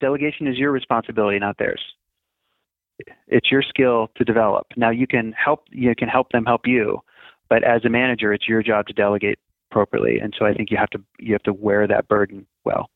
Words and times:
Delegation 0.00 0.46
is 0.46 0.56
your 0.56 0.70
responsibility, 0.70 1.40
not 1.40 1.58
theirs. 1.58 1.82
It's 3.26 3.50
your 3.50 3.62
skill 3.62 4.08
to 4.16 4.24
develop. 4.24 4.68
Now 4.76 4.90
you 4.90 5.08
can 5.08 5.32
help 5.32 5.64
you 5.70 5.92
can 5.96 6.08
help 6.08 6.30
them 6.30 6.44
help 6.44 6.66
you, 6.66 7.00
but 7.48 7.64
as 7.64 7.84
a 7.84 7.88
manager, 7.88 8.32
it's 8.32 8.46
your 8.46 8.62
job 8.62 8.86
to 8.86 8.92
delegate 8.92 9.40
appropriately. 9.72 10.20
And 10.20 10.32
so 10.38 10.46
I 10.46 10.54
think 10.54 10.70
you 10.70 10.76
have 10.76 10.90
to 10.90 11.02
you 11.18 11.32
have 11.32 11.42
to 11.42 11.52
wear 11.52 11.88
that 11.88 12.06
burden 12.06 12.46
well. 12.64 12.88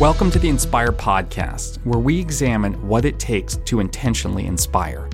Welcome 0.00 0.32
to 0.32 0.40
the 0.40 0.48
Inspire 0.48 0.90
podcast, 0.90 1.76
where 1.84 2.00
we 2.00 2.18
examine 2.18 2.88
what 2.88 3.04
it 3.04 3.20
takes 3.20 3.58
to 3.58 3.78
intentionally 3.78 4.46
inspire. 4.46 5.08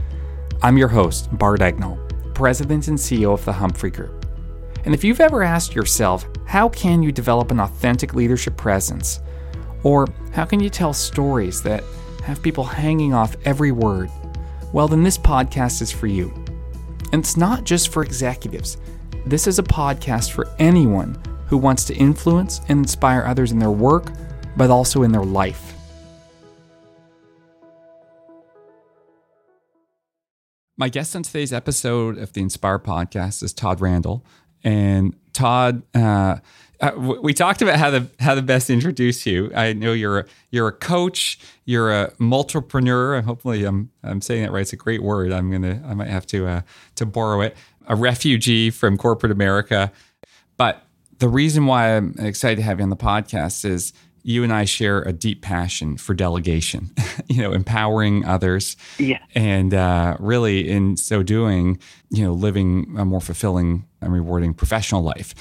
I'm 0.63 0.79
your 0.79 0.89
host, 0.89 1.29
Bart 1.37 1.61
Egnal, 1.61 1.99
President 2.33 2.89
and 2.89 2.97
CEO 2.97 3.35
of 3.35 3.45
the 3.45 3.53
Humphrey 3.53 3.91
Group. 3.91 4.25
And 4.87 4.95
if 4.95 5.05
you've 5.05 5.21
ever 5.21 5.43
asked 5.43 5.75
yourself, 5.75 6.27
how 6.49 6.67
can 6.71 7.03
you 7.03 7.13
develop 7.13 7.51
an 7.51 7.61
authentic 7.61 8.15
leadership 8.15 8.57
presence? 8.57 9.21
Or 9.83 10.09
how 10.33 10.47
can 10.47 10.61
you 10.61 10.71
tell 10.71 10.95
stories 10.95 11.63
that 11.63 11.85
have 12.25 12.43
people 12.43 12.65
hanging 12.65 13.13
off 13.13 13.37
every 13.45 13.71
word? 13.71 14.11
Well, 14.73 14.89
then 14.89 15.03
this 15.03 15.19
podcast 15.19 15.83
is 15.83 15.93
for 15.93 16.07
you. 16.07 16.33
And 17.13 17.23
it's 17.23 17.37
not 17.37 17.65
just 17.65 17.91
for 17.91 18.03
executives. 18.03 18.79
This 19.27 19.47
is 19.47 19.59
a 19.59 19.63
podcast 19.63 20.33
for 20.33 20.49
anyone 20.59 21.23
who 21.49 21.59
wants 21.59 21.85
to 21.85 21.95
influence 21.95 22.61
and 22.71 22.79
inspire 22.79 23.25
others 23.25 23.53
in 23.53 23.59
their 23.59 23.71
work, 23.71 24.11
but 24.57 24.71
also 24.71 25.03
in 25.03 25.13
their 25.13 25.25
life. 25.25 25.75
My 30.79 30.89
guest 30.89 31.15
on 31.15 31.25
today's 31.25 31.53
episode 31.53 32.17
of 32.17 32.33
the 32.33 32.41
Inspire 32.41 32.79
podcast 32.79 33.43
is 33.43 33.53
Todd 33.53 33.83
Randall. 33.83 34.25
And 34.65 35.15
Todd, 35.39 35.85
uh, 35.95 36.39
uh, 36.81 36.91
we 36.97 37.33
talked 37.33 37.63
about 37.63 37.79
how 37.79 37.91
the 37.91 38.09
how 38.19 38.35
to 38.35 38.43
best 38.43 38.71
introduce 38.71 39.25
you. 39.25 39.53
I 39.55 39.73
know 39.73 39.93
you're 39.93 40.19
a, 40.21 40.25
you're 40.51 40.67
a 40.67 40.73
coach, 40.73 41.39
you're 41.65 41.93
a 41.93 42.11
multipreneur. 42.15 43.23
Hopefully, 43.23 43.65
I'm 43.65 43.91
I'm 44.03 44.21
saying 44.21 44.43
that 44.43 44.51
right. 44.51 44.63
It's 44.63 44.73
a 44.73 44.77
great 44.77 45.01
word. 45.01 45.33
I'm 45.33 45.49
gonna 45.49 45.81
I 45.87 45.95
might 45.95 46.09
have 46.09 46.27
to 46.29 46.49
uh, 46.49 46.63
to 46.97 47.07
borrow 47.07 47.41
it. 47.43 47.57
A 47.87 47.95
refugee 47.95 48.71
from 48.71 48.99
corporate 48.99 49.31
America, 49.31 49.93
but 50.57 50.83
the 51.21 51.29
reason 51.29 51.67
why 51.67 51.97
I'm 51.97 52.17
excited 52.19 52.57
to 52.57 52.63
have 52.63 52.81
you 52.81 52.83
on 52.83 52.91
the 52.91 52.97
podcast 52.97 53.65
is 53.65 53.93
you 54.29 54.45
and 54.45 54.53
I 54.53 54.67
share 54.67 55.01
a 55.01 55.13
deep 55.13 55.41
passion 55.41 55.97
for 55.97 56.13
delegation, 56.13 56.91
you 57.29 57.41
know, 57.41 57.53
empowering 57.53 58.27
others. 58.27 58.77
Yeah. 58.99 59.21
And 59.35 59.73
uh, 59.73 60.19
really, 60.21 60.69
in 60.69 60.99
so 60.99 61.23
doing, 61.23 61.79
you 62.11 62.25
know, 62.25 62.35
living 62.35 62.95
a 62.99 63.07
more 63.07 63.23
fulfilling 63.23 63.87
and 64.03 64.13
rewarding 64.13 64.53
professional 64.53 65.03
life. 65.03 65.35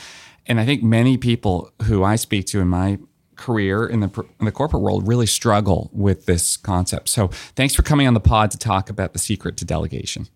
And 0.46 0.58
I 0.58 0.66
think 0.66 0.84
many 0.84 1.18
people 1.18 1.70
who 1.84 2.06
I 2.06 2.16
speak 2.16 2.46
to 2.48 2.62
in 2.62 2.70
my 2.70 2.98
career 3.36 3.86
in 3.86 4.00
the 4.00 4.26
in 4.40 4.46
the 4.46 4.54
corporate 4.54 4.82
world 4.82 5.06
really 5.06 5.28
struggle 5.28 5.90
with 5.92 6.26
this 6.26 6.56
concept. 6.56 7.10
So, 7.10 7.28
thanks 7.58 7.76
for 7.76 7.82
coming 7.82 8.08
on 8.08 8.14
the 8.14 8.22
pod 8.22 8.52
to 8.52 8.58
talk 8.58 8.90
about 8.90 9.12
the 9.12 9.20
secret 9.20 9.58
to 9.58 9.66
delegation. 9.66 10.28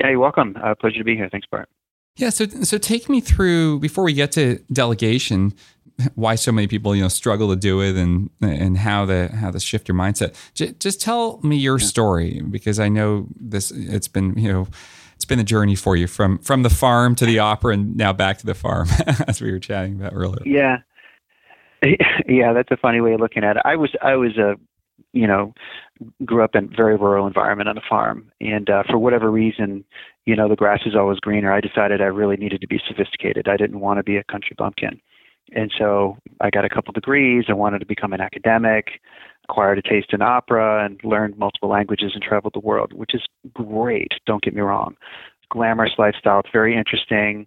Yeah, 0.00 0.10
you're 0.10 0.18
welcome. 0.18 0.56
Uh, 0.60 0.74
pleasure 0.74 0.98
to 0.98 1.04
be 1.04 1.14
here. 1.14 1.28
Thanks, 1.30 1.46
Bart. 1.48 1.68
Yeah, 2.16 2.30
so 2.30 2.46
so 2.46 2.76
take 2.76 3.08
me 3.08 3.20
through 3.20 3.78
before 3.78 4.02
we 4.02 4.12
get 4.12 4.32
to 4.32 4.58
delegation 4.72 5.54
why 6.14 6.34
so 6.34 6.52
many 6.52 6.66
people 6.66 6.94
you 6.94 7.02
know 7.02 7.08
struggle 7.08 7.48
to 7.50 7.56
do 7.56 7.80
it 7.80 7.96
and 7.96 8.30
and 8.40 8.78
how 8.78 9.06
to 9.06 9.28
how 9.28 9.50
to 9.50 9.60
shift 9.60 9.88
your 9.88 9.96
mindset. 9.96 10.34
J- 10.54 10.74
just 10.78 11.00
tell 11.00 11.40
me 11.42 11.56
your 11.56 11.78
story 11.78 12.42
because 12.48 12.78
I 12.78 12.88
know 12.88 13.26
this. 13.38 13.70
It's 13.70 14.08
been 14.08 14.38
you 14.38 14.52
know 14.52 14.68
it's 15.14 15.24
been 15.24 15.38
a 15.38 15.44
journey 15.44 15.74
for 15.74 15.96
you 15.96 16.06
from 16.06 16.38
from 16.38 16.62
the 16.62 16.70
farm 16.70 17.14
to 17.16 17.26
the 17.26 17.38
opera 17.38 17.74
and 17.74 17.96
now 17.96 18.12
back 18.12 18.38
to 18.38 18.46
the 18.46 18.54
farm 18.54 18.88
as 19.28 19.40
we 19.40 19.50
were 19.50 19.58
chatting 19.58 19.94
about 19.94 20.12
earlier. 20.14 20.42
Yeah, 20.46 20.78
yeah, 22.28 22.52
that's 22.52 22.70
a 22.70 22.76
funny 22.76 23.00
way 23.00 23.12
of 23.12 23.20
looking 23.20 23.44
at 23.44 23.56
it. 23.56 23.62
I 23.64 23.76
was 23.76 23.90
I 24.02 24.16
was 24.16 24.36
a 24.36 24.56
you 25.12 25.26
know 25.26 25.52
grew 26.24 26.42
up 26.42 26.54
in 26.54 26.64
a 26.64 26.76
very 26.76 26.96
rural 26.96 27.26
environment 27.26 27.68
on 27.68 27.76
a 27.76 27.82
farm 27.88 28.30
and 28.40 28.70
uh, 28.70 28.82
for 28.88 28.98
whatever 28.98 29.30
reason 29.30 29.84
you 30.24 30.34
know 30.34 30.48
the 30.48 30.56
grass 30.56 30.80
is 30.86 30.94
always 30.94 31.18
greener 31.18 31.52
i 31.52 31.60
decided 31.60 32.00
i 32.00 32.06
really 32.06 32.36
needed 32.36 32.60
to 32.60 32.66
be 32.66 32.80
sophisticated 32.86 33.48
i 33.48 33.56
didn't 33.56 33.80
want 33.80 33.98
to 33.98 34.02
be 34.02 34.16
a 34.16 34.24
country 34.24 34.54
bumpkin 34.56 35.00
and 35.52 35.72
so 35.76 36.16
I 36.40 36.50
got 36.50 36.64
a 36.64 36.68
couple 36.68 36.92
degrees. 36.92 37.44
I 37.48 37.54
wanted 37.54 37.80
to 37.80 37.86
become 37.86 38.12
an 38.12 38.20
academic, 38.20 39.00
acquired 39.48 39.78
a 39.78 39.82
taste 39.82 40.12
in 40.12 40.22
opera, 40.22 40.84
and 40.84 41.00
learned 41.04 41.38
multiple 41.38 41.68
languages 41.68 42.12
and 42.14 42.22
traveled 42.22 42.54
the 42.54 42.60
world, 42.60 42.92
which 42.92 43.14
is 43.14 43.22
great. 43.52 44.12
Don't 44.26 44.42
get 44.42 44.54
me 44.54 44.60
wrong. 44.60 44.96
Glamorous 45.50 45.92
lifestyle. 45.98 46.40
It's 46.40 46.50
very 46.52 46.76
interesting. 46.76 47.46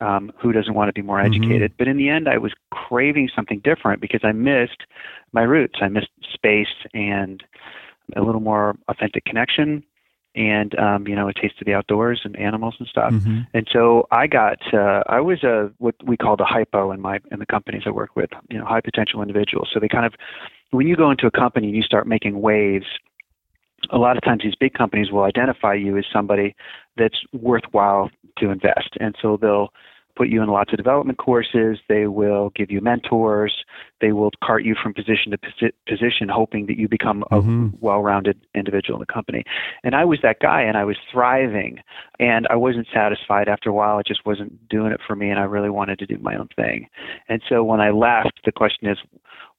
Um, 0.00 0.32
who 0.40 0.52
doesn't 0.52 0.72
want 0.72 0.88
to 0.88 0.94
be 0.94 1.02
more 1.02 1.18
mm-hmm. 1.18 1.34
educated? 1.34 1.72
Mm-hmm. 1.72 1.78
But 1.78 1.88
in 1.88 1.98
the 1.98 2.08
end, 2.08 2.28
I 2.28 2.38
was 2.38 2.52
craving 2.70 3.28
something 3.34 3.60
different 3.62 4.00
because 4.00 4.20
I 4.22 4.32
missed 4.32 4.86
my 5.32 5.42
roots. 5.42 5.80
I 5.82 5.88
missed 5.88 6.08
space 6.32 6.68
and 6.94 7.42
a 8.16 8.22
little 8.22 8.40
more 8.40 8.76
authentic 8.88 9.24
connection 9.24 9.84
and 10.34 10.78
um, 10.78 11.08
you 11.08 11.14
know 11.14 11.28
a 11.28 11.34
taste 11.34 11.54
of 11.60 11.66
the 11.66 11.74
outdoors 11.74 12.20
and 12.24 12.36
animals 12.36 12.76
and 12.78 12.88
stuff. 12.88 13.12
Mm-hmm. 13.12 13.40
And 13.52 13.68
so 13.72 14.06
I 14.10 14.26
got 14.26 14.58
uh, 14.72 15.02
I 15.08 15.20
was 15.20 15.42
a 15.42 15.70
what 15.78 15.94
we 16.04 16.16
called 16.16 16.40
a 16.40 16.44
hypo 16.44 16.92
in 16.92 17.00
my 17.00 17.18
in 17.30 17.38
the 17.38 17.46
companies 17.46 17.82
I 17.86 17.90
work 17.90 18.16
with, 18.16 18.30
you 18.48 18.58
know, 18.58 18.64
high 18.64 18.80
potential 18.80 19.22
individuals. 19.22 19.68
So 19.72 19.80
they 19.80 19.88
kind 19.88 20.06
of 20.06 20.14
when 20.70 20.86
you 20.86 20.96
go 20.96 21.10
into 21.10 21.26
a 21.26 21.30
company 21.30 21.68
and 21.68 21.76
you 21.76 21.82
start 21.82 22.06
making 22.06 22.40
waves, 22.40 22.86
a 23.90 23.98
lot 23.98 24.16
of 24.16 24.22
times 24.22 24.42
these 24.44 24.54
big 24.54 24.74
companies 24.74 25.10
will 25.10 25.24
identify 25.24 25.74
you 25.74 25.98
as 25.98 26.04
somebody 26.12 26.54
that's 26.96 27.18
worthwhile 27.32 28.10
to 28.38 28.50
invest, 28.50 28.96
and 29.00 29.16
so 29.20 29.36
they'll 29.36 29.72
put 30.16 30.28
you 30.28 30.42
in 30.42 30.48
lots 30.48 30.72
of 30.72 30.76
development 30.76 31.18
courses. 31.18 31.78
They 31.88 32.06
will 32.06 32.50
give 32.54 32.70
you 32.70 32.80
mentors. 32.80 33.64
They 34.00 34.12
will 34.12 34.30
cart 34.42 34.64
you 34.64 34.74
from 34.80 34.94
position 34.94 35.32
to 35.32 35.38
posi- 35.38 35.72
position, 35.88 36.28
hoping 36.28 36.66
that 36.66 36.78
you 36.78 36.88
become 36.88 37.22
a 37.30 37.36
mm-hmm. 37.36 37.68
well-rounded 37.80 38.40
individual 38.54 38.98
in 38.98 39.00
the 39.06 39.12
company. 39.12 39.44
And 39.84 39.94
I 39.94 40.04
was 40.04 40.20
that 40.22 40.40
guy, 40.40 40.62
and 40.62 40.76
I 40.76 40.84
was 40.84 40.96
thriving, 41.10 41.78
and 42.18 42.46
I 42.48 42.56
wasn't 42.56 42.86
satisfied. 42.92 43.48
After 43.48 43.70
a 43.70 43.74
while, 43.74 43.98
it 43.98 44.06
just 44.06 44.24
wasn't 44.24 44.68
doing 44.68 44.92
it 44.92 45.00
for 45.06 45.16
me, 45.16 45.30
and 45.30 45.38
I 45.38 45.44
really 45.44 45.70
wanted 45.70 45.98
to 46.00 46.06
do 46.06 46.18
my 46.18 46.36
own 46.36 46.48
thing. 46.56 46.88
And 47.28 47.42
so 47.48 47.62
when 47.62 47.80
I 47.80 47.90
left, 47.90 48.40
the 48.44 48.52
question 48.52 48.88
is, 48.88 48.98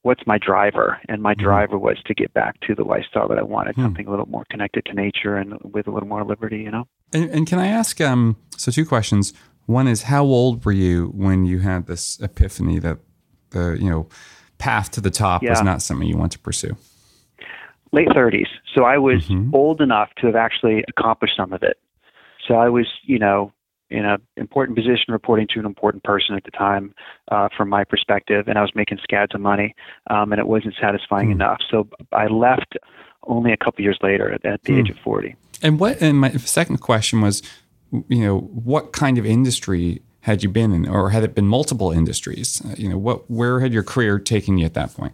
what's 0.04 0.26
my 0.26 0.38
driver? 0.38 1.00
And 1.08 1.22
my 1.22 1.34
mm-hmm. 1.34 1.44
driver 1.44 1.78
was 1.78 1.98
to 2.06 2.14
get 2.14 2.34
back 2.34 2.60
to 2.62 2.76
the 2.76 2.84
lifestyle 2.84 3.28
that 3.28 3.38
I 3.38 3.44
wanted, 3.44 3.76
hmm. 3.76 3.84
something 3.84 4.08
a 4.08 4.10
little 4.10 4.28
more 4.28 4.46
connected 4.50 4.86
to 4.86 4.94
nature 4.94 5.38
and 5.38 5.60
with 5.64 5.88
a 5.88 5.92
little 5.92 6.10
more 6.10 6.24
liberty, 6.24 6.58
you 6.58 6.72
know. 6.72 6.88
And, 7.14 7.30
and 7.30 7.48
can 7.48 7.60
I 7.60 7.68
ask? 7.68 8.02
Um, 8.02 8.38
so 8.58 8.72
two 8.72 8.86
questions. 8.86 9.34
One 9.66 9.88
is 9.88 10.04
how 10.04 10.24
old 10.24 10.66
were 10.66 10.72
you 10.72 11.08
when 11.16 11.46
you 11.46 11.60
had 11.60 11.88
this 11.88 12.20
epiphany 12.20 12.80
that 12.80 13.00
the 13.52 13.78
you 13.80 13.90
know 13.90 14.08
path 14.58 14.92
to 14.92 15.02
the 15.02 15.12
top 15.12 15.44
yeah. 15.44 15.52
was 15.52 15.62
not 15.62 15.82
something 15.82 16.08
you 16.08 16.18
want 16.18 16.32
to 16.34 16.40
pursue? 16.40 16.76
Late 17.92 18.08
30s. 18.10 18.48
So 18.74 18.86
I 18.86 18.98
was 18.98 19.28
mm-hmm. 19.28 19.54
old 19.54 19.82
enough 19.82 20.10
to 20.20 20.28
have 20.28 20.36
actually 20.36 20.86
accomplished 20.88 21.36
some 21.36 21.52
of 21.52 21.62
it. 21.62 21.78
So 22.48 22.56
I 22.56 22.70
was, 22.70 22.88
you 23.04 23.20
know, 23.20 23.52
in 23.90 24.06
an 24.06 24.22
important 24.38 24.78
position 24.78 25.06
reporting 25.10 25.48
to 25.54 25.60
an 25.60 25.66
important 25.66 26.04
person 26.04 26.36
at 26.36 26.46
the 26.46 26.52
time 26.52 26.96
uh, 27.30 27.50
from 27.56 27.68
my 27.68 27.84
perspective, 27.84 28.48
and 28.48 28.58
I 28.58 28.62
was 28.62 28.72
making 28.74 29.00
scads 29.04 29.36
of 29.36 29.42
money, 29.42 29.76
um, 30.10 30.32
and 30.32 30.40
it 30.40 30.48
wasn't 30.48 30.76
satisfying 30.80 31.28
mm. 31.28 31.34
enough. 31.34 31.60
So 31.70 31.88
I 32.14 32.28
left 32.28 32.78
only 33.28 33.52
a 33.52 33.58
couple 33.58 33.84
years 33.84 33.98
later 34.02 34.34
at, 34.34 34.42
the 34.42 34.58
mm. 34.72 34.80
age 34.80 34.90
of 34.90 34.98
40. 35.00 35.36
And 35.62 35.80
what? 35.80 36.02
And 36.02 36.18
my 36.18 36.32
second 36.32 36.78
question 36.78 37.20
was, 37.22 37.44
you 37.92 38.26
know, 38.26 38.40
what 38.40 38.94
kind 38.94 39.18
of 39.18 39.26
industry 39.26 40.02
had 40.22 40.44
you 40.44 40.50
been 40.50 40.72
in, 40.72 40.88
or 40.88 41.10
had 41.10 41.24
it 41.24 41.36
been 41.36 41.48
multiple 41.48 41.92
industries? 41.92 42.62
Uh, 42.66 42.76
you 42.78 42.90
know, 42.90 42.98
what 42.98 43.30
where 43.30 43.60
had 43.60 43.74
your 43.74 43.84
career 43.84 44.20
taken 44.20 44.58
you 44.58 44.66
at 44.66 44.74
that 44.74 44.94
point? 44.94 45.14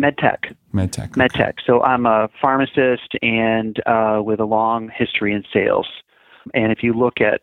MedTech. 0.00 0.54
MedTech. 0.74 1.10
Okay. 1.10 1.20
MedTech. 1.20 1.54
So 1.66 1.82
I'm 1.82 2.06
a 2.06 2.28
pharmacist 2.40 3.14
and 3.20 3.78
uh, 3.86 4.20
with 4.24 4.40
a 4.40 4.44
long 4.44 4.90
history 4.94 5.32
in 5.32 5.44
sales. 5.52 5.86
And 6.54 6.72
if 6.72 6.82
you 6.82 6.92
look 6.92 7.20
at 7.20 7.42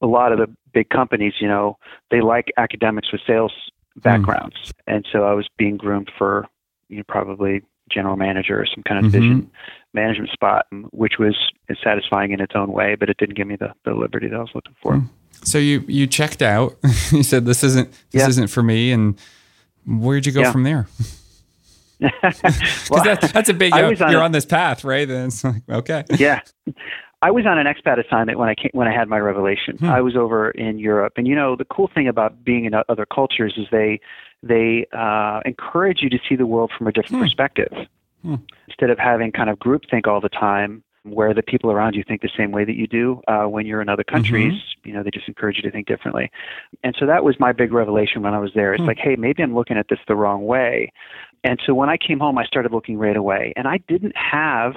a 0.00 0.06
lot 0.06 0.32
of 0.32 0.38
the 0.38 0.46
big 0.72 0.90
companies, 0.90 1.34
you 1.40 1.48
know, 1.48 1.76
they 2.10 2.20
like 2.20 2.52
academics 2.56 3.10
with 3.10 3.20
sales 3.26 3.52
hmm. 3.94 4.00
backgrounds. 4.00 4.56
Mm. 4.56 4.72
And 4.86 5.08
so 5.10 5.24
I 5.24 5.32
was 5.32 5.48
being 5.56 5.76
groomed 5.76 6.10
for, 6.16 6.46
you 6.88 6.98
know, 6.98 7.04
probably 7.08 7.62
general 7.90 8.16
manager 8.16 8.60
or 8.60 8.66
some 8.66 8.82
kind 8.82 9.04
of 9.04 9.12
division 9.12 9.42
mm-hmm. 9.42 9.48
management 9.94 10.30
spot, 10.30 10.66
which 10.90 11.14
was 11.18 11.36
satisfying 11.82 12.32
in 12.32 12.40
its 12.40 12.52
own 12.54 12.72
way, 12.72 12.94
but 12.94 13.08
it 13.08 13.16
didn't 13.16 13.36
give 13.36 13.46
me 13.46 13.56
the, 13.56 13.72
the 13.84 13.92
liberty 13.92 14.28
that 14.28 14.36
I 14.36 14.40
was 14.40 14.50
looking 14.54 14.74
for. 14.82 14.94
Mm. 14.94 15.08
So 15.44 15.58
you 15.58 15.84
you 15.86 16.06
checked 16.06 16.42
out. 16.42 16.76
you 17.12 17.22
said 17.22 17.44
this 17.44 17.62
isn't 17.62 17.90
this 18.10 18.22
yeah. 18.22 18.28
isn't 18.28 18.48
for 18.48 18.62
me, 18.62 18.92
and 18.92 19.18
where'd 19.86 20.26
you 20.26 20.32
go 20.32 20.40
yeah. 20.40 20.52
from 20.52 20.64
there? 20.64 20.88
Well, 22.90 23.02
that, 23.04 23.30
that's 23.34 23.48
a 23.48 23.54
big. 23.54 23.74
You 23.74 23.82
know, 23.82 23.90
you're 23.90 24.20
a, 24.20 24.24
on 24.24 24.32
this 24.32 24.46
path, 24.46 24.84
right? 24.84 25.06
Then 25.06 25.26
it's 25.26 25.42
like 25.42 25.62
okay. 25.68 26.04
Yeah, 26.16 26.40
I 27.20 27.30
was 27.30 27.44
on 27.44 27.58
an 27.58 27.66
expat 27.66 28.04
assignment 28.04 28.38
when 28.38 28.48
I 28.48 28.54
came, 28.54 28.70
when 28.72 28.86
I 28.86 28.94
had 28.94 29.08
my 29.08 29.18
revelation. 29.18 29.76
Hmm. 29.78 29.86
I 29.86 30.00
was 30.00 30.16
over 30.16 30.50
in 30.52 30.78
Europe, 30.78 31.14
and 31.16 31.26
you 31.26 31.34
know 31.34 31.56
the 31.56 31.64
cool 31.64 31.90
thing 31.92 32.06
about 32.06 32.44
being 32.44 32.64
in 32.64 32.72
other 32.88 33.04
cultures 33.04 33.54
is 33.56 33.66
they 33.72 34.00
they 34.42 34.86
uh, 34.92 35.40
encourage 35.44 36.02
you 36.02 36.10
to 36.10 36.18
see 36.28 36.36
the 36.36 36.46
world 36.46 36.70
from 36.76 36.86
a 36.86 36.92
different 36.92 37.16
hmm. 37.16 37.22
perspective. 37.22 37.72
Hmm. 38.22 38.36
Instead 38.66 38.90
of 38.90 38.98
having 38.98 39.32
kind 39.32 39.48
of 39.50 39.58
groupthink 39.58 40.06
all 40.06 40.20
the 40.20 40.28
time, 40.28 40.82
where 41.04 41.32
the 41.34 41.42
people 41.42 41.70
around 41.70 41.94
you 41.94 42.04
think 42.06 42.22
the 42.22 42.30
same 42.36 42.52
way 42.52 42.64
that 42.64 42.74
you 42.74 42.86
do. 42.86 43.20
Uh, 43.28 43.44
when 43.44 43.66
you're 43.66 43.80
in 43.80 43.88
other 43.88 44.04
countries, 44.04 44.52
mm-hmm. 44.52 44.88
you 44.88 44.94
know, 44.94 45.02
they 45.02 45.10
just 45.10 45.28
encourage 45.28 45.56
you 45.56 45.62
to 45.62 45.70
think 45.70 45.86
differently. 45.86 46.30
And 46.82 46.94
so 46.98 47.06
that 47.06 47.24
was 47.24 47.38
my 47.38 47.52
big 47.52 47.72
revelation 47.72 48.22
when 48.22 48.34
I 48.34 48.38
was 48.38 48.50
there. 48.54 48.74
It's 48.74 48.80
hmm. 48.80 48.88
like, 48.88 48.98
hey, 48.98 49.16
maybe 49.16 49.42
I'm 49.42 49.54
looking 49.54 49.76
at 49.76 49.86
this 49.88 49.98
the 50.06 50.16
wrong 50.16 50.46
way. 50.46 50.92
And 51.44 51.60
so 51.64 51.74
when 51.74 51.88
I 51.88 51.96
came 51.96 52.18
home, 52.18 52.36
I 52.36 52.44
started 52.44 52.72
looking 52.72 52.98
right 52.98 53.16
away, 53.16 53.52
and 53.56 53.68
I 53.68 53.78
didn't 53.88 54.16
have, 54.16 54.74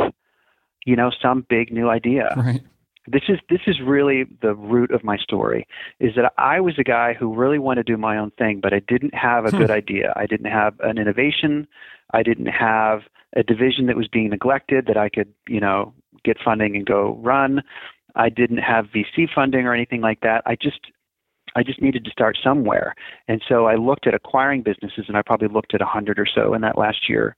you 0.86 0.96
know, 0.96 1.12
some 1.22 1.46
big 1.50 1.72
new 1.72 1.90
idea. 1.90 2.34
Right. 2.38 2.62
This 3.08 3.24
is 3.30 3.40
this 3.50 3.62
is 3.66 3.82
really 3.82 4.26
the 4.42 4.54
root 4.54 4.92
of 4.92 5.04
my 5.04 5.18
story. 5.18 5.68
Is 6.00 6.14
that 6.16 6.34
I 6.38 6.60
was 6.60 6.76
a 6.78 6.84
guy 6.84 7.14
who 7.14 7.34
really 7.34 7.60
wanted 7.60 7.88
to 7.88 7.94
do 7.94 7.98
my 7.98 8.18
own 8.18 8.32
thing, 8.38 8.60
but 8.62 8.74
I 8.74 8.80
didn't 8.80 9.16
have 9.16 9.46
a 9.46 9.50
hmm. 9.50 9.58
good 9.58 9.72
idea. 9.72 10.14
I 10.16 10.28
didn't 10.28 10.52
have 10.52 10.80
an 10.82 10.98
innovation. 10.98 11.68
I 12.14 12.24
didn't 12.24 12.48
have 12.48 13.02
a 13.36 13.44
division 13.44 13.88
that 13.88 13.96
was 13.96 14.08
being 14.08 14.30
neglected 14.30 14.86
that 14.88 14.98
I 14.98 15.10
could, 15.10 15.34
you 15.48 15.60
know, 15.60 15.94
get 16.24 16.38
funding 16.44 16.76
and 16.76 16.86
go 16.86 17.18
run. 17.22 17.62
I 18.16 18.30
didn't 18.30 18.58
have 18.58 18.88
VC 18.88 19.28
funding 19.34 19.66
or 19.66 19.74
anything 19.74 20.02
like 20.02 20.20
that. 20.22 20.44
I 20.46 20.56
just 20.56 20.80
I 21.56 21.64
just 21.64 21.82
needed 21.82 22.06
to 22.06 22.12
start 22.12 22.38
somewhere. 22.42 22.96
And 23.28 23.42
so 23.48 23.66
I 23.66 23.76
looked 23.76 24.08
at 24.08 24.14
acquiring 24.14 24.62
businesses 24.62 25.06
and 25.08 25.18
I 25.18 25.22
probably 25.22 25.48
looked 25.48 25.74
at 25.74 25.82
a 25.82 25.86
hundred 25.86 26.20
or 26.20 26.26
so 26.26 26.54
in 26.54 26.62
that 26.62 26.78
last 26.78 27.10
year. 27.10 27.36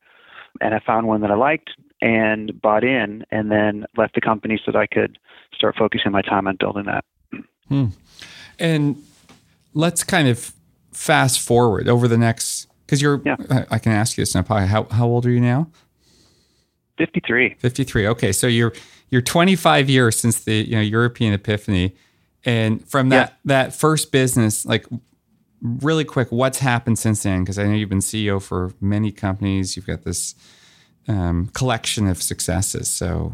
And 0.62 0.76
I 0.76 0.80
found 0.86 1.08
one 1.08 1.22
that 1.22 1.32
I 1.32 1.36
liked 1.36 1.72
and 2.04 2.62
bought 2.62 2.84
in 2.84 3.26
and 3.32 3.50
then 3.50 3.86
left 3.98 4.14
the 4.16 4.22
company 4.22 4.60
so 4.64 4.72
that 4.72 4.78
I 4.78 4.88
could 4.88 5.18
start 5.56 5.76
focusing 5.78 6.12
my 6.12 6.22
time 6.22 6.48
on 6.48 6.58
building 6.60 6.86
that. 6.86 7.06
Hmm. 7.68 7.86
And 8.60 9.02
let's 9.74 10.04
kind 10.04 10.28
of 10.28 10.54
fast 10.92 11.40
forward 11.40 11.88
over 11.88 12.08
the 12.08 12.18
next 12.18 12.68
because 12.86 13.02
you're 13.02 13.22
yeah. 13.26 13.38
I, 13.50 13.66
I, 13.72 13.80
can 13.80 13.94
ask 13.94 14.16
you 14.16 14.22
this 14.22 14.36
now 14.36 14.44
how 14.44 14.84
how 14.92 15.08
old 15.08 15.26
are 15.26 15.32
you 15.32 15.40
now 15.40 15.68
53 17.00 17.56
53 17.58 18.08
okay 18.10 18.32
so 18.32 18.46
you're 18.46 18.74
you're 19.10 19.24
25 19.24 19.90
years 19.90 20.20
since 20.20 20.44
the 20.44 20.54
you 20.54 20.76
know 20.76 20.82
European 20.82 21.34
epiphany 21.34 21.96
and 22.46 22.86
from 22.88 23.10
that 23.10 23.30
yeah. 23.30 23.36
that 23.46 23.74
first 23.74 24.12
business, 24.12 24.66
like 24.66 24.86
really 25.62 26.04
quick, 26.04 26.32
what's 26.32 26.60
happened 26.60 27.00
since 27.00 27.24
then? 27.24 27.44
Because 27.44 27.58
I 27.58 27.66
know 27.66 27.74
you've 27.74 27.90
been 27.90 28.00
CEO 28.00 28.42
for 28.42 28.74
many 28.82 29.12
companies. 29.12 29.76
You've 29.76 29.88
got 29.88 30.04
this 30.04 30.36
um, 31.08 31.48
collection 31.54 32.08
of 32.08 32.22
successes. 32.22 32.88
So 32.88 33.34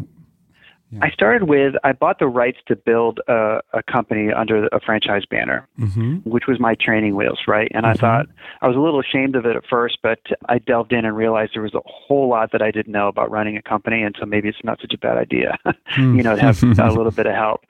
yeah. 0.92 1.00
I 1.04 1.12
started 1.12 1.44
with 1.44 1.76
I 1.84 1.92
bought 1.92 2.18
the 2.20 2.28
rights 2.28 2.58
to 2.68 2.76
build 2.76 3.20
a, 3.28 3.60
a 3.74 3.84
company 3.84 4.34
under 4.34 4.68
a 4.68 4.80
franchise 4.80 5.24
banner, 5.30 5.68
mm-hmm. 5.80 6.18
which 6.30 6.48
was 6.48 6.60
my 6.60 6.76
training 6.76 7.16
wheels, 7.16 7.40
right? 7.48 7.72
And 7.76 7.86
mm-hmm. 7.86 7.98
I 7.98 8.00
thought 8.00 8.26
I 8.62 8.68
was 8.68 8.76
a 8.76 8.80
little 8.80 9.00
ashamed 9.00 9.36
of 9.36 9.46
it 9.46 9.56
at 9.56 9.64
first, 9.70 10.00
but 10.02 10.20
I 10.48 10.58
delved 10.58 10.92
in 10.92 11.06
and 11.06 11.16
realized 11.16 11.52
there 11.54 11.62
was 11.62 11.76
a 11.76 11.82
whole 11.86 12.28
lot 12.28 12.52
that 12.54 12.62
I 12.62 12.72
didn't 12.72 12.92
know 12.92 13.08
about 13.08 13.30
running 13.30 13.56
a 13.56 13.62
company, 13.62 14.02
and 14.02 14.16
so 14.20 14.26
maybe 14.26 14.50
it's 14.50 14.64
not 14.64 14.82
such 14.82 14.94
a 14.94 14.98
bad 14.98 15.18
idea, 15.18 15.58
mm. 15.96 16.18
you 16.18 16.24
know, 16.24 16.36
to 16.36 16.42
have 16.42 16.64
a 16.80 16.92
little 16.92 17.12
bit 17.12 17.28
of 17.28 17.36
help 17.36 17.66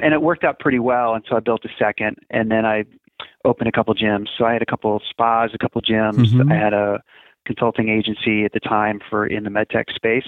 and 0.00 0.14
it 0.14 0.22
worked 0.22 0.44
out 0.44 0.58
pretty 0.58 0.78
well. 0.78 1.14
And 1.14 1.24
so 1.28 1.36
I 1.36 1.40
built 1.40 1.64
a 1.64 1.68
second, 1.78 2.16
and 2.30 2.50
then 2.50 2.64
I 2.64 2.84
opened 3.44 3.68
a 3.68 3.72
couple 3.72 3.94
gyms. 3.94 4.28
So 4.38 4.44
I 4.44 4.52
had 4.52 4.62
a 4.62 4.66
couple 4.66 5.00
spas, 5.10 5.50
a 5.52 5.58
couple 5.58 5.82
gyms. 5.82 6.28
Mm-hmm. 6.28 6.50
I 6.50 6.54
had 6.54 6.72
a 6.72 7.02
consulting 7.44 7.88
agency 7.88 8.44
at 8.44 8.52
the 8.52 8.60
time 8.60 9.00
for 9.08 9.26
in 9.26 9.44
the 9.44 9.50
medtech 9.50 9.92
space, 9.94 10.26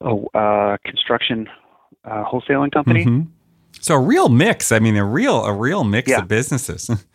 a 0.00 0.14
uh, 0.36 0.76
construction 0.84 1.48
uh, 2.04 2.24
wholesaling 2.24 2.72
company. 2.72 3.04
Mm-hmm. 3.04 3.30
So 3.80 3.94
a 3.94 4.00
real 4.00 4.28
mix. 4.28 4.72
I 4.72 4.78
mean, 4.78 4.96
a 4.96 5.04
real 5.04 5.44
a 5.44 5.52
real 5.52 5.84
mix 5.84 6.10
yeah. 6.10 6.20
of 6.20 6.28
businesses. 6.28 6.90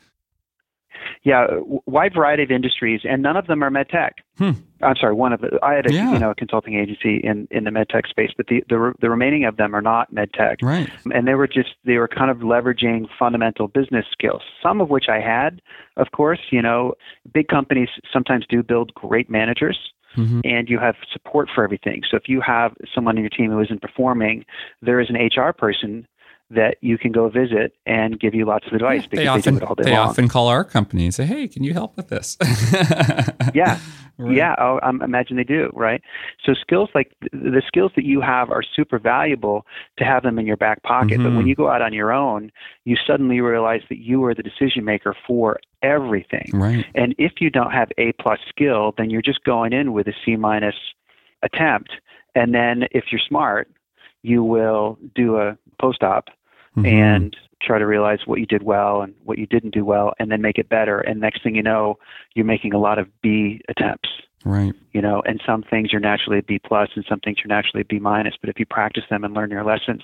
yeah, 1.24 1.48
wide 1.86 2.14
variety 2.14 2.44
of 2.44 2.52
industries, 2.52 3.02
and 3.04 3.22
none 3.22 3.36
of 3.36 3.48
them 3.48 3.62
are 3.62 3.70
med 3.70 3.90
tech. 3.90 4.16
Hmm. 4.38 4.52
I'm 4.82 4.96
sorry, 4.96 5.14
one 5.14 5.34
of 5.34 5.42
the, 5.42 5.60
I 5.62 5.74
had 5.74 5.90
a 5.90 5.94
yeah. 5.94 6.14
you 6.14 6.20
know 6.20 6.32
a 6.32 6.36
consulting 6.36 6.76
agency 6.76 7.18
in 7.18 7.48
in 7.52 7.66
the 7.66 7.72
med 7.72 7.90
tech 7.90 8.08
space, 8.08 8.32
but 8.36 8.48
the, 8.48 8.64
the 8.70 8.94
the 9.02 9.10
remaining 9.10 9.44
of 9.44 9.58
them 9.58 9.76
are 9.76 9.82
not 9.82 10.14
med 10.14 10.32
tech. 10.34 10.60
Right. 10.62 10.90
And 11.14 11.28
they 11.28 11.36
were 11.36 11.48
just 11.48 11.72
they 11.84 11.98
were 11.98 12.08
kind 12.08 12.32
of 12.32 12.38
leveraging 12.38 13.08
fundamental 13.18 13.68
business 13.68 14.06
skills, 14.12 14.42
some 14.64 14.80
of 14.80 14.90
which 14.90 15.06
I 15.10 15.20
had, 15.20 15.62
of 15.98 16.08
course. 16.14 16.40
You 16.52 16.62
know, 16.62 16.94
big 17.34 17.50
companies 17.50 17.90
sometimes 18.12 18.46
do 18.50 18.64
build 18.64 18.94
great 18.94 19.30
managers. 19.30 19.78
Mm-hmm. 20.18 20.42
and 20.44 20.68
you 20.68 20.80
have 20.80 20.96
support 21.14 21.50
for 21.54 21.64
everything. 21.64 22.02
So 22.10 22.18
if 22.18 22.24
you 22.28 22.42
have 22.42 22.74
someone 22.96 23.16
in 23.16 23.24
your 23.24 23.30
team 23.30 23.52
who 23.52 23.60
isn't 23.62 23.84
performing, 23.84 24.44
there 24.82 25.00
is 25.00 25.08
an 25.08 25.16
HR 25.16 25.54
person 25.54 26.08
that 26.52 26.78
you 26.82 26.98
can 26.98 27.12
go 27.12 27.30
visit 27.30 27.74
and 27.86 28.20
give 28.20 28.34
you 28.34 28.46
lots 28.46 28.66
of 28.68 28.74
advice 28.74 29.06
because 29.06 29.20
they, 29.20 29.28
often, 29.28 29.56
they 29.56 29.60
do 29.60 29.66
it 29.66 29.70
all 29.70 29.76
day 29.76 29.84
They 29.84 29.92
long. 29.92 30.10
often 30.10 30.28
call 30.28 30.48
our 30.48 30.64
company 30.64 31.06
and 31.06 31.14
say, 31.14 31.26
"Hey, 31.26 31.48
can 31.48 31.64
you 31.64 31.74
help 31.74 31.96
with 31.96 32.08
this?" 32.08 32.38
yeah, 33.54 33.80
right. 34.18 34.36
yeah. 34.36 34.56
Oh, 34.58 34.80
I 34.82 34.90
imagine 34.90 35.38
they 35.38 35.44
do, 35.44 35.70
right? 35.74 36.02
So 36.44 36.54
skills 36.54 36.90
like 36.96 37.16
the 37.32 37.62
skills 37.68 37.92
that 37.96 38.06
you 38.06 38.22
have 38.22 38.50
are 38.50 38.64
super 38.64 38.98
valuable 38.98 39.66
to 39.98 40.06
have 40.06 40.24
them 40.24 40.40
in 40.40 40.48
your 40.48 40.58
back 40.58 40.82
pocket. 40.84 41.14
Mm-hmm. 41.14 41.24
But 41.24 41.30
when 41.30 41.40
mm-hmm. 41.40 41.48
you 41.50 41.56
go 41.56 41.70
out 41.70 41.82
on 41.82 41.94
your 41.94 42.12
own, 42.12 42.52
you 42.86 42.98
suddenly 43.06 43.42
realize 43.42 43.82
that 43.90 44.00
you 44.00 44.24
are 44.24 44.34
the 44.34 44.44
decision 44.44 44.84
maker 44.84 45.16
for 45.28 45.60
everything. 45.84 46.50
Right. 46.54 46.86
And 46.96 47.14
if 47.20 47.34
you 47.40 47.52
don't 47.52 47.72
have 47.72 47.90
A 48.00 48.14
plus 48.14 48.40
skill, 48.50 48.94
then 48.98 49.12
you're 49.12 49.22
just 49.22 49.44
going 49.44 49.72
in 49.72 49.94
with 49.94 50.08
a 50.08 50.14
C 50.26 50.36
minus 50.36 50.76
attempt. 51.44 51.92
And 52.34 52.54
then 52.54 52.84
if 52.92 53.06
you're 53.12 53.22
smart, 53.28 53.70
you 54.22 54.44
will 54.44 54.98
do 55.16 55.38
a 55.38 55.58
post 55.80 56.04
op 56.04 56.30
mm-hmm. 56.84 56.96
and 56.96 57.38
try 57.62 57.78
to 57.78 57.86
realize 57.86 58.20
what 58.26 58.40
you 58.40 58.46
did 58.46 58.64
well 58.64 59.02
and 59.02 59.14
what 59.26 59.38
you 59.38 59.46
didn't 59.46 59.74
do 59.74 59.84
well 59.84 60.14
and 60.20 60.32
then 60.32 60.42
make 60.42 60.58
it 60.58 60.70
better. 60.70 61.00
And 61.00 61.20
next 61.20 61.44
thing 61.44 61.56
you 61.56 61.64
know 61.64 61.98
you're 62.34 62.46
making 62.46 62.74
a 62.74 62.80
lot 62.80 63.00
of 63.00 63.08
b 63.22 63.62
attempts. 63.68 64.10
Right 64.46 64.74
you 65.00 65.04
know 65.04 65.24
and 65.26 65.42
some 65.46 65.64
things 65.64 65.94
you're 65.94 66.02
naturally 66.02 66.40
a 66.40 66.44
b 66.44 66.60
plus 66.60 66.90
and 66.94 67.06
some 67.08 67.22
things 67.22 67.38
you're 67.38 67.48
naturally 67.48 67.80
a 67.80 67.86
b 67.86 68.00
minus 68.00 68.34
but 68.42 68.50
if 68.50 68.60
you 68.60 68.66
practice 68.66 69.06
them 69.10 69.24
and 69.24 69.34
learn 69.34 69.50
your 69.50 69.64
lessons 69.64 70.02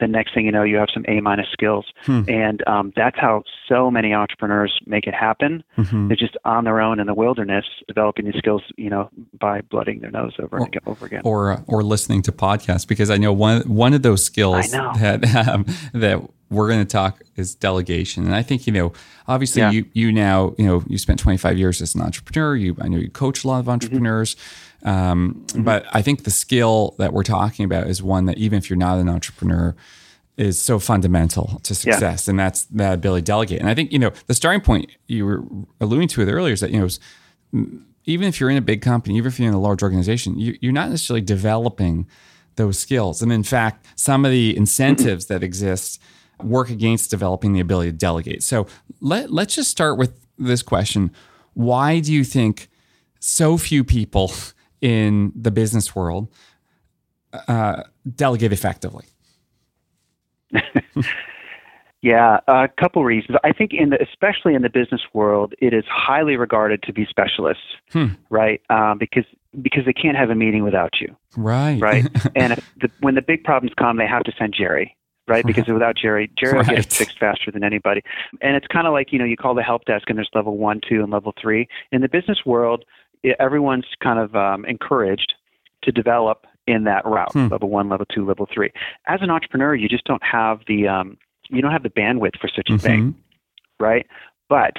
the 0.00 0.08
next 0.08 0.32
thing 0.32 0.46
you 0.46 0.50
know 0.50 0.62
you 0.62 0.76
have 0.76 0.88
some 0.92 1.04
a 1.06 1.20
minus 1.20 1.48
skills 1.52 1.84
hmm. 2.04 2.22
and 2.28 2.66
um, 2.66 2.90
that's 2.96 3.18
how 3.18 3.42
so 3.68 3.90
many 3.90 4.14
entrepreneurs 4.14 4.80
make 4.86 5.06
it 5.06 5.12
happen 5.12 5.62
mm-hmm. 5.76 6.08
they're 6.08 6.16
just 6.16 6.34
on 6.46 6.64
their 6.64 6.80
own 6.80 6.98
in 6.98 7.06
the 7.06 7.12
wilderness 7.12 7.66
developing 7.88 8.24
these 8.24 8.38
skills 8.38 8.62
you 8.78 8.88
know 8.88 9.10
by 9.38 9.60
blooding 9.60 10.00
their 10.00 10.10
nose 10.10 10.32
over 10.38 10.56
or, 10.56 10.64
and 10.64 10.80
over 10.86 11.04
again 11.04 11.20
or 11.24 11.62
or 11.66 11.82
listening 11.82 12.22
to 12.22 12.32
podcasts 12.32 12.88
because 12.88 13.10
i 13.10 13.18
know 13.18 13.34
one 13.34 13.60
one 13.68 13.92
of 13.92 14.00
those 14.00 14.24
skills 14.24 14.70
that 14.70 15.46
um, 15.46 15.66
that 15.92 16.22
we're 16.50 16.68
going 16.68 16.80
to 16.80 16.90
talk 16.90 17.20
is 17.36 17.54
delegation. 17.54 18.24
And 18.24 18.34
I 18.34 18.42
think, 18.42 18.66
you 18.66 18.72
know, 18.72 18.92
obviously 19.26 19.60
yeah. 19.60 19.70
you, 19.70 19.84
you 19.92 20.12
now, 20.12 20.54
you 20.56 20.66
know, 20.66 20.82
you 20.86 20.96
spent 20.96 21.18
25 21.20 21.58
years 21.58 21.82
as 21.82 21.94
an 21.94 22.00
entrepreneur. 22.00 22.56
You, 22.56 22.76
I 22.80 22.88
know 22.88 22.96
you 22.98 23.10
coach 23.10 23.44
a 23.44 23.48
lot 23.48 23.58
of 23.58 23.64
mm-hmm. 23.64 23.72
entrepreneurs. 23.72 24.36
Um, 24.84 25.44
mm-hmm. 25.46 25.62
But 25.62 25.86
I 25.92 26.02
think 26.02 26.24
the 26.24 26.30
skill 26.30 26.94
that 26.98 27.12
we're 27.12 27.24
talking 27.24 27.64
about 27.64 27.88
is 27.88 28.02
one 28.02 28.26
that 28.26 28.38
even 28.38 28.58
if 28.58 28.70
you're 28.70 28.76
not 28.76 28.98
an 28.98 29.08
entrepreneur, 29.08 29.74
is 30.38 30.62
so 30.62 30.78
fundamental 30.78 31.60
to 31.64 31.74
success. 31.74 32.26
Yeah. 32.26 32.30
And 32.30 32.38
that's 32.38 32.64
that 32.66 32.94
ability 32.94 33.22
to 33.22 33.26
delegate. 33.26 33.58
And 33.58 33.68
I 33.68 33.74
think, 33.74 33.92
you 33.92 33.98
know, 33.98 34.12
the 34.28 34.34
starting 34.34 34.60
point 34.60 34.90
you 35.08 35.26
were 35.26 35.42
alluding 35.80 36.06
to 36.08 36.22
it 36.22 36.30
earlier 36.30 36.52
is 36.52 36.60
that, 36.60 36.70
you 36.70 36.78
know, 36.80 37.66
even 38.04 38.28
if 38.28 38.38
you're 38.38 38.48
in 38.48 38.56
a 38.56 38.62
big 38.62 38.80
company, 38.80 39.16
even 39.16 39.28
if 39.28 39.38
you're 39.38 39.48
in 39.48 39.54
a 39.54 39.60
large 39.60 39.82
organization, 39.82 40.38
you, 40.38 40.56
you're 40.60 40.72
not 40.72 40.90
necessarily 40.90 41.20
developing 41.20 42.06
those 42.54 42.78
skills. 42.78 43.20
And 43.20 43.32
in 43.32 43.42
fact, 43.42 43.84
some 43.96 44.24
of 44.24 44.30
the 44.30 44.56
incentives 44.56 45.26
that 45.26 45.42
exist 45.42 46.00
work 46.42 46.70
against 46.70 47.10
developing 47.10 47.52
the 47.52 47.60
ability 47.60 47.90
to 47.90 47.96
delegate. 47.96 48.44
So 48.44 48.68
let, 49.00 49.32
let's 49.32 49.56
just 49.56 49.70
start 49.70 49.98
with 49.98 50.16
this 50.38 50.62
question. 50.62 51.10
Why 51.54 51.98
do 51.98 52.12
you 52.12 52.22
think 52.22 52.68
so 53.18 53.58
few 53.58 53.84
people 53.84 54.32
in 54.80 55.32
the 55.34 55.50
business 55.50 55.94
world 55.94 56.28
uh, 57.48 57.82
delegate 58.14 58.52
effectively? 58.52 59.06
yeah, 62.02 62.38
a 62.46 62.68
couple 62.80 63.04
reasons. 63.04 63.38
I 63.44 63.52
think 63.52 63.72
in 63.72 63.90
the, 63.90 64.02
especially 64.02 64.54
in 64.54 64.62
the 64.62 64.70
business 64.70 65.02
world, 65.12 65.54
it 65.60 65.74
is 65.74 65.84
highly 65.88 66.36
regarded 66.36 66.82
to 66.84 66.92
be 66.92 67.06
specialists, 67.06 67.64
hmm. 67.90 68.08
right? 68.30 68.60
Um, 68.70 68.98
because 68.98 69.24
because 69.60 69.84
they 69.84 69.92
can't 69.92 70.16
have 70.16 70.30
a 70.30 70.34
meeting 70.34 70.62
without 70.62 71.00
you, 71.00 71.14
right? 71.36 71.80
Right. 71.80 72.06
and 72.36 72.60
the, 72.80 72.90
when 73.00 73.14
the 73.14 73.22
big 73.22 73.44
problems 73.44 73.74
come, 73.78 73.96
they 73.96 74.06
have 74.06 74.24
to 74.24 74.32
send 74.38 74.54
Jerry, 74.56 74.96
right? 75.26 75.44
Because 75.44 75.66
without 75.68 75.96
Jerry, 75.96 76.30
Jerry 76.38 76.58
right. 76.58 76.66
will 76.66 76.76
get 76.76 76.86
it 76.86 76.92
fixed 76.92 77.18
faster 77.18 77.50
than 77.50 77.64
anybody. 77.64 78.02
And 78.40 78.56
it's 78.56 78.66
kind 78.66 78.86
of 78.86 78.92
like, 78.92 79.12
you 79.12 79.18
know, 79.18 79.24
you 79.24 79.36
call 79.36 79.54
the 79.54 79.62
help 79.62 79.84
desk 79.84 80.08
and 80.08 80.18
there's 80.18 80.30
level 80.34 80.56
one, 80.56 80.80
two, 80.86 81.02
and 81.02 81.12
level 81.12 81.32
three. 81.40 81.66
In 81.92 82.02
the 82.02 82.08
business 82.08 82.38
world, 82.44 82.84
everyone's 83.38 83.86
kind 84.02 84.18
of 84.18 84.34
um, 84.34 84.64
encouraged 84.64 85.34
to 85.82 85.92
develop 85.92 86.46
in 86.66 86.84
that 86.84 87.04
route, 87.06 87.32
hmm. 87.32 87.48
level 87.48 87.68
one, 87.68 87.88
level 87.88 88.06
two, 88.12 88.26
level 88.26 88.46
three. 88.52 88.70
As 89.06 89.20
an 89.22 89.30
entrepreneur, 89.30 89.74
you 89.74 89.88
just 89.88 90.04
don't 90.04 90.22
have 90.22 90.60
the, 90.66 90.86
um, 90.86 91.16
you 91.48 91.62
don't 91.62 91.72
have 91.72 91.82
the 91.82 91.90
bandwidth 91.90 92.38
for 92.38 92.48
such 92.48 92.68
a 92.68 92.72
mm-hmm. 92.72 92.76
thing, 92.76 93.14
right? 93.80 94.06
But 94.48 94.74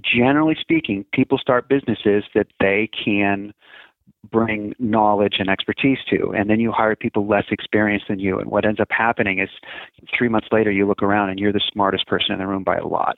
generally 0.00 0.56
speaking, 0.58 1.04
people 1.12 1.38
start 1.38 1.68
businesses 1.68 2.24
that 2.34 2.46
they 2.60 2.88
can 3.04 3.52
bring 4.30 4.74
knowledge 4.78 5.36
and 5.38 5.48
expertise 5.48 5.98
to. 6.10 6.32
And 6.32 6.50
then 6.50 6.60
you 6.60 6.72
hire 6.72 6.96
people 6.96 7.26
less 7.26 7.44
experienced 7.50 8.08
than 8.08 8.18
you. 8.18 8.38
And 8.38 8.50
what 8.50 8.64
ends 8.64 8.80
up 8.80 8.88
happening 8.90 9.38
is 9.38 9.48
three 10.16 10.28
months 10.28 10.48
later, 10.50 10.70
you 10.70 10.86
look 10.86 11.02
around 11.02 11.30
and 11.30 11.38
you're 11.38 11.52
the 11.52 11.62
smartest 11.72 12.06
person 12.06 12.32
in 12.32 12.38
the 12.38 12.46
room 12.46 12.64
by 12.64 12.76
a 12.76 12.86
lot. 12.86 13.16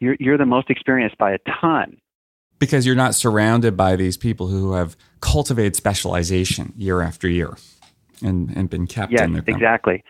You're, 0.00 0.16
you're 0.20 0.38
the 0.38 0.46
most 0.46 0.70
experienced 0.70 1.18
by 1.18 1.32
a 1.32 1.38
ton. 1.60 1.98
Because 2.58 2.86
you're 2.86 2.94
not 2.94 3.14
surrounded 3.14 3.76
by 3.76 3.96
these 3.96 4.16
people 4.16 4.48
who 4.48 4.72
have 4.72 4.96
cultivated 5.20 5.76
specialization 5.76 6.72
year 6.76 7.02
after 7.02 7.28
year. 7.28 7.56
and 8.22 8.56
and 8.56 8.70
been 8.70 8.86
kept 8.86 9.12
yes, 9.12 9.22
in 9.22 9.34
the 9.34 9.42
exactly. 9.46 10.02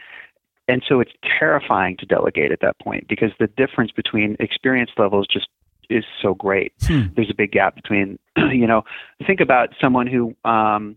And 0.69 0.83
so 0.89 1.01
it's 1.01 1.13
terrifying 1.39 1.97
to 1.99 2.07
delegate 2.07 2.51
at 2.51 2.61
that 2.61 2.79
point 2.81 3.07
because 3.09 3.31
the 3.39 3.47
difference 3.57 3.93
between 3.93 4.37
experience 4.41 4.91
levels 4.97 5.27
just 5.33 5.47
is 5.89 6.05
so 6.21 6.35
great. 6.35 6.73
Hmm. 6.83 7.05
There's 7.15 7.31
a 7.31 7.35
big 7.35 7.53
gap 7.53 7.77
between, 7.77 8.19
you 8.37 8.67
know, 8.67 8.83
think 9.27 9.41
about 9.41 9.71
someone 9.81 10.07
who 10.07 10.35
um, 10.49 10.97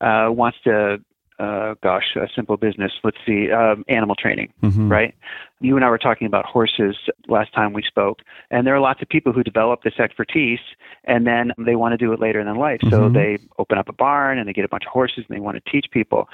uh, 0.00 0.28
wants 0.30 0.58
to, 0.64 0.98
uh, 1.40 1.74
gosh, 1.82 2.16
a 2.16 2.28
simple 2.34 2.56
business. 2.56 2.92
Let's 3.02 3.16
see, 3.26 3.50
um, 3.50 3.84
animal 3.88 4.14
training, 4.14 4.52
Mhm. 4.62 4.90
right? 4.90 5.14
You 5.60 5.76
and 5.76 5.84
I 5.84 5.88
were 5.88 5.98
talking 5.98 6.26
about 6.26 6.44
horses 6.44 6.96
last 7.28 7.52
time 7.54 7.72
we 7.72 7.82
spoke, 7.82 8.20
and 8.50 8.66
there 8.66 8.74
are 8.74 8.80
lots 8.80 9.00
of 9.00 9.08
people 9.08 9.32
who 9.32 9.42
develop 9.42 9.82
this 9.82 9.98
expertise 9.98 10.60
and 11.04 11.26
then 11.26 11.52
they 11.58 11.76
want 11.76 11.92
to 11.92 11.96
do 11.96 12.12
it 12.12 12.20
later 12.20 12.40
in 12.40 12.54
life. 12.56 12.80
So 12.90 13.08
Mhm. 13.08 13.14
they 13.14 13.38
open 13.58 13.78
up 13.78 13.88
a 13.88 13.92
barn 13.92 14.38
and 14.38 14.46
they 14.46 14.52
get 14.52 14.64
a 14.64 14.68
bunch 14.68 14.84
of 14.84 14.92
horses 14.92 15.24
and 15.26 15.36
they 15.36 15.40
want 15.40 15.56
to 15.62 15.70
teach 15.70 15.90
people. 15.90 16.28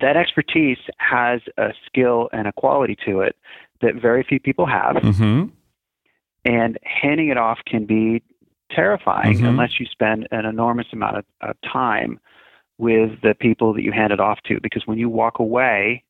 That 0.00 0.16
expertise 0.16 0.78
has 0.98 1.40
a 1.56 1.72
skill 1.86 2.28
and 2.32 2.48
a 2.48 2.52
quality 2.52 2.96
to 3.06 3.20
it 3.20 3.36
that 3.82 3.94
very 3.94 4.22
few 4.24 4.40
people 4.40 4.66
have 4.66 4.96
Mhm. 4.96 5.50
and 6.44 6.78
handing 6.82 7.28
it 7.28 7.36
off 7.36 7.60
can 7.66 7.84
be 7.84 8.22
terrifying 8.70 9.38
Mhm. 9.38 9.48
unless 9.50 9.78
you 9.78 9.86
spend 9.86 10.26
an 10.32 10.44
enormous 10.44 10.92
amount 10.92 11.18
of, 11.18 11.24
of 11.42 11.60
time 11.60 12.18
with 12.78 13.20
the 13.22 13.34
people 13.38 13.72
that 13.74 13.82
you 13.82 13.92
hand 13.92 14.12
it 14.12 14.20
off 14.20 14.38
to 14.46 14.58
because 14.62 14.82
when 14.86 14.98
you 14.98 15.08
walk 15.08 15.38
away 15.38 16.02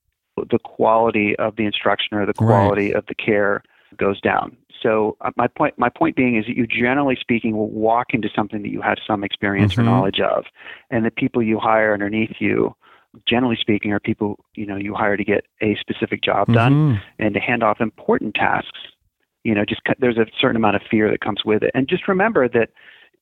the 0.50 0.58
quality 0.58 1.36
of 1.36 1.56
the 1.56 1.64
instruction 1.64 2.16
or 2.16 2.26
the 2.26 2.32
Right. 2.40 2.46
quality 2.46 2.92
of 2.92 3.06
the 3.06 3.14
care 3.14 3.62
goes 3.96 4.20
down 4.20 4.56
so 4.82 5.16
uh, 5.20 5.30
my 5.36 5.46
point 5.46 5.74
my 5.78 5.88
point 5.88 6.16
being 6.16 6.36
is 6.36 6.46
that 6.46 6.56
you 6.56 6.66
generally 6.66 7.16
speaking 7.20 7.56
will 7.56 7.70
walk 7.70 8.08
into 8.12 8.28
something 8.34 8.62
that 8.62 8.70
you 8.70 8.80
have 8.80 8.98
some 9.06 9.22
experience 9.22 9.74
Mhm. 9.74 9.78
or 9.78 9.82
knowledge 9.84 10.20
of 10.20 10.46
and 10.90 11.04
the 11.04 11.10
people 11.12 11.42
you 11.42 11.58
hire 11.60 11.92
underneath 11.92 12.40
you 12.40 12.74
generally 13.28 13.54
speaking 13.56 13.92
are 13.92 14.00
people 14.00 14.44
you 14.56 14.66
know 14.66 14.76
you 14.76 14.94
hire 14.94 15.16
to 15.16 15.22
get 15.24 15.44
a 15.60 15.76
specific 15.76 16.22
job 16.22 16.52
done 16.52 16.72
Mhm. 16.94 17.00
and 17.20 17.34
to 17.34 17.40
hand 17.40 17.62
off 17.62 17.80
important 17.80 18.34
tasks 18.34 18.80
you 19.44 19.54
know 19.54 19.64
just 19.64 19.82
there's 20.00 20.18
a 20.18 20.26
certain 20.40 20.56
amount 20.56 20.74
of 20.74 20.82
fear 20.82 21.08
that 21.10 21.20
comes 21.20 21.44
with 21.44 21.62
it 21.62 21.70
and 21.74 21.86
just 21.86 22.08
remember 22.08 22.48
that 22.48 22.70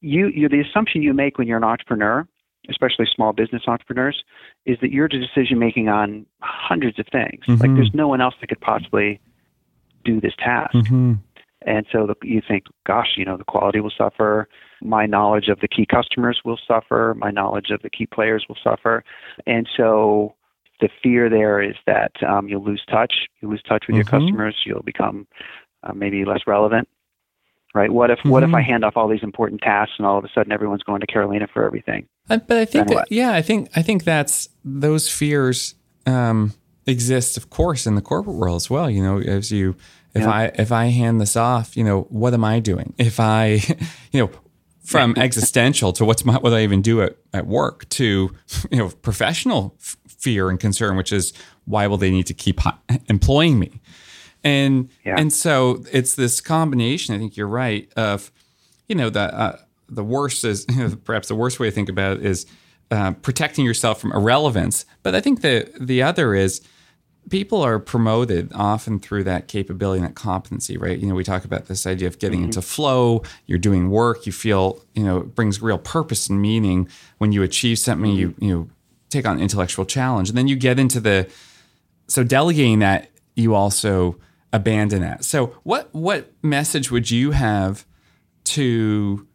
you 0.01 0.29
you 0.29 0.49
the 0.49 0.61
assumption 0.61 1.03
you 1.03 1.13
make 1.13 1.37
when 1.37 1.47
you're 1.47 1.59
an 1.59 1.65
entrepreneur 1.65 2.27
especially 2.69 3.07
small 3.13 3.33
business 3.33 3.63
entrepreneurs 3.67 4.23
is 4.67 4.79
that 4.81 4.93
you're 4.93 5.09
the 5.09 5.19
decision 5.19 5.59
making 5.59 5.89
on 5.89 6.25
hundreds 6.41 6.99
of 6.99 7.07
things. 7.11 7.45
Like 7.49 7.71
Mhm. 7.71 7.77
there's 7.77 7.95
no 7.95 8.09
one 8.09 8.21
else 8.21 8.35
that 8.41 8.47
could 8.49 8.61
possibly 8.61 9.21
do 10.05 10.21
this 10.21 10.35
task. 10.37 10.75
Mhm. 10.75 11.19
and 11.65 11.87
so 11.93 12.07
the, 12.09 12.17
you 12.25 12.41
think 12.41 12.65
gosh 12.85 13.17
you 13.17 13.25
know 13.25 13.37
the 13.37 13.45
quality 13.45 13.79
will 13.79 13.91
suffer. 13.97 14.49
My 14.81 15.07
knowledge 15.07 15.49
of 15.49 15.61
the 15.61 15.69
key 15.69 15.87
customers 15.87 16.41
will 16.45 16.57
suffer. 16.57 17.15
My 17.17 17.31
knowledge 17.31 17.71
of 17.71 17.83
the 17.83 17.91
key 17.91 18.07
players 18.07 18.47
will 18.49 18.59
suffer. 18.65 19.05
And 19.47 19.69
so 19.77 20.35
the 20.81 20.89
fear 21.03 21.29
there 21.29 21.63
is 21.63 21.77
that 21.87 22.21
um, 22.25 22.49
you'll 22.49 22.65
lose 22.65 22.83
touch. 22.91 23.29
You 23.41 23.49
lose 23.49 23.63
touch 23.63 23.87
with 23.87 23.95
Mhm. 23.95 23.99
your 23.99 24.05
customers. 24.05 24.57
You'll 24.67 24.83
become 24.83 25.29
uh, 25.85 25.93
maybe 25.95 26.25
less 26.25 26.47
relevant 26.49 26.89
right 27.75 27.91
what 27.93 28.11
if 28.11 28.19
what 28.25 28.43
if 28.43 28.53
i 28.55 28.61
hand 28.61 28.85
off 28.85 28.97
all 28.97 29.09
these 29.09 29.23
important 29.23 29.61
tasks 29.61 29.95
and 29.99 30.07
all 30.07 30.19
of 30.19 30.25
a 30.25 30.29
sudden 30.35 30.53
everyone's 30.53 30.83
going 30.83 31.01
to 31.01 31.07
carolina 31.07 31.47
for 31.53 31.65
everything 31.65 32.07
I- 32.31 32.37
but 32.37 32.57
I 32.59 32.65
think 32.65 32.89
that, 32.89 33.11
yeah, 33.11 33.33
I 33.33 33.43
think 33.43 33.69
I 33.77 33.83
think 33.83 34.05
that's 34.05 34.49
those 34.65 35.09
fears 35.11 35.75
um, 36.07 36.53
exist, 36.87 37.37
of 37.37 37.51
course, 37.51 37.85
in 37.87 37.95
the 37.97 38.01
corporate 38.01 38.37
world 38.37 38.57
as 38.57 38.71
well. 38.71 38.89
You 38.89 39.03
know, 39.03 39.19
as 39.19 39.51
you 39.51 39.75
if 40.15 40.23
Yeah. 40.23 40.31
I 40.31 40.45
if 40.55 40.71
I 40.71 40.87
hand 40.87 41.21
this 41.21 41.35
off, 41.37 41.77
you 41.77 41.83
know, 41.85 42.03
what 42.11 42.33
am 42.33 42.45
I 42.45 42.61
doing? 42.61 42.95
If 42.99 43.19
I, 43.19 43.61
you 44.13 44.21
know, 44.21 44.31
from 44.85 45.15
existential 45.17 45.93
to 45.95 46.05
what's 46.05 46.25
my 46.25 46.35
what 46.39 46.51
do 46.51 46.57
I 46.57 46.63
even 46.63 46.81
do 46.81 47.03
at, 47.03 47.17
at 47.35 47.47
work 47.49 47.89
to 47.91 48.31
you 48.71 48.79
know 48.79 48.89
professional 49.03 49.75
f- 49.81 49.97
fear 50.09 50.49
and 50.49 50.61
concern, 50.61 50.97
which 50.97 51.13
is 51.13 51.33
why 51.65 51.89
will 51.89 51.99
they 51.99 52.11
need 52.13 52.27
to 52.27 52.35
keep 52.35 52.61
hi- 52.61 52.79
employing 53.09 53.59
me? 53.59 53.81
And 54.45 54.89
Yeah. 55.05 55.17
and 55.19 55.33
so 55.33 55.85
it's 55.93 56.15
this 56.15 56.41
combination. 56.41 57.15
I 57.15 57.19
think 57.19 57.37
you're 57.37 57.47
right 57.49 57.91
of 57.97 58.31
you 58.89 58.95
know 58.95 59.11
the 59.11 59.33
uh, 59.35 59.59
the 59.89 60.05
worst 60.05 60.45
is 60.45 60.67
perhaps 61.05 61.29
the 61.29 61.35
worst 61.35 61.61
way 61.61 61.69
to 61.69 61.75
think 61.75 61.89
about 61.89 62.19
it 62.19 62.27
is 62.27 62.47
uh, 62.91 63.13
protecting 63.13 63.65
yourself 63.65 64.01
from 64.01 64.13
irrelevance. 64.13 64.85
But 65.03 65.15
I 65.15 65.21
think 65.21 65.41
the 65.43 65.71
the 65.81 66.03
other 66.03 66.35
is 66.35 66.61
people 67.31 67.63
are 67.63 67.79
promoted 67.79 68.51
often 68.53 68.99
through 68.99 69.23
that 69.23 69.47
capability 69.47 70.01
and 70.01 70.09
that 70.09 70.17
competency, 70.17 70.77
right? 70.77 70.99
You 70.99 71.07
know, 71.07 71.15
we 71.15 71.23
talk 71.23 71.45
about 71.45 71.67
this 71.67 71.87
idea 71.87 72.09
of 72.09 72.19
getting 72.19 72.43
into 72.43 72.61
flow. 72.61 73.23
You're 73.47 73.61
doing 73.61 73.91
work. 73.91 74.27
You 74.27 74.33
feel 74.33 74.83
you 74.95 75.05
know 75.05 75.19
it 75.19 75.35
brings 75.37 75.63
real 75.63 75.79
purpose 75.79 76.29
and 76.29 76.43
meaning 76.43 76.89
when 77.19 77.31
you 77.33 77.43
achieve 77.45 77.79
something. 77.79 78.11
You 78.13 78.35
you 78.41 78.49
know 78.53 78.69
take 79.09 79.25
on 79.27 79.39
intellectual 79.41 79.85
challenge, 79.85 80.31
and 80.31 80.37
then 80.37 80.49
you 80.49 80.57
get 80.57 80.79
into 80.81 80.99
the 81.01 81.29
so 82.09 82.25
delegating 82.25 82.81
that 82.81 83.09
you 83.37 83.55
also 83.55 84.19
abandon 84.53 85.03
that. 85.03 85.25
So 85.25 85.57
what 85.63 85.89
what 85.93 86.33
message 86.43 86.91
would 86.91 87.11
you 87.11 87.31
have 87.33 87.87
to 88.45 89.27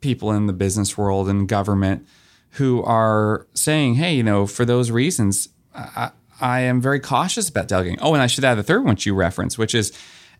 people 0.00 0.32
in 0.32 0.46
the 0.46 0.52
business 0.52 0.98
world 0.98 1.28
and 1.28 1.48
government 1.48 2.06
who 2.52 2.82
are 2.82 3.46
saying, 3.54 3.94
"Hey, 3.94 4.14
you 4.14 4.22
know, 4.22 4.46
for 4.46 4.64
those 4.64 4.90
reasons, 4.90 5.48
I, 5.74 6.10
I 6.40 6.60
am 6.60 6.80
very 6.80 7.00
cautious 7.00 7.48
about 7.48 7.68
delegating." 7.68 8.00
Oh, 8.00 8.14
and 8.14 8.22
I 8.22 8.26
should 8.26 8.44
add 8.44 8.56
the 8.56 8.62
third 8.62 8.84
one 8.84 8.94
which 8.94 9.06
you 9.06 9.14
reference, 9.14 9.56
which 9.56 9.74
is, 9.74 9.92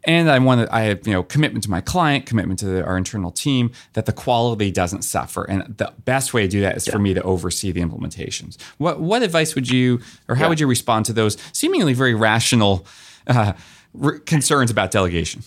and 0.04 0.30
I 0.30 0.38
want 0.40 0.66
to, 0.66 0.74
I 0.74 0.82
have 0.82 1.06
you 1.06 1.12
know 1.12 1.22
commitment 1.22 1.64
to 1.64 1.70
my 1.70 1.80
client, 1.80 2.26
commitment 2.26 2.58
to 2.60 2.66
the, 2.66 2.84
our 2.84 2.96
internal 2.96 3.30
team, 3.30 3.70
that 3.92 4.06
the 4.06 4.12
quality 4.12 4.70
doesn't 4.70 5.02
suffer, 5.02 5.44
and 5.44 5.76
the 5.76 5.92
best 6.04 6.34
way 6.34 6.42
to 6.42 6.48
do 6.48 6.60
that 6.60 6.76
is 6.76 6.86
for 6.86 6.98
me 6.98 7.14
to 7.14 7.22
oversee 7.22 7.70
the 7.70 7.80
implementations. 7.80 8.60
What 8.78 9.00
what 9.00 9.22
advice 9.22 9.54
would 9.54 9.70
you, 9.70 10.00
or 10.28 10.34
how 10.34 10.48
would 10.48 10.58
you 10.58 10.66
respond 10.66 11.06
to 11.06 11.12
those 11.12 11.36
seemingly 11.52 11.94
very 11.94 12.14
rational 12.14 12.86
uh, 13.26 13.54
r- 14.02 14.18
concerns 14.20 14.70
about 14.70 14.90
delegation? 14.90 15.42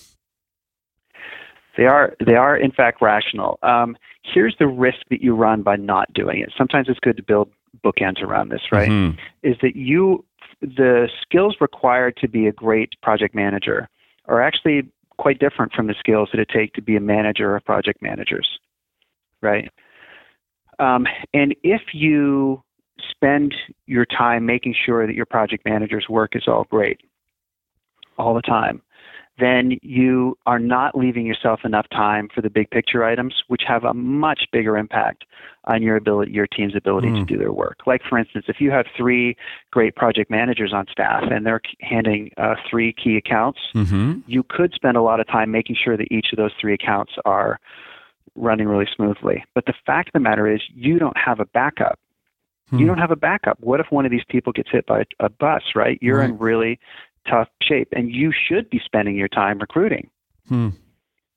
They 1.77 1.85
are 1.85 2.15
they 2.25 2.35
are 2.35 2.57
in 2.57 2.71
fact 2.71 3.01
rational. 3.01 3.59
Um, 3.61 3.95
here's 4.23 4.55
the 4.57 4.67
risk 4.67 4.97
that 5.09 5.21
you 5.21 5.35
run 5.35 5.61
by 5.61 5.75
not 5.75 6.11
doing 6.13 6.39
it. 6.39 6.51
Sometimes 6.57 6.89
it's 6.89 6.99
good 6.99 7.17
to 7.17 7.23
build 7.23 7.49
bookends 7.83 8.21
around 8.21 8.49
this, 8.49 8.61
right? 8.71 8.89
Mhm. 8.89 9.17
Is 9.43 9.57
that 9.61 9.75
you 9.75 10.25
the 10.61 11.07
skills 11.21 11.57
required 11.61 12.17
to 12.17 12.27
be 12.27 12.47
a 12.47 12.51
great 12.51 12.99
project 13.01 13.35
manager 13.35 13.87
are 14.25 14.41
actually 14.41 14.89
quite 15.17 15.39
different 15.39 15.71
from 15.73 15.87
the 15.87 15.95
skills 15.99 16.29
that 16.31 16.39
it 16.39 16.49
take 16.49 16.73
to 16.73 16.81
be 16.81 16.95
a 16.95 16.99
manager 16.99 17.55
of 17.55 17.63
project 17.63 18.01
managers, 18.01 18.59
right? 19.41 19.71
Um, 20.79 21.07
and 21.33 21.55
if 21.63 21.81
you 21.93 22.63
spend 23.09 23.55
your 23.85 24.05
time 24.05 24.45
making 24.45 24.73
sure 24.73 25.05
that 25.05 25.15
your 25.15 25.25
project 25.25 25.65
manager's 25.65 26.07
work 26.09 26.35
is 26.35 26.47
all 26.47 26.65
great 26.65 27.01
all 28.17 28.33
the 28.33 28.41
time, 28.41 28.81
then 29.39 29.77
you 29.83 30.35
are 30.47 30.57
not 30.57 30.97
leaving 30.97 31.25
yourself 31.25 31.59
enough 31.63 31.85
time 31.91 32.27
for 32.33 32.41
the 32.41 32.49
big 32.49 32.69
picture 32.71 33.03
items, 33.03 33.43
which 33.49 33.61
have 33.67 33.83
a 33.83 33.93
much 33.93 34.45
bigger 34.51 34.75
impact 34.77 35.25
on 35.65 35.83
your 35.83 35.95
ability, 35.95 36.31
your 36.31 36.47
team's 36.47 36.75
ability 36.75 37.09
to 37.09 37.19
Mm. 37.19 37.27
do 37.27 37.37
their 37.37 37.51
work. 37.51 37.85
Like, 37.85 38.01
for 38.03 38.17
instance, 38.17 38.45
if 38.47 38.59
you 38.59 38.71
have 38.71 38.87
three 38.95 39.35
great 39.71 39.95
project 39.95 40.31
managers 40.31 40.73
on 40.73 40.87
staff 40.87 41.23
and 41.29 41.45
they're 41.45 41.61
handing 41.81 42.31
uh, 42.37 42.55
three 42.67 42.93
key 42.93 43.15
accounts, 43.17 43.59
Mhm. 43.75 44.23
you 44.25 44.41
could 44.43 44.73
spend 44.73 44.97
a 44.97 45.01
lot 45.01 45.19
of 45.19 45.27
time 45.27 45.51
making 45.51 45.75
sure 45.75 45.97
that 45.97 46.11
each 46.11 46.31
of 46.33 46.37
those 46.37 46.53
three 46.59 46.73
accounts 46.73 47.13
are 47.25 47.59
running 48.35 48.67
really 48.67 48.87
smoothly. 48.95 49.43
But 49.53 49.65
the 49.65 49.73
fact 49.85 50.09
of 50.09 50.13
the 50.13 50.19
matter 50.19 50.47
is, 50.47 50.61
you 50.73 50.97
don't 50.99 51.17
have 51.17 51.39
a 51.39 51.45
backup. 51.45 51.99
Hmm. 52.69 52.79
You 52.79 52.87
don't 52.87 52.97
have 52.97 53.11
a 53.11 53.15
backup. 53.15 53.57
What 53.61 53.79
if 53.79 53.91
one 53.91 54.05
of 54.05 54.11
these 54.11 54.25
people 54.27 54.51
gets 54.51 54.69
hit 54.69 54.85
by 54.85 55.03
a 55.19 55.29
bus, 55.29 55.63
right? 55.75 55.97
You're 56.01 56.21
in 56.21 56.37
really 56.37 56.79
tough 57.29 57.47
shape, 57.61 57.89
and 57.91 58.11
you 58.11 58.31
should 58.31 58.69
be 58.69 58.79
spending 58.83 59.15
your 59.15 59.27
time 59.27 59.59
recruiting, 59.59 60.09
Hmm. 60.47 60.69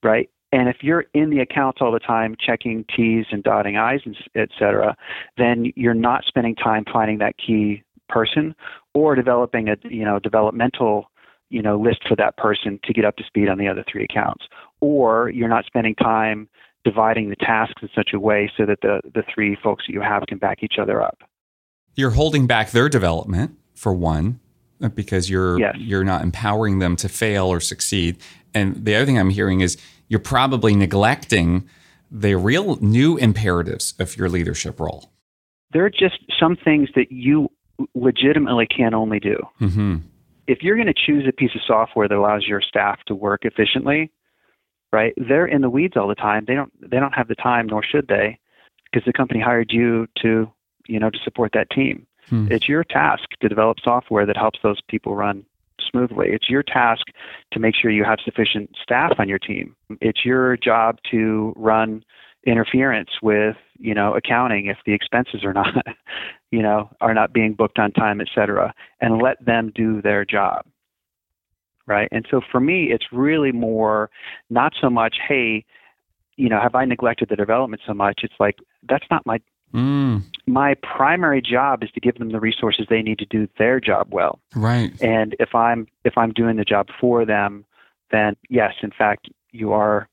right? 0.03 0.29
And 0.53 0.69
if 0.69 0.79
you're 0.83 1.05
in 1.15 1.31
the 1.31 1.39
accounts 1.41 1.79
all 1.81 1.93
the 1.93 2.01
time, 2.01 2.35
checking 2.39 2.85
T's 2.95 3.27
and 3.31 3.43
dotting 3.43 3.77
I's, 3.77 4.01
and 4.05 4.17
et 4.35 4.49
cetera, 4.59 4.97
then 5.37 5.73
you're 5.77 5.95
not 5.95 6.25
spending 6.25 6.57
time 6.57 6.85
finding 6.93 7.19
that 7.19 7.35
key 7.39 7.83
person 8.09 8.55
or 8.93 9.15
developing 9.15 9.69
a 9.69 9.77
you 9.85 10.05
know 10.05 10.19
developmental 10.19 11.09
you 11.51 11.63
know 11.63 11.79
list 11.79 12.01
for 12.09 12.17
that 12.17 12.37
person 12.37 12.81
to 12.83 12.93
get 12.93 13.05
up 13.05 13.17
to 13.17 13.25
speed 13.25 13.49
on 13.49 13.59
the 13.59 13.69
other 13.69 13.85
three 13.91 14.03
accounts, 14.03 14.47
or 14.81 15.31
you're 15.31 15.49
not 15.49 15.65
spending 15.67 15.95
time 15.95 16.49
dividing 16.83 17.29
the 17.31 17.37
tasks 17.37 17.81
in 17.83 17.89
such 17.95 18.11
a 18.13 18.19
way 18.19 18.51
so 18.57 18.67
that 18.67 18.81
the 18.81 19.01
the 19.15 19.23
three 19.33 19.57
folks 19.63 19.85
that 19.87 19.93
you 19.93 20.01
have 20.01 20.25
can 20.27 20.39
back 20.39 20.63
each 20.65 20.79
other 20.81 21.01
up. 21.01 21.19
you're 21.95 22.11
holding 22.11 22.47
back 22.49 22.71
their 22.73 22.89
development 22.89 23.57
for 23.75 23.93
one 23.95 24.41
because 24.95 25.29
you're 25.29 25.59
Yes. 25.61 25.77
you're 25.79 26.05
not 26.05 26.23
empowering 26.23 26.79
them 26.79 26.97
to 26.97 27.09
fail 27.09 27.47
or 27.47 27.61
succeed 27.61 28.17
and 28.55 28.85
the 28.85 28.95
other 28.95 29.07
thing 29.07 29.19
i'm 29.19 29.31
hearing 29.31 29.61
is 29.61 29.77
you're 30.09 30.21
probably 30.21 30.75
neglecting 30.75 31.69
the 32.11 32.35
real 32.37 32.77
new 32.77 33.17
imperatives 33.19 33.95
of 33.99 34.17
your 34.17 34.29
leadership 34.29 34.81
role 34.81 35.13
There 35.73 35.85
are 35.85 35.91
just 35.91 36.19
some 36.41 36.57
things 36.57 36.89
that 36.97 37.13
you 37.13 37.49
legitimately 37.95 38.67
can 38.67 38.95
only 38.95 39.21
do. 39.21 39.37
hmm 39.59 39.97
if 40.47 40.63
you're 40.63 40.75
going 40.75 40.89
to 40.89 40.95
choose 41.07 41.25
a 41.29 41.33
piece 41.33 41.55
of 41.55 41.61
software 41.65 42.09
that 42.09 42.17
allows 42.19 42.45
your 42.49 42.61
staff 42.61 42.99
to 43.07 43.15
work 43.15 43.45
efficiently, 43.45 44.11
right? 44.93 45.13
They're 45.17 45.47
in 45.47 45.61
the 45.61 45.71
weeds 45.71 45.97
all 45.97 46.09
the 46.09 46.17
time. 46.17 46.45
They 46.49 46.55
don't 46.55 46.73
they 46.91 46.99
don't 46.99 47.13
have 47.13 47.29
the 47.29 47.37
time, 47.37 47.69
nor 47.69 47.85
should 47.85 48.09
they, 48.09 48.37
because 48.91 49.07
the 49.07 49.13
company 49.13 49.39
hired 49.41 49.71
you 49.71 50.09
to 50.23 50.51
you 50.89 50.99
know 50.99 51.09
to 51.09 51.19
support 51.23 51.53
that 51.55 51.71
team. 51.71 52.05
Hmm. 52.31 52.47
It's 52.51 52.69
your 52.69 52.85
task 52.85 53.29
to 53.41 53.49
develop 53.49 53.79
software 53.83 54.25
that 54.25 54.37
helps 54.37 54.61
those 54.63 54.81
people 54.89 55.15
run 55.15 55.45
smoothly. 55.91 56.29
It's 56.31 56.49
your 56.49 56.63
task 56.63 57.03
to 57.53 57.61
make 57.61 57.75
sure 57.75 57.91
you 57.91 58.05
have 58.05 58.19
sufficient 58.25 58.71
staff 58.81 59.13
on 59.19 59.29
your 59.29 59.39
team. 59.39 59.75
It's 60.01 60.25
your 60.25 60.57
job 60.57 60.99
to 61.11 61.53
run 61.57 62.05
interference 62.47 63.11
with, 63.23 63.57
you 63.79 63.95
know, 63.95 64.15
accounting 64.15 64.67
if 64.67 64.79
the 64.87 64.93
expenses 64.93 65.45
are 65.45 65.53
not, 65.53 65.75
you 66.51 66.63
know, 66.63 66.89
are 67.01 67.15
not 67.15 67.33
being 67.33 67.55
booked 67.55 67.79
on 67.79 67.93
time, 67.93 68.21
et 68.21 68.29
cetera, 68.35 68.73
and 69.01 69.21
let 69.21 69.45
them 69.45 69.73
do 69.75 70.01
their 70.01 70.25
job. 70.25 70.65
Right. 71.87 72.09
And 72.13 72.25
so 72.31 72.41
for 72.53 72.61
me, 72.61 72.93
it's 72.93 73.07
really 73.11 73.51
more 73.51 74.11
not 74.49 74.73
so 74.81 74.89
much, 74.89 75.17
hey, 75.27 75.65
you 76.37 76.49
know, 76.49 76.61
have 76.61 76.77
I 76.77 76.85
neglected 76.85 77.29
the 77.29 77.37
development 77.37 77.83
so 77.85 77.93
much? 77.93 78.21
It's 78.23 78.35
like 78.39 78.57
that's 78.89 79.05
not 79.11 79.27
my 79.27 79.41
Mm. 79.75 80.25
My 80.47 80.75
primary 80.83 81.41
job 81.41 81.83
is 81.83 81.91
to 81.93 82.01
give 82.01 82.17
them 82.17 82.31
the 82.31 82.41
resources 82.41 82.87
they 82.91 83.03
need 83.03 83.19
to 83.19 83.27
do 83.27 83.49
their 83.59 83.81
job 83.81 84.09
well. 84.11 84.41
Right. 84.55 84.93
And 85.01 85.37
if 85.39 85.55
I'm 85.55 85.87
if 86.05 86.19
I'm 86.19 86.33
doing 86.33 86.57
the 86.57 86.65
job 86.65 86.89
for 87.01 87.25
them, 87.25 87.65
then 88.11 88.37
yes, 88.49 88.75
in 88.83 88.91
fact, 88.91 89.29
you 89.53 89.73
are 89.73 90.09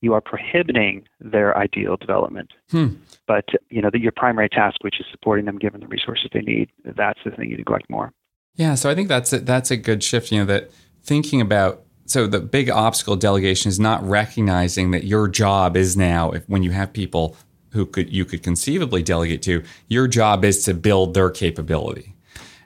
you 0.00 0.14
are 0.14 0.20
prohibiting 0.20 1.04
their 1.20 1.56
ideal 1.56 1.96
development. 1.96 2.52
Hmm. 2.70 2.94
But 3.26 3.46
you 3.70 3.80
know, 3.80 3.90
the, 3.90 4.00
your 4.00 4.12
primary 4.12 4.48
task, 4.48 4.78
which 4.82 4.98
is 5.00 5.06
supporting 5.10 5.44
them, 5.44 5.58
giving 5.58 5.80
the 5.80 5.86
resources 5.86 6.28
they 6.32 6.40
need, 6.40 6.70
that's 6.84 7.20
the 7.24 7.30
thing 7.30 7.50
you 7.50 7.56
neglect 7.56 7.88
more. 7.88 8.12
Yeah. 8.54 8.74
So 8.74 8.90
I 8.90 8.94
think 8.94 9.08
that's 9.08 9.32
a, 9.32 9.40
that's 9.40 9.70
a 9.70 9.76
good 9.76 10.02
shift. 10.02 10.32
You 10.32 10.40
know, 10.40 10.44
that 10.46 10.70
thinking 11.02 11.40
about 11.40 11.82
so 12.06 12.26
the 12.26 12.40
big 12.40 12.68
obstacle 12.68 13.16
delegation 13.16 13.68
is 13.68 13.78
not 13.78 14.02
recognizing 14.06 14.90
that 14.90 15.04
your 15.04 15.28
job 15.28 15.76
is 15.76 15.96
now 15.96 16.32
if, 16.32 16.46
when 16.48 16.62
you 16.62 16.72
have 16.72 16.92
people 16.92 17.36
who 17.72 17.86
could 17.86 18.12
you 18.12 18.24
could 18.24 18.42
conceivably 18.42 19.02
delegate 19.02 19.42
to, 19.42 19.62
your 19.88 20.06
job 20.06 20.44
is 20.44 20.64
to 20.64 20.74
build 20.74 21.14
their 21.14 21.30
capability 21.30 22.14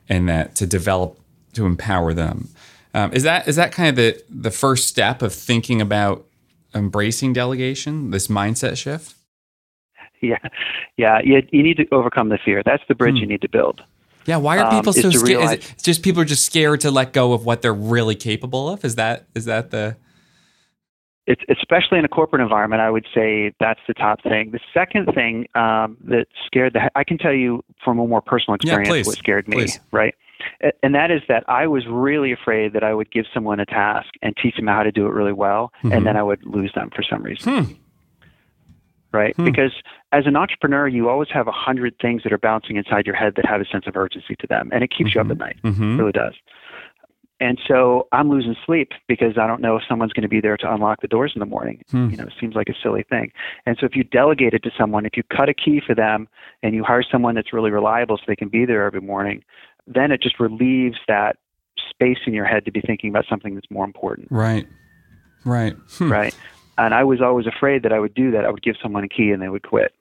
and 0.09 0.29
that 0.29 0.55
to 0.57 0.67
develop 0.67 1.19
to 1.55 1.67
empower 1.67 2.13
them. 2.13 2.49
Um, 2.95 3.13
is 3.13 3.23
that 3.25 3.49
is 3.49 3.57
that 3.57 3.73
kind 3.73 3.89
of 3.89 3.97
the 3.97 4.23
the 4.29 4.51
first 4.51 4.89
step 4.89 5.23
of 5.23 5.33
thinking 5.35 5.81
about 5.81 6.27
embracing 6.75 7.33
delegation? 7.33 8.11
This 8.11 8.29
mindset 8.29 8.77
shift. 8.77 9.15
Yeah, 10.21 10.39
yeah. 10.97 11.21
You, 11.23 11.47
you 11.51 11.63
need 11.63 11.77
to 11.77 11.87
overcome 11.93 12.31
the 12.31 12.39
fear. 12.43 12.63
That's 12.65 12.83
the 12.89 12.95
bridge 12.95 13.15
hmm. 13.15 13.21
you 13.21 13.27
need 13.27 13.43
to 13.43 13.49
build. 13.49 13.83
Yeah, 14.25 14.39
why 14.39 14.59
are 14.59 14.71
people 14.71 14.91
um, 14.91 15.01
so 15.03 15.11
scared? 15.11 15.29
Realize, 15.29 15.59
is 15.59 15.71
it 15.71 15.83
just 15.83 16.03
people 16.03 16.21
are 16.23 16.27
just 16.27 16.45
scared 16.45 16.81
to 16.81 16.91
let 16.91 17.13
go 17.13 17.33
of 17.33 17.45
what 17.45 17.63
they're 17.63 17.73
really 17.75 18.17
capable 18.17 18.69
of? 18.69 18.85
Is 18.85 18.97
that 18.97 19.27
is 19.35 19.45
that 19.45 19.71
the 19.71 19.97
it's 21.27 21.43
especially 21.49 21.99
in 21.99 22.05
a 22.05 22.09
corporate 22.09 22.41
environment, 22.41 22.81
I 22.81 22.91
would 22.91 23.07
say 23.15 23.53
that's 23.59 23.81
the 23.89 23.95
top 23.95 24.23
thing. 24.23 24.53
The 24.53 24.61
second 24.73 25.07
thing 25.15 25.47
um, 25.55 25.97
that 26.05 26.27
scared 26.47 26.75
the 26.75 26.91
I 26.95 27.05
can 27.05 27.19
tell 27.19 27.33
you 27.33 27.65
from 27.85 27.99
a 27.99 28.07
more 28.07 28.21
personal 28.21 28.55
experience 28.55 28.89
yeah, 28.89 29.03
what 29.05 29.19
scared 29.19 29.49
me, 29.49 29.57
please. 29.57 29.81
right? 29.91 30.15
And 30.83 30.95
that 30.95 31.11
is 31.11 31.23
that 31.29 31.45
I 31.49 31.67
was 31.67 31.87
really 31.87 32.33
afraid 32.33 32.73
that 32.75 32.85
I 32.85 32.95
would 32.95 33.11
give 33.11 33.27
someone 33.35 33.59
a 33.59 33.67
task 33.67 34.09
and 34.23 34.37
teach 34.41 34.57
them 34.57 34.67
how 34.67 34.83
to 34.83 34.93
do 34.93 35.07
it 35.07 35.11
really 35.11 35.33
well, 35.33 35.73
mm-hmm. 35.79 35.93
and 35.93 36.07
then 36.07 36.17
I 36.17 36.23
would 36.23 36.45
lose 36.45 36.73
them 36.75 36.91
for 36.95 37.03
some 37.03 37.23
reason. 37.23 37.65
Hmm. 37.65 37.73
Right? 39.13 39.35
Hmm. 39.35 39.45
Because 39.45 39.73
as 40.13 40.27
an 40.27 40.37
entrepreneur, 40.37 40.87
you 40.87 41.09
always 41.09 41.31
have 41.31 41.49
a 41.49 41.53
hundred 41.53 41.95
things 42.01 42.23
that 42.23 42.33
are 42.33 42.39
bouncing 42.39 42.77
inside 42.77 43.07
your 43.07 43.17
head 43.17 43.35
that 43.37 43.47
have 43.47 43.61
a 43.61 43.65
sense 43.65 43.87
of 43.87 43.97
urgency 43.97 44.37
to 44.37 44.47
them, 44.47 44.71
and 44.73 44.85
it 44.85 44.91
keeps 44.91 45.11
mm-hmm. 45.11 45.19
you 45.19 45.25
up 45.25 45.31
at 45.31 45.39
night. 45.39 45.57
Mm-hmm. 45.65 45.95
It 45.95 45.97
really 45.99 46.13
does. 46.13 46.35
And 47.39 47.61
so 47.69 48.09
I'm 48.13 48.31
losing 48.31 48.57
sleep 48.65 48.93
because 49.09 49.37
I 49.37 49.47
don't 49.47 49.61
know 49.61 49.77
if 49.77 49.83
someone's 49.89 50.13
going 50.13 50.23
to 50.23 50.29
be 50.29 50.41
there 50.41 50.57
to 50.57 50.73
unlock 50.73 51.03
the 51.03 51.09
doors 51.09 51.33
in 51.35 51.41
the 51.41 51.47
morning. 51.47 51.83
Hmm. 51.91 52.09
You 52.09 52.17
know, 52.17 52.25
it 52.25 52.33
seems 52.41 52.55
like 52.55 52.69
a 52.69 52.75
silly 52.83 53.03
thing. 53.03 53.31
And 53.67 53.77
so 53.79 53.85
if 53.85 53.95
you 53.95 54.05
delegate 54.05 54.55
it 54.55 54.63
to 54.63 54.71
someone, 54.79 55.05
if 55.05 55.17
you 55.17 55.23
cut 55.25 55.49
a 55.49 55.55
key 55.55 55.81
for 55.87 55.95
them 55.95 56.29
and 56.63 56.75
you 56.75 56.83
hire 56.83 57.03
someone 57.03 57.35
that's 57.35 57.53
really 57.53 57.71
reliable 57.71 58.17
so 58.17 58.23
they 58.27 58.37
can 58.37 58.49
be 58.49 58.65
there 58.65 58.87
every 58.87 59.03
morning, 59.03 59.45
then 59.87 60.13
it 60.13 60.23
just 60.23 60.41
relieves 60.41 60.97
that 61.09 61.37
space 61.91 62.19
in 62.27 62.33
your 62.33 62.47
head 62.47 62.65
to 62.65 62.73
be 62.73 62.81
thinking 62.81 63.11
about 63.11 63.27
something 63.29 63.55
that's 63.55 63.71
more 63.71 63.85
important. 63.85 64.29
Right. 64.31 64.67
Right. 65.45 65.77
Hmm. 65.91 66.11
Right. 66.11 66.35
And 66.79 66.95
I 66.95 67.05
was 67.05 67.21
always 67.21 67.47
afraid 67.47 67.83
that 67.83 67.93
I 67.93 67.99
would 67.99 68.15
do 68.15 68.31
that. 68.31 68.45
I 68.45 68.51
would 68.51 68.63
give 68.63 68.77
someone 68.83 69.05
a 69.05 69.09
key 69.09 69.31
and 69.31 69.43
they 69.43 69.49
would 69.49 69.63
quit. 69.63 69.93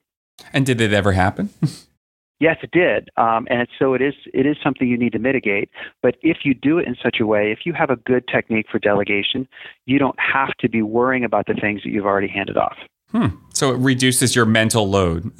And 0.53 0.65
did 0.65 0.81
it 0.81 0.93
ever 0.93 1.11
happen? 1.11 1.49
Yes, 2.39 2.57
it 2.61 2.71
did, 2.71 3.09
um, 3.15 3.47
and 3.49 3.65
so 3.79 3.93
it 3.93 4.01
is. 4.01 4.13
It 4.33 4.45
is 4.45 4.57
something 4.61 4.89
you 4.89 4.97
need 4.97 5.13
to 5.13 5.19
mitigate. 5.19 5.69
But 6.01 6.17
if 6.21 6.39
you 6.43 6.53
do 6.53 6.77
it 6.79 6.87
in 6.87 6.97
such 7.01 7.17
a 7.21 7.25
way, 7.25 7.51
if 7.51 7.59
you 7.65 7.71
have 7.71 7.89
a 7.89 7.95
good 7.95 8.27
technique 8.27 8.65
for 8.69 8.77
delegation, 8.77 9.47
you 9.85 9.99
don't 9.99 10.19
have 10.19 10.49
to 10.59 10.67
be 10.67 10.81
worrying 10.81 11.23
about 11.23 11.47
the 11.47 11.53
things 11.53 11.81
that 11.83 11.91
you've 11.91 12.05
already 12.05 12.27
handed 12.27 12.57
off. 12.57 12.75
Hmm. 13.11 13.27
So 13.53 13.73
it 13.73 13.77
reduces 13.77 14.35
your 14.35 14.45
mental 14.45 14.89
load. 14.89 15.31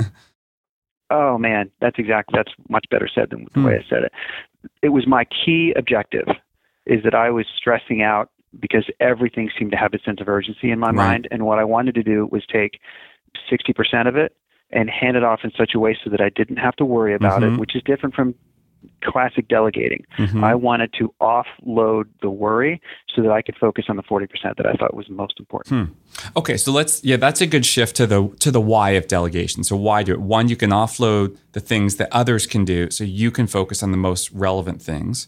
oh 1.09 1.37
man, 1.37 1.69
that's 1.81 1.99
exactly 1.99 2.37
that's 2.37 2.53
much 2.69 2.85
better 2.89 3.09
said 3.13 3.29
than 3.29 3.45
the 3.53 3.59
hmm. 3.59 3.65
way 3.65 3.73
I 3.75 3.89
said 3.89 4.03
it. 4.03 4.13
It 4.81 4.89
was 4.89 5.05
my 5.05 5.25
key 5.25 5.73
objective, 5.75 6.27
is 6.85 7.03
that 7.03 7.13
I 7.13 7.29
was 7.29 7.45
stressing 7.57 8.03
out 8.03 8.29
because 8.57 8.85
everything 9.01 9.51
seemed 9.59 9.71
to 9.71 9.77
have 9.77 9.93
a 9.93 9.99
sense 9.99 10.21
of 10.21 10.29
urgency 10.29 10.71
in 10.71 10.79
my 10.79 10.87
right. 10.87 10.95
mind, 10.95 11.27
and 11.29 11.45
what 11.45 11.59
I 11.59 11.65
wanted 11.65 11.95
to 11.95 12.03
do 12.03 12.29
was 12.31 12.45
take 12.45 12.79
sixty 13.49 13.73
percent 13.73 14.07
of 14.07 14.15
it 14.15 14.33
and 14.71 14.89
hand 14.89 15.15
it 15.15 15.23
off 15.23 15.41
in 15.43 15.51
such 15.57 15.71
a 15.75 15.79
way 15.79 15.97
so 16.03 16.09
that 16.09 16.21
I 16.21 16.29
didn't 16.29 16.57
have 16.57 16.75
to 16.77 16.85
worry 16.85 17.13
about 17.13 17.41
mm-hmm. 17.41 17.55
it, 17.55 17.59
which 17.59 17.75
is 17.75 17.83
different 17.83 18.15
from 18.15 18.35
classic 19.03 19.47
delegating. 19.47 20.05
Mm-hmm. 20.17 20.43
I 20.43 20.55
wanted 20.55 20.93
to 20.99 21.13
offload 21.21 22.05
the 22.21 22.29
worry 22.29 22.81
so 23.13 23.21
that 23.21 23.31
I 23.31 23.41
could 23.41 23.55
focus 23.57 23.85
on 23.89 23.95
the 23.95 24.03
40% 24.03 24.27
that 24.57 24.65
I 24.65 24.73
thought 24.73 24.93
was 24.93 25.09
most 25.09 25.39
important. 25.39 25.89
Hmm. 25.89 26.37
Okay, 26.37 26.57
so 26.57 26.71
let's 26.71 27.03
yeah, 27.03 27.17
that's 27.17 27.41
a 27.41 27.47
good 27.47 27.65
shift 27.65 27.95
to 27.97 28.07
the 28.07 28.27
to 28.39 28.51
the 28.51 28.61
why 28.61 28.91
of 28.91 29.07
delegation. 29.07 29.63
So 29.63 29.75
why 29.75 30.03
do 30.03 30.13
it? 30.13 30.21
One, 30.21 30.49
you 30.49 30.55
can 30.55 30.71
offload 30.71 31.37
the 31.53 31.59
things 31.59 31.95
that 31.97 32.09
others 32.11 32.45
can 32.45 32.65
do 32.65 32.89
so 32.91 33.03
you 33.03 33.31
can 33.31 33.47
focus 33.47 33.83
on 33.83 33.91
the 33.91 33.97
most 33.97 34.31
relevant 34.31 34.81
things. 34.81 35.27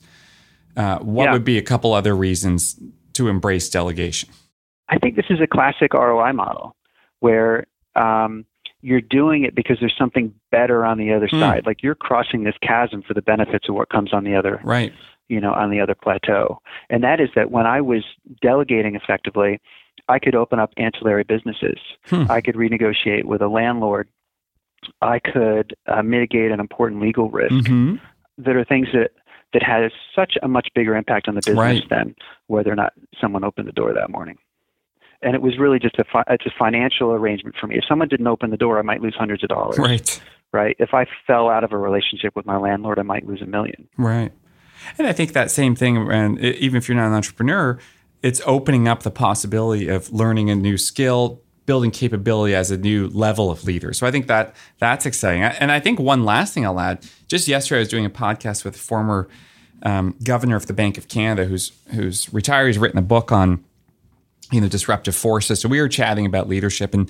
Uh, 0.75 0.99
what 0.99 1.25
yeah. 1.25 1.33
would 1.33 1.43
be 1.43 1.57
a 1.57 1.63
couple 1.63 1.93
other 1.93 2.15
reasons 2.15 2.79
to 3.13 3.27
embrace 3.27 3.69
delegation? 3.69 4.29
I 4.89 4.97
think 4.99 5.15
this 5.15 5.25
is 5.29 5.39
a 5.41 5.47
classic 5.47 5.93
ROI 5.93 6.33
model 6.33 6.75
where 7.19 7.65
um, 7.95 8.45
you're 8.87 9.01
doing 9.01 9.43
it 9.43 9.53
because 9.53 9.75
there's 9.81 9.95
something 9.97 10.33
better 10.49 10.85
on 10.85 10.97
the 10.97 11.11
other 11.11 11.27
mm. 11.27 11.41
side. 11.41 11.65
Like 11.65 11.83
you're 11.83 11.93
crossing 11.93 12.45
this 12.45 12.55
chasm 12.61 13.03
for 13.05 13.13
the 13.13 13.21
benefits 13.21 13.67
of 13.67 13.75
what 13.75 13.89
comes 13.89 14.13
on 14.13 14.23
the 14.23 14.33
other, 14.33 14.61
right? 14.63 14.93
You 15.27 15.41
know, 15.41 15.51
on 15.51 15.71
the 15.71 15.81
other 15.81 15.93
plateau. 15.93 16.61
And 16.89 17.03
that 17.03 17.19
is 17.19 17.27
that 17.35 17.51
when 17.51 17.65
I 17.65 17.81
was 17.81 18.05
delegating 18.41 18.95
effectively, 18.95 19.59
I 20.07 20.19
could 20.19 20.35
open 20.35 20.59
up 20.59 20.71
ancillary 20.77 21.25
businesses. 21.25 21.77
Hmm. 22.05 22.31
I 22.31 22.39
could 22.39 22.55
renegotiate 22.55 23.25
with 23.25 23.41
a 23.41 23.49
landlord. 23.49 24.07
I 25.01 25.19
could 25.19 25.75
uh, 25.87 26.01
mitigate 26.01 26.51
an 26.51 26.61
important 26.61 27.01
legal 27.01 27.29
risk. 27.29 27.55
Mm-hmm. 27.55 27.95
That 28.37 28.55
are 28.55 28.63
things 28.63 28.87
that 28.93 29.11
that 29.51 29.63
has 29.63 29.91
such 30.15 30.35
a 30.41 30.47
much 30.47 30.69
bigger 30.73 30.95
impact 30.95 31.27
on 31.27 31.35
the 31.35 31.41
business 31.41 31.57
right. 31.57 31.89
than 31.89 32.15
whether 32.45 32.71
or 32.71 32.75
not 32.75 32.93
someone 33.19 33.43
opened 33.43 33.67
the 33.67 33.73
door 33.73 33.93
that 33.93 34.09
morning 34.09 34.37
and 35.21 35.35
it 35.35 35.41
was 35.41 35.57
really 35.57 35.79
just 35.79 35.97
a 35.97 36.03
fi- 36.03 36.23
it's 36.29 36.45
a 36.45 36.51
financial 36.57 37.11
arrangement 37.11 37.55
for 37.59 37.67
me. 37.67 37.77
If 37.77 37.85
someone 37.87 38.07
didn't 38.07 38.27
open 38.27 38.49
the 38.49 38.57
door, 38.57 38.79
I 38.79 38.81
might 38.81 39.01
lose 39.01 39.15
hundreds 39.17 39.43
of 39.43 39.49
dollars. 39.49 39.77
Right. 39.77 40.21
Right. 40.53 40.75
If 40.79 40.93
I 40.93 41.05
fell 41.25 41.49
out 41.49 41.63
of 41.63 41.73
a 41.73 41.77
relationship 41.77 42.35
with 42.35 42.45
my 42.45 42.57
landlord, 42.57 42.99
I 42.99 43.03
might 43.03 43.27
lose 43.27 43.41
a 43.41 43.45
million. 43.45 43.87
Right. 43.97 44.31
And 44.97 45.07
I 45.07 45.11
think 45.11 45.33
that 45.33 45.51
same 45.51 45.75
thing, 45.75 45.97
and 46.09 46.39
even 46.39 46.77
if 46.77 46.87
you're 46.87 46.95
not 46.95 47.07
an 47.07 47.13
entrepreneur, 47.13 47.77
it's 48.21 48.41
opening 48.45 48.87
up 48.87 49.03
the 49.03 49.11
possibility 49.11 49.87
of 49.87 50.11
learning 50.11 50.49
a 50.49 50.55
new 50.55 50.77
skill, 50.77 51.41
building 51.65 51.91
capability 51.91 52.55
as 52.55 52.71
a 52.71 52.77
new 52.77 53.07
level 53.09 53.51
of 53.51 53.65
leader. 53.65 53.91
So 53.93 54.07
I 54.07 54.11
think 54.11 54.27
that 54.27 54.55
that's 54.79 55.05
exciting. 55.05 55.43
And 55.43 55.71
I 55.71 55.79
think 55.79 55.99
one 55.99 56.23
last 56.23 56.53
thing 56.53 56.65
I'll 56.65 56.79
add: 56.79 57.05
just 57.27 57.47
yesterday, 57.47 57.79
I 57.79 57.81
was 57.81 57.89
doing 57.89 58.05
a 58.05 58.09
podcast 58.09 58.63
with 58.63 58.77
former 58.77 59.27
um, 59.83 60.15
governor 60.23 60.55
of 60.55 60.67
the 60.67 60.73
Bank 60.73 60.97
of 60.97 61.07
Canada, 61.07 61.45
who's 61.45 61.71
who's 61.93 62.33
retired. 62.33 62.67
He's 62.67 62.77
written 62.77 62.97
a 62.97 63.03
book 63.03 63.31
on 63.31 63.63
you 64.51 64.61
know 64.61 64.67
disruptive 64.67 65.15
forces. 65.15 65.59
So 65.59 65.69
we 65.69 65.79
were 65.81 65.89
chatting 65.89 66.25
about 66.25 66.47
leadership, 66.47 66.93
and 66.93 67.09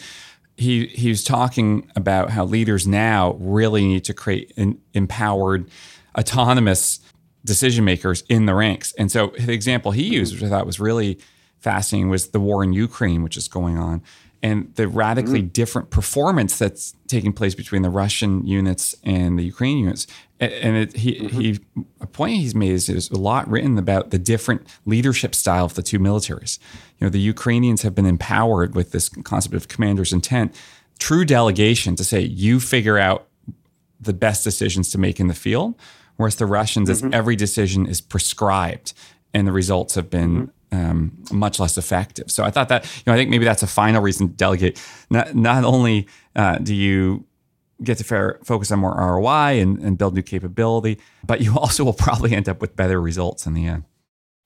he 0.58 0.88
he 0.88 1.10
was 1.10 1.24
talking 1.24 1.90
about 1.96 2.30
how 2.32 2.46
leaders 2.46 2.88
now 2.88 3.36
really 3.40 3.86
need 3.86 4.06
to 4.06 4.14
create 4.14 4.54
empowered, 4.94 5.70
autonomous 6.18 7.00
decision 7.46 7.86
makers 7.86 8.24
in 8.28 8.46
the 8.46 8.54
ranks. 8.54 8.94
And 8.98 9.12
so 9.12 9.34
the 9.40 9.54
example 9.54 9.92
he 9.92 10.04
used, 10.04 10.34
which 10.34 10.44
I 10.44 10.50
thought 10.50 10.66
was 10.66 10.80
really 10.80 11.20
fascinating, 11.60 12.10
was 12.10 12.30
the 12.30 12.40
war 12.40 12.64
in 12.64 12.74
Ukraine, 12.74 13.24
which 13.24 13.38
is 13.38 13.48
going 13.48 13.78
on. 13.78 14.02
And 14.44 14.74
the 14.76 14.88
radically 14.88 15.42
mm-hmm. 15.42 15.50
different 15.50 15.90
performance 15.90 16.60
that's 16.60 16.96
taking 17.08 17.34
place 17.34 17.56
between 17.56 17.82
the 17.82 17.90
Russian 17.90 18.46
units 18.46 18.96
and 19.04 19.38
the 19.38 19.44
Ukrainian 19.44 19.86
units 19.86 20.08
and 20.40 20.78
it, 20.78 20.96
he, 20.96 21.16
mm-hmm. 21.16 21.40
he 21.40 21.60
a 22.00 22.08
point 22.08 22.36
he's 22.36 22.54
made 22.54 22.72
is 22.72 22.88
there's 22.88 23.10
a 23.10 23.18
lot 23.18 23.50
written 23.50 23.78
about 23.78 24.12
the 24.12 24.20
different 24.20 24.68
leadership 24.86 25.34
style 25.34 25.66
of 25.66 25.74
the 25.74 25.82
two 25.82 26.00
militaries. 26.00 26.60
You 27.00 27.06
know, 27.06 27.10
the 27.10 27.20
Ukrainians 27.20 27.82
have 27.82 27.96
been 27.96 28.06
empowered 28.06 28.76
with 28.76 28.92
this 28.92 29.10
concept 29.10 29.56
of 29.56 29.68
commander's 29.68 30.14
intent, 30.14 30.56
true 31.00 31.26
delegation 31.26 31.96
to 31.96 32.04
say 32.04 32.22
you 32.22 32.60
figure 32.60 32.98
out 32.98 33.28
the 34.00 34.14
best 34.14 34.44
decisions 34.44 34.92
to 34.92 35.00
make 35.00 35.20
in 35.20 35.28
the 35.28 35.34
field, 35.34 35.74
whereas 36.18 36.36
the 36.36 36.46
Russians, 36.46 36.90
mm-hmm. 36.90 37.14
every 37.14 37.36
decision 37.36 37.88
is 37.88 38.00
prescribed, 38.00 38.94
and 39.34 39.48
the 39.48 39.52
results 39.52 39.96
have 39.96 40.10
been. 40.10 40.52
Um, 40.70 41.18
much 41.32 41.62
less 41.62 41.78
effective. 41.78 42.30
So 42.30 42.44
I 42.44 42.52
thought 42.52 42.68
that 42.68 42.84
you 42.98 43.04
know 43.08 43.14
I 43.14 43.16
think 43.16 43.30
maybe 43.30 43.46
that's 43.46 43.64
a 43.64 43.68
final 43.68 44.02
reason 44.02 44.28
to 44.28 44.34
delegate. 44.36 44.84
Not 45.10 45.34
not 45.34 45.64
only 45.64 46.08
uh, 46.36 46.58
do 46.58 46.76
you 46.76 47.26
get 47.84 47.98
to 48.00 48.04
fair, 48.04 48.40
focus 48.44 48.72
on 48.72 48.80
more 48.80 48.96
ROI 48.96 49.62
and, 49.62 49.80
and 49.80 49.98
build 49.98 50.16
new 50.16 50.22
capability, 50.22 51.00
but 51.26 51.42
you 51.42 51.54
also 51.58 51.84
will 51.84 51.94
probably 51.94 52.34
end 52.34 52.50
up 52.50 52.62
with 52.62 52.76
better 52.76 53.00
results 53.00 53.46
in 53.46 53.54
the 53.54 53.66
end. 53.66 53.84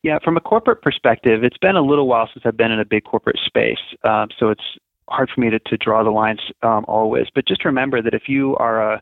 Yeah, 0.03 0.17
from 0.23 0.35
a 0.35 0.41
corporate 0.41 0.81
perspective, 0.81 1.43
it's 1.43 1.57
been 1.57 1.75
a 1.75 1.81
little 1.81 2.07
while 2.07 2.27
since 2.33 2.43
I've 2.45 2.57
been 2.57 2.71
in 2.71 2.79
a 2.79 2.85
big 2.85 3.03
corporate 3.03 3.37
space. 3.45 3.77
Um, 4.03 4.29
so 4.37 4.49
it's 4.49 4.63
hard 5.09 5.29
for 5.33 5.41
me 5.41 5.49
to, 5.51 5.59
to 5.59 5.77
draw 5.77 6.03
the 6.03 6.09
lines 6.09 6.39
um, 6.63 6.85
always. 6.87 7.27
But 7.33 7.47
just 7.47 7.65
remember 7.65 8.01
that 8.01 8.13
if 8.13 8.23
you 8.27 8.55
are 8.57 8.93
a, 8.93 9.01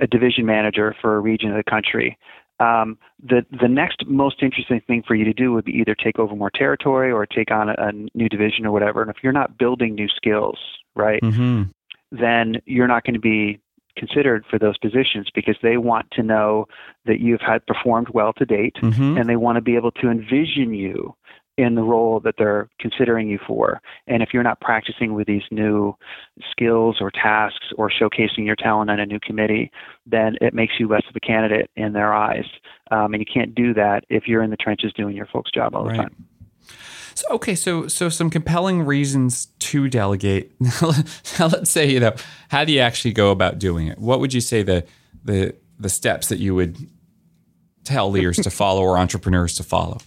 a 0.00 0.06
division 0.06 0.46
manager 0.46 0.94
for 1.00 1.16
a 1.16 1.20
region 1.20 1.50
of 1.50 1.56
the 1.56 1.68
country, 1.68 2.16
um, 2.60 2.98
the 3.22 3.44
the 3.60 3.68
next 3.68 4.06
most 4.06 4.42
interesting 4.42 4.80
thing 4.86 5.02
for 5.06 5.14
you 5.14 5.24
to 5.24 5.32
do 5.32 5.52
would 5.52 5.64
be 5.64 5.72
either 5.72 5.94
take 5.94 6.18
over 6.18 6.34
more 6.36 6.50
territory 6.50 7.10
or 7.10 7.26
take 7.26 7.50
on 7.50 7.68
a, 7.68 7.74
a 7.78 7.92
new 8.14 8.28
division 8.28 8.64
or 8.64 8.70
whatever. 8.70 9.02
And 9.02 9.10
if 9.10 9.16
you're 9.22 9.32
not 9.32 9.58
building 9.58 9.94
new 9.94 10.08
skills, 10.08 10.58
right, 10.94 11.20
mm-hmm. 11.22 11.64
then 12.12 12.56
you're 12.66 12.88
not 12.88 13.04
going 13.04 13.14
to 13.14 13.20
be 13.20 13.60
considered 13.96 14.44
for 14.50 14.58
those 14.58 14.76
positions 14.78 15.28
because 15.34 15.56
they 15.62 15.76
want 15.76 16.10
to 16.12 16.22
know 16.22 16.66
that 17.06 17.20
you've 17.20 17.40
had 17.40 17.64
performed 17.66 18.08
well 18.12 18.32
to 18.32 18.44
date 18.44 18.74
mm-hmm. 18.82 19.16
and 19.16 19.28
they 19.28 19.36
want 19.36 19.56
to 19.56 19.62
be 19.62 19.76
able 19.76 19.92
to 19.92 20.10
envision 20.10 20.74
you 20.74 21.14
in 21.56 21.76
the 21.76 21.82
role 21.82 22.20
that 22.20 22.34
they're 22.36 22.68
considering 22.80 23.28
you 23.28 23.38
for. 23.46 23.80
And 24.06 24.22
if 24.22 24.30
you're 24.32 24.42
not 24.42 24.60
practicing 24.60 25.14
with 25.14 25.26
these 25.26 25.42
new 25.50 25.94
skills 26.50 26.96
or 27.00 27.10
tasks 27.10 27.66
or 27.76 27.90
showcasing 27.90 28.44
your 28.44 28.56
talent 28.56 28.90
on 28.90 28.98
a 28.98 29.06
new 29.06 29.20
committee, 29.20 29.70
then 30.04 30.36
it 30.40 30.52
makes 30.52 30.74
you 30.78 30.88
less 30.88 31.04
of 31.08 31.14
a 31.14 31.20
candidate 31.20 31.70
in 31.76 31.92
their 31.92 32.12
eyes. 32.12 32.46
Um, 32.90 33.14
and 33.14 33.20
you 33.20 33.26
can't 33.32 33.54
do 33.54 33.72
that 33.74 34.04
if 34.08 34.26
you're 34.26 34.42
in 34.42 34.50
the 34.50 34.56
trenches 34.56 34.92
doing 34.94 35.16
your 35.16 35.26
folks' 35.26 35.50
job 35.52 35.74
all 35.74 35.84
the 35.84 35.94
time. 35.94 36.26
So, 37.14 37.26
okay, 37.30 37.54
so 37.54 37.86
so 37.86 38.08
some 38.08 38.28
compelling 38.28 38.82
reasons 38.82 39.46
to 39.60 39.88
delegate. 39.88 40.52
now, 40.60 41.46
let's 41.46 41.70
say 41.70 41.88
you 41.88 42.00
know 42.00 42.14
how 42.48 42.64
do 42.64 42.72
you 42.72 42.80
actually 42.80 43.12
go 43.12 43.30
about 43.30 43.60
doing 43.60 43.86
it? 43.86 43.98
What 43.98 44.18
would 44.18 44.34
you 44.34 44.40
say 44.40 44.64
the 44.64 44.84
the 45.22 45.54
the 45.78 45.88
steps 45.88 46.28
that 46.28 46.38
you 46.38 46.56
would 46.56 46.76
tell 47.84 48.10
leaders 48.10 48.38
to 48.38 48.50
follow 48.50 48.82
or 48.82 48.98
entrepreneurs 48.98 49.54
to 49.56 49.62
follow? 49.62 49.98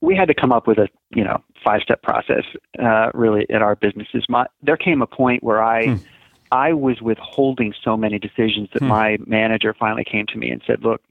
We 0.00 0.16
had 0.16 0.28
to 0.28 0.34
come 0.34 0.52
up 0.52 0.66
with 0.66 0.78
a 0.78 0.88
you 1.10 1.24
know 1.24 1.42
five 1.64 1.82
step 1.82 2.02
process 2.02 2.44
uh, 2.78 3.10
really 3.14 3.48
at 3.50 3.62
our 3.62 3.76
businesses. 3.76 4.24
My, 4.28 4.46
there 4.62 4.76
came 4.76 5.02
a 5.02 5.06
point 5.06 5.42
where 5.42 5.62
I 5.62 5.88
hmm. 5.88 5.96
I 6.52 6.72
was 6.72 7.00
withholding 7.00 7.72
so 7.84 7.96
many 7.96 8.18
decisions 8.18 8.68
that 8.72 8.82
hmm. 8.82 8.88
my 8.88 9.18
manager 9.26 9.74
finally 9.78 10.04
came 10.04 10.26
to 10.28 10.38
me 10.38 10.50
and 10.50 10.62
said, 10.66 10.82
"Look, 10.82 11.02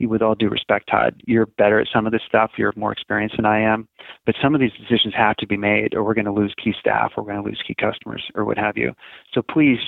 with 0.00 0.22
all 0.22 0.34
due 0.34 0.48
respect, 0.48 0.88
Todd, 0.90 1.22
you're 1.26 1.46
better 1.46 1.80
at 1.80 1.88
some 1.92 2.06
of 2.06 2.12
this 2.12 2.22
stuff. 2.26 2.52
You're 2.56 2.72
more 2.76 2.92
experienced 2.92 3.36
than 3.36 3.46
I 3.46 3.60
am, 3.60 3.88
but 4.26 4.34
some 4.40 4.54
of 4.54 4.60
these 4.60 4.72
decisions 4.72 5.14
have 5.14 5.36
to 5.36 5.46
be 5.46 5.56
made, 5.56 5.94
or 5.94 6.04
we're 6.04 6.14
going 6.14 6.24
to 6.24 6.32
lose 6.32 6.54
key 6.62 6.74
staff, 6.78 7.12
or 7.16 7.24
we're 7.24 7.32
going 7.32 7.44
to 7.44 7.50
lose 7.50 7.62
key 7.66 7.74
customers, 7.74 8.24
or 8.34 8.44
what 8.44 8.58
have 8.58 8.76
you. 8.76 8.94
So 9.32 9.42
please." 9.42 9.78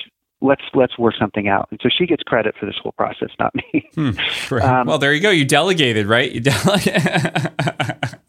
Let's 0.45 0.65
let's 0.75 0.99
work 0.99 1.15
something 1.21 1.47
out. 1.47 1.69
And 1.71 1.79
so 1.81 1.89
she 1.89 2.05
gets 2.05 2.25
credit 2.25 2.57
for 2.59 2.67
this 2.67 2.75
whole 2.83 2.91
process, 2.91 3.29
not 3.39 3.55
me. 3.55 3.89
Hmm. 3.95 4.11
Right. 4.51 4.65
Um, 4.65 4.89
well, 4.89 4.99
there 4.99 5.15
you 5.15 5.21
go. 5.21 5.31
You 5.31 5.45
delegated, 5.45 6.07
right? 6.09 6.33
You 6.33 6.41
delegated. 6.41 7.53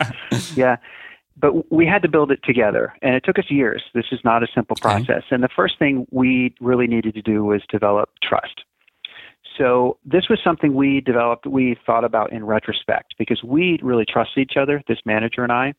yeah. 0.55 0.77
But 1.35 1.71
we 1.71 1.87
had 1.87 2.03
to 2.03 2.07
build 2.07 2.31
it 2.31 2.39
together, 2.43 2.93
and 3.01 3.15
it 3.15 3.23
took 3.23 3.39
us 3.39 3.45
years. 3.49 3.81
This 3.95 4.05
is 4.11 4.19
not 4.23 4.43
a 4.43 4.47
simple 4.53 4.75
process. 4.75 5.23
Okay. 5.25 5.27
And 5.31 5.43
the 5.43 5.49
first 5.55 5.79
thing 5.79 6.05
we 6.11 6.53
really 6.61 6.85
needed 6.85 7.15
to 7.15 7.23
do 7.23 7.43
was 7.43 7.61
develop 7.71 8.09
trust. 8.21 8.63
So 9.57 9.97
this 10.05 10.29
was 10.29 10.39
something 10.43 10.73
we 10.73 11.01
developed, 11.01 11.45
we 11.45 11.77
thought 11.85 12.03
about 12.03 12.31
in 12.31 12.45
retrospect 12.45 13.15
because 13.17 13.43
we 13.43 13.79
really 13.83 14.05
trusted 14.05 14.37
each 14.39 14.57
other, 14.57 14.81
this 14.87 14.99
manager 15.05 15.43
and 15.43 15.51
I, 15.51 15.73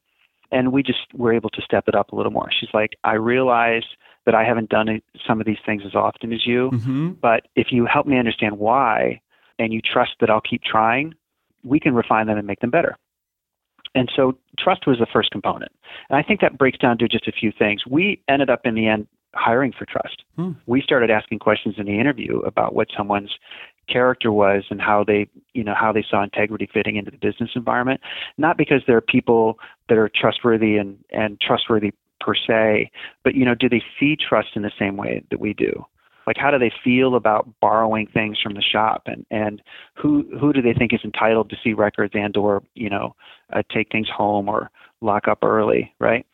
and 0.52 0.72
we 0.72 0.82
just 0.82 1.12
were 1.14 1.32
able 1.32 1.50
to 1.50 1.62
step 1.62 1.84
it 1.88 1.94
up 1.94 2.12
a 2.12 2.16
little 2.16 2.32
more. 2.32 2.48
She's 2.52 2.70
like, 2.72 2.90
I 3.02 3.14
realize 3.14 3.84
that 4.26 4.34
I 4.34 4.44
haven't 4.44 4.70
done 4.70 5.00
some 5.26 5.40
of 5.40 5.46
these 5.46 5.58
things 5.66 5.82
as 5.84 5.94
often 5.94 6.32
as 6.32 6.46
you, 6.46 6.70
mm-hmm. 6.72 7.10
but 7.12 7.48
if 7.56 7.68
you 7.70 7.86
help 7.86 8.06
me 8.06 8.18
understand 8.18 8.58
why 8.58 9.20
and 9.58 9.72
you 9.72 9.80
trust 9.80 10.12
that 10.20 10.30
I'll 10.30 10.40
keep 10.40 10.62
trying, 10.62 11.14
we 11.64 11.80
can 11.80 11.94
refine 11.94 12.26
them 12.26 12.38
and 12.38 12.46
make 12.46 12.60
them 12.60 12.70
better. 12.70 12.96
And 13.94 14.10
so 14.14 14.36
trust 14.58 14.86
was 14.86 14.98
the 14.98 15.06
first 15.12 15.30
component. 15.30 15.72
And 16.10 16.18
I 16.18 16.22
think 16.22 16.40
that 16.40 16.58
breaks 16.58 16.78
down 16.78 16.98
to 16.98 17.08
just 17.08 17.28
a 17.28 17.32
few 17.32 17.52
things. 17.56 17.86
We 17.86 18.20
ended 18.28 18.50
up 18.50 18.60
in 18.64 18.74
the 18.74 18.86
end 18.88 19.06
hiring 19.34 19.72
for 19.72 19.84
trust. 19.84 20.22
Hmm. 20.36 20.52
We 20.66 20.80
started 20.80 21.10
asking 21.10 21.40
questions 21.40 21.76
in 21.78 21.86
the 21.86 21.98
interview 21.98 22.40
about 22.40 22.74
what 22.74 22.88
someone's 22.96 23.32
character 23.88 24.32
was 24.32 24.64
and 24.70 24.80
how 24.80 25.04
they, 25.04 25.28
you 25.52 25.64
know, 25.64 25.74
how 25.74 25.92
they 25.92 26.04
saw 26.08 26.22
integrity 26.22 26.68
fitting 26.72 26.96
into 26.96 27.10
the 27.10 27.18
business 27.18 27.50
environment. 27.54 28.00
Not 28.38 28.56
because 28.56 28.82
there 28.86 28.96
are 28.96 29.02
people 29.02 29.58
that 29.88 29.98
are 29.98 30.10
trustworthy 30.14 30.76
and, 30.76 30.98
and 31.10 31.40
trustworthy 31.40 31.92
per 32.20 32.34
se, 32.34 32.90
but 33.22 33.34
you 33.34 33.44
know, 33.44 33.54
do 33.54 33.68
they 33.68 33.82
see 34.00 34.16
trust 34.16 34.48
in 34.54 34.62
the 34.62 34.72
same 34.78 34.96
way 34.96 35.22
that 35.30 35.40
we 35.40 35.52
do? 35.52 35.84
Like 36.26 36.36
how 36.38 36.50
do 36.50 36.58
they 36.58 36.72
feel 36.82 37.14
about 37.14 37.48
borrowing 37.60 38.06
things 38.06 38.38
from 38.42 38.54
the 38.54 38.62
shop? 38.62 39.02
And 39.06 39.26
and 39.30 39.62
who 39.94 40.24
who 40.38 40.52
do 40.52 40.62
they 40.62 40.74
think 40.74 40.92
is 40.92 41.00
entitled 41.04 41.50
to 41.50 41.56
see 41.62 41.72
records 41.72 42.12
and 42.14 42.36
or 42.36 42.62
you 42.74 42.90
know 42.90 43.14
uh, 43.52 43.62
take 43.72 43.90
things 43.90 44.08
home 44.14 44.48
or 44.48 44.70
lock 45.00 45.28
up 45.28 45.38
early 45.42 45.92
right? 46.00 46.26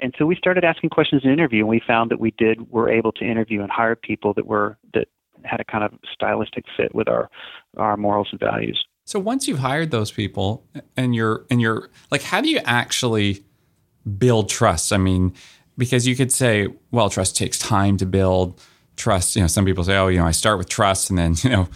And 0.00 0.14
so 0.18 0.26
we 0.26 0.36
started 0.36 0.64
asking 0.64 0.90
questions 0.90 1.22
in 1.24 1.30
interview 1.30 1.60
and 1.60 1.68
we 1.68 1.82
found 1.84 2.10
that 2.10 2.20
we 2.20 2.32
did 2.32 2.70
were 2.70 2.88
able 2.88 3.12
to 3.12 3.24
interview 3.24 3.62
and 3.62 3.70
hire 3.70 3.96
people 3.96 4.32
that 4.34 4.46
were 4.46 4.78
that 4.94 5.08
had 5.44 5.60
a 5.60 5.64
kind 5.64 5.84
of 5.84 5.92
stylistic 6.12 6.64
fit 6.76 6.94
with 6.94 7.08
our 7.08 7.30
our 7.76 7.96
morals 7.96 8.28
and 8.30 8.40
values. 8.40 8.84
So 9.04 9.18
once 9.18 9.48
you've 9.48 9.58
hired 9.58 9.90
those 9.90 10.10
people 10.10 10.64
and 10.96 11.14
you're 11.14 11.44
and 11.50 11.60
you're 11.60 11.90
like 12.10 12.22
how 12.22 12.40
do 12.40 12.48
you 12.48 12.60
actually 12.64 13.44
build 14.18 14.48
trust? 14.48 14.92
I 14.92 14.98
mean 14.98 15.34
because 15.76 16.06
you 16.06 16.16
could 16.16 16.32
say 16.32 16.68
well 16.90 17.10
trust 17.10 17.36
takes 17.36 17.58
time 17.58 17.96
to 17.96 18.06
build 18.06 18.60
trust. 18.98 19.36
You 19.36 19.42
know, 19.42 19.48
some 19.48 19.64
people 19.64 19.84
say, 19.84 19.96
oh, 19.96 20.08
you 20.08 20.18
know, 20.18 20.26
I 20.26 20.32
start 20.32 20.58
with 20.58 20.68
trust, 20.68 21.10
and 21.10 21.18
then 21.18 21.34
you 21.42 21.50
know, 21.50 21.68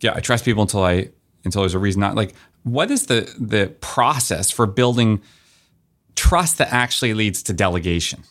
yeah, 0.00 0.14
I 0.14 0.20
trust 0.20 0.44
people 0.44 0.62
until 0.62 0.84
I 0.84 1.10
until 1.44 1.62
there's 1.62 1.74
a 1.74 1.78
reason 1.78 2.00
not. 2.00 2.14
Like, 2.14 2.34
what 2.62 2.90
is 2.90 3.06
the 3.06 3.32
the 3.38 3.74
process 3.80 4.50
for 4.50 4.66
building 4.66 5.22
trust 6.14 6.58
that 6.58 6.72
actually 6.72 7.14
leads 7.14 7.42
to 7.44 7.52
delegation? 7.52 8.22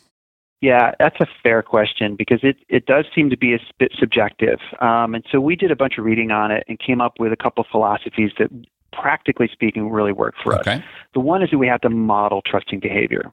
Yeah, 0.62 0.94
that's 1.00 1.20
a 1.20 1.28
fair 1.44 1.62
question 1.62 2.16
because 2.16 2.40
it, 2.42 2.58
it 2.70 2.86
does 2.88 3.06
seem 3.14 3.30
to 3.30 3.38
be 3.38 3.54
a 3.54 3.60
bit 3.78 3.92
subjective. 4.00 4.60
Um, 4.80 5.14
and 5.14 5.24
so 5.32 5.40
we 5.40 5.56
did 5.56 5.70
a 5.70 5.76
bunch 5.76 6.00
of 6.00 6.06
reading 6.06 6.32
on 6.32 6.50
it 6.50 6.64
and 6.68 6.80
came 6.80 7.02
up 7.02 7.20
with 7.20 7.32
a 7.32 7.36
couple 7.36 7.62
of 7.62 7.68
philosophies 7.70 8.32
that, 8.40 8.50
practically 8.92 9.50
speaking, 9.52 9.92
really 9.92 10.14
work 10.14 10.34
for 10.42 10.56
okay. 10.60 10.76
us. 10.76 10.84
The 11.14 11.20
one 11.20 11.44
is 11.44 11.52
that 11.52 11.58
we 11.58 11.68
have 11.68 11.82
to 11.82 11.90
model 11.90 12.42
trusting 12.44 12.80
behavior 12.80 13.32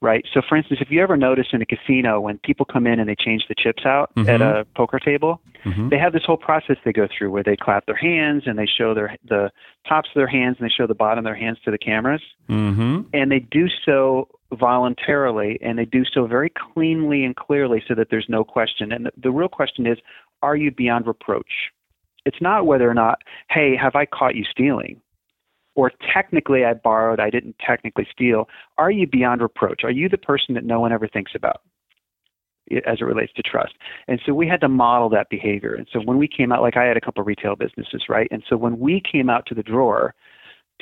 right? 0.00 0.24
So, 0.32 0.40
for 0.48 0.56
instance, 0.56 0.80
if 0.80 0.90
you 0.90 1.02
ever 1.02 1.16
notice 1.16 1.48
in 1.52 1.60
a 1.60 1.66
casino 1.66 2.20
when 2.20 2.38
people 2.38 2.64
come 2.64 2.86
in 2.86 3.00
and 3.00 3.08
they 3.08 3.16
change 3.16 3.44
the 3.48 3.54
chips 3.56 3.84
out 3.84 4.14
mm-hmm. 4.14 4.28
at 4.28 4.40
a 4.40 4.66
poker 4.76 4.98
table, 4.98 5.40
mm-hmm. 5.64 5.88
they 5.88 5.98
have 5.98 6.12
this 6.12 6.22
whole 6.24 6.36
process 6.36 6.76
they 6.84 6.92
go 6.92 7.08
through 7.16 7.30
where 7.30 7.42
they 7.42 7.56
clap 7.56 7.86
their 7.86 7.96
hands 7.96 8.44
and 8.46 8.58
they 8.58 8.66
show 8.66 8.94
their 8.94 9.16
the 9.28 9.50
tops 9.88 10.08
of 10.10 10.14
their 10.14 10.28
hands 10.28 10.56
and 10.58 10.68
they 10.68 10.72
show 10.72 10.86
the 10.86 10.94
bottom 10.94 11.18
of 11.18 11.24
their 11.24 11.34
hands 11.34 11.58
to 11.64 11.70
the 11.70 11.78
cameras, 11.78 12.22
mm-hmm. 12.48 13.00
and 13.12 13.32
they 13.32 13.40
do 13.40 13.66
so 13.84 14.28
voluntarily 14.52 15.58
and 15.60 15.78
they 15.78 15.84
do 15.84 16.04
so 16.04 16.26
very 16.26 16.50
cleanly 16.50 17.24
and 17.24 17.36
clearly 17.36 17.82
so 17.86 17.94
that 17.94 18.08
there's 18.10 18.26
no 18.28 18.44
question. 18.44 18.92
And 18.92 19.06
the, 19.06 19.12
the 19.16 19.30
real 19.30 19.48
question 19.48 19.86
is, 19.86 19.98
are 20.42 20.56
you 20.56 20.70
beyond 20.70 21.06
reproach? 21.06 21.70
It's 22.24 22.40
not 22.40 22.66
whether 22.66 22.88
or 22.88 22.94
not, 22.94 23.22
hey, 23.50 23.76
have 23.76 23.94
I 23.94 24.06
caught 24.06 24.36
you 24.36 24.44
stealing? 24.44 25.00
Or 25.78 25.92
technically 26.12 26.64
I 26.64 26.74
borrowed, 26.74 27.20
I 27.20 27.30
didn't 27.30 27.54
technically 27.64 28.04
steal, 28.10 28.48
are 28.78 28.90
you 28.90 29.06
beyond 29.06 29.40
reproach? 29.40 29.84
Are 29.84 29.92
you 29.92 30.08
the 30.08 30.18
person 30.18 30.56
that 30.56 30.64
no 30.64 30.80
one 30.80 30.92
ever 30.92 31.06
thinks 31.06 31.32
about? 31.36 31.62
as 32.86 32.98
it 33.00 33.04
relates 33.04 33.32
to 33.32 33.40
trust. 33.40 33.72
And 34.08 34.20
so 34.26 34.34
we 34.34 34.46
had 34.46 34.60
to 34.60 34.68
model 34.68 35.08
that 35.08 35.30
behavior. 35.30 35.72
And 35.72 35.88
so 35.90 36.00
when 36.00 36.18
we 36.18 36.28
came 36.28 36.52
out, 36.52 36.60
like 36.60 36.76
I 36.76 36.84
had 36.84 36.98
a 36.98 37.00
couple 37.00 37.24
retail 37.24 37.56
businesses, 37.56 38.04
right? 38.10 38.28
And 38.30 38.42
so 38.46 38.58
when 38.58 38.78
we 38.78 39.00
came 39.10 39.30
out 39.30 39.46
to 39.46 39.54
the 39.54 39.62
drawer, 39.62 40.14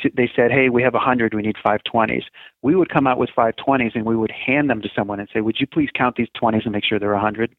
to, 0.00 0.10
they 0.16 0.28
said, 0.34 0.50
hey, 0.50 0.68
we 0.68 0.82
have 0.82 0.94
100, 0.94 1.32
we 1.32 1.42
need 1.42 1.54
520s. 1.64 2.24
We 2.62 2.74
would 2.74 2.88
come 2.88 3.06
out 3.06 3.18
with 3.18 3.30
520s 3.38 3.94
and 3.94 4.04
we 4.04 4.16
would 4.16 4.32
hand 4.32 4.68
them 4.68 4.82
to 4.82 4.88
someone 4.96 5.20
and 5.20 5.28
say, 5.32 5.42
would 5.42 5.60
you 5.60 5.66
please 5.68 5.88
count 5.94 6.16
these 6.16 6.26
20s 6.42 6.64
and 6.64 6.72
make 6.72 6.84
sure 6.84 6.98
they're 6.98 7.12
100? 7.12 7.54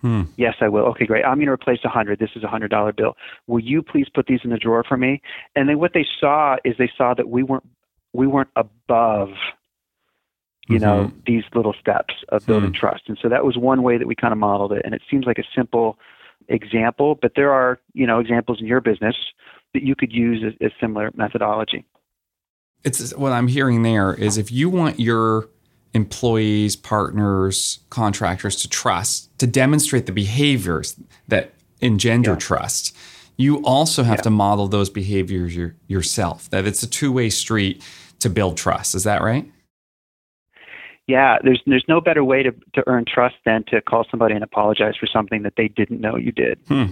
Hmm. 0.00 0.22
Yes, 0.36 0.54
I 0.60 0.68
will. 0.68 0.84
Okay, 0.86 1.06
great. 1.06 1.24
I'm 1.24 1.38
going 1.38 1.46
to 1.46 1.52
replace 1.52 1.80
a 1.84 1.88
hundred. 1.88 2.20
This 2.20 2.30
is 2.36 2.44
a 2.44 2.48
hundred 2.48 2.70
dollar 2.70 2.92
bill. 2.92 3.16
Will 3.48 3.60
you 3.60 3.82
please 3.82 4.06
put 4.12 4.26
these 4.26 4.40
in 4.44 4.50
the 4.50 4.56
drawer 4.56 4.84
for 4.84 4.96
me? 4.96 5.20
And 5.56 5.68
then 5.68 5.78
what 5.78 5.92
they 5.92 6.06
saw 6.20 6.56
is 6.64 6.76
they 6.78 6.90
saw 6.96 7.14
that 7.14 7.28
we 7.28 7.42
weren't 7.42 7.64
we 8.12 8.26
weren't 8.26 8.50
above 8.56 9.30
you 10.68 10.78
mm-hmm. 10.78 10.84
know 10.84 11.12
these 11.26 11.44
little 11.54 11.74
steps 11.80 12.14
of 12.28 12.44
building 12.46 12.70
hmm. 12.70 12.76
trust 12.76 13.02
and 13.08 13.18
so 13.20 13.28
that 13.28 13.44
was 13.44 13.56
one 13.56 13.82
way 13.82 13.98
that 13.98 14.06
we 14.06 14.14
kind 14.14 14.32
of 14.32 14.38
modeled 14.38 14.72
it 14.72 14.82
and 14.84 14.94
it 14.94 15.02
seems 15.10 15.26
like 15.26 15.38
a 15.38 15.44
simple 15.54 15.98
example 16.48 17.18
but 17.20 17.32
there 17.36 17.52
are 17.52 17.78
you 17.94 18.06
know 18.06 18.18
examples 18.18 18.60
in 18.60 18.66
your 18.66 18.80
business 18.80 19.16
that 19.74 19.82
you 19.82 19.94
could 19.94 20.12
use 20.12 20.42
as, 20.46 20.54
as 20.60 20.72
similar 20.80 21.10
methodology 21.14 21.84
it's 22.84 23.14
what 23.16 23.32
i'm 23.32 23.48
hearing 23.48 23.82
there 23.82 24.14
is 24.14 24.38
if 24.38 24.50
you 24.52 24.68
want 24.68 24.98
your 25.00 25.48
employees, 25.94 26.76
partners, 26.76 27.80
contractors 27.90 28.56
to 28.56 28.68
trust, 28.68 29.36
to 29.38 29.46
demonstrate 29.46 30.06
the 30.06 30.12
behaviors 30.12 30.96
that 31.28 31.52
engender 31.80 32.32
yeah. 32.32 32.36
trust. 32.36 32.96
You 33.36 33.62
also 33.64 34.02
have 34.02 34.18
yeah. 34.18 34.22
to 34.22 34.30
model 34.30 34.68
those 34.68 34.90
behaviors 34.90 35.54
your, 35.54 35.74
yourself, 35.86 36.50
that 36.50 36.66
it's 36.66 36.82
a 36.82 36.90
two 36.90 37.12
way 37.12 37.30
street 37.30 37.82
to 38.20 38.28
build 38.28 38.56
trust. 38.56 38.94
Is 38.94 39.04
that 39.04 39.22
right? 39.22 39.50
Yeah, 41.06 41.38
there's 41.42 41.62
there's 41.66 41.84
no 41.88 42.00
better 42.02 42.22
way 42.22 42.42
to 42.42 42.52
to 42.74 42.84
earn 42.86 43.04
trust 43.06 43.36
than 43.46 43.64
to 43.68 43.80
call 43.80 44.04
somebody 44.10 44.34
and 44.34 44.44
apologize 44.44 44.94
for 44.98 45.06
something 45.06 45.42
that 45.42 45.54
they 45.56 45.68
didn't 45.68 46.00
know 46.00 46.16
you 46.16 46.32
did. 46.32 46.58
Hmm. 46.68 46.84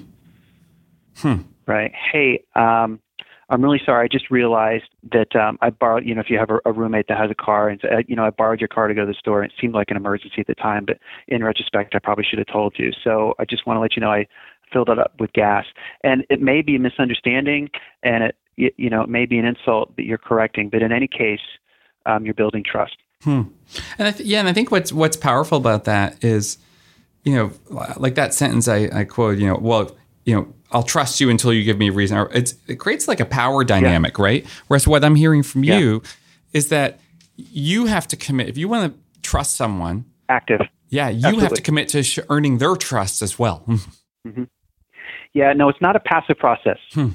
Hmm. 1.16 1.36
Right? 1.66 1.92
Hey, 1.94 2.44
um, 2.54 3.00
I'm 3.48 3.62
really 3.62 3.80
sorry. 3.84 4.04
I 4.04 4.08
just 4.08 4.30
realized 4.30 4.88
that 5.12 5.36
um, 5.36 5.58
I 5.60 5.70
borrowed. 5.70 6.04
You 6.04 6.14
know, 6.14 6.20
if 6.20 6.30
you 6.30 6.38
have 6.38 6.50
a, 6.50 6.58
a 6.64 6.72
roommate 6.72 7.06
that 7.08 7.18
has 7.18 7.30
a 7.30 7.34
car, 7.34 7.68
and 7.68 7.84
uh, 7.84 7.98
you 8.08 8.16
know, 8.16 8.24
I 8.24 8.30
borrowed 8.30 8.60
your 8.60 8.68
car 8.68 8.88
to 8.88 8.94
go 8.94 9.02
to 9.02 9.06
the 9.06 9.14
store, 9.14 9.42
and 9.42 9.50
it 9.50 9.56
seemed 9.60 9.74
like 9.74 9.90
an 9.90 9.96
emergency 9.96 10.40
at 10.40 10.46
the 10.46 10.54
time, 10.54 10.84
but 10.84 10.98
in 11.28 11.44
retrospect, 11.44 11.94
I 11.94 12.00
probably 12.00 12.24
should 12.28 12.38
have 12.38 12.48
told 12.48 12.74
you. 12.76 12.90
So 13.04 13.34
I 13.38 13.44
just 13.44 13.66
want 13.66 13.76
to 13.76 13.80
let 13.80 13.96
you 13.96 14.00
know 14.00 14.10
I 14.10 14.26
filled 14.72 14.88
it 14.88 14.98
up 14.98 15.12
with 15.20 15.32
gas, 15.32 15.64
and 16.02 16.24
it 16.28 16.40
may 16.40 16.60
be 16.62 16.76
a 16.76 16.80
misunderstanding, 16.80 17.70
and 18.02 18.24
it 18.24 18.36
you 18.56 18.90
know 18.90 19.02
it 19.02 19.08
may 19.08 19.26
be 19.26 19.38
an 19.38 19.44
insult 19.44 19.94
that 19.96 20.04
you're 20.04 20.18
correcting, 20.18 20.68
but 20.68 20.82
in 20.82 20.90
any 20.90 21.06
case, 21.06 21.40
um, 22.04 22.24
you're 22.24 22.34
building 22.34 22.64
trust. 22.64 22.96
Hmm. 23.22 23.42
And 23.98 24.08
I 24.08 24.10
th- 24.10 24.28
yeah, 24.28 24.40
and 24.40 24.48
I 24.48 24.52
think 24.52 24.70
what's 24.70 24.92
what's 24.92 25.16
powerful 25.16 25.58
about 25.58 25.84
that 25.84 26.22
is, 26.24 26.58
you 27.24 27.34
know, 27.34 27.52
like 27.96 28.14
that 28.16 28.34
sentence 28.34 28.68
I, 28.68 28.88
I 28.92 29.04
quote, 29.04 29.38
you 29.38 29.46
know, 29.46 29.58
well, 29.60 29.96
you 30.26 30.34
know, 30.34 30.52
I'll 30.72 30.82
trust 30.82 31.20
you 31.20 31.30
until 31.30 31.52
you 31.52 31.62
give 31.64 31.78
me 31.78 31.88
a 31.88 31.92
reason. 31.92 32.26
It's, 32.34 32.56
it 32.66 32.76
creates 32.76 33.08
like 33.08 33.20
a 33.20 33.24
power 33.24 33.64
dynamic, 33.64 34.18
yeah. 34.18 34.24
right? 34.24 34.46
Whereas 34.66 34.86
what 34.86 35.04
I'm 35.04 35.14
hearing 35.14 35.42
from 35.42 35.64
yeah. 35.64 35.78
you 35.78 36.02
is 36.52 36.68
that 36.68 36.98
you 37.36 37.86
have 37.86 38.06
to 38.08 38.16
commit. 38.16 38.48
If 38.48 38.58
you 38.58 38.68
want 38.68 38.92
to 38.92 39.20
trust 39.22 39.56
someone, 39.56 40.04
active. 40.28 40.60
Yeah, 40.88 41.08
you 41.08 41.18
Absolutely. 41.18 41.42
have 41.42 41.52
to 41.54 41.62
commit 41.62 41.88
to 41.90 42.02
sh- 42.02 42.18
earning 42.28 42.58
their 42.58 42.74
trust 42.76 43.22
as 43.22 43.38
well. 43.38 43.64
mm-hmm. 44.26 44.44
Yeah, 45.32 45.52
no, 45.52 45.68
it's 45.68 45.80
not 45.80 45.96
a 45.96 46.00
passive 46.00 46.38
process. 46.38 46.78
Hmm. 46.92 47.10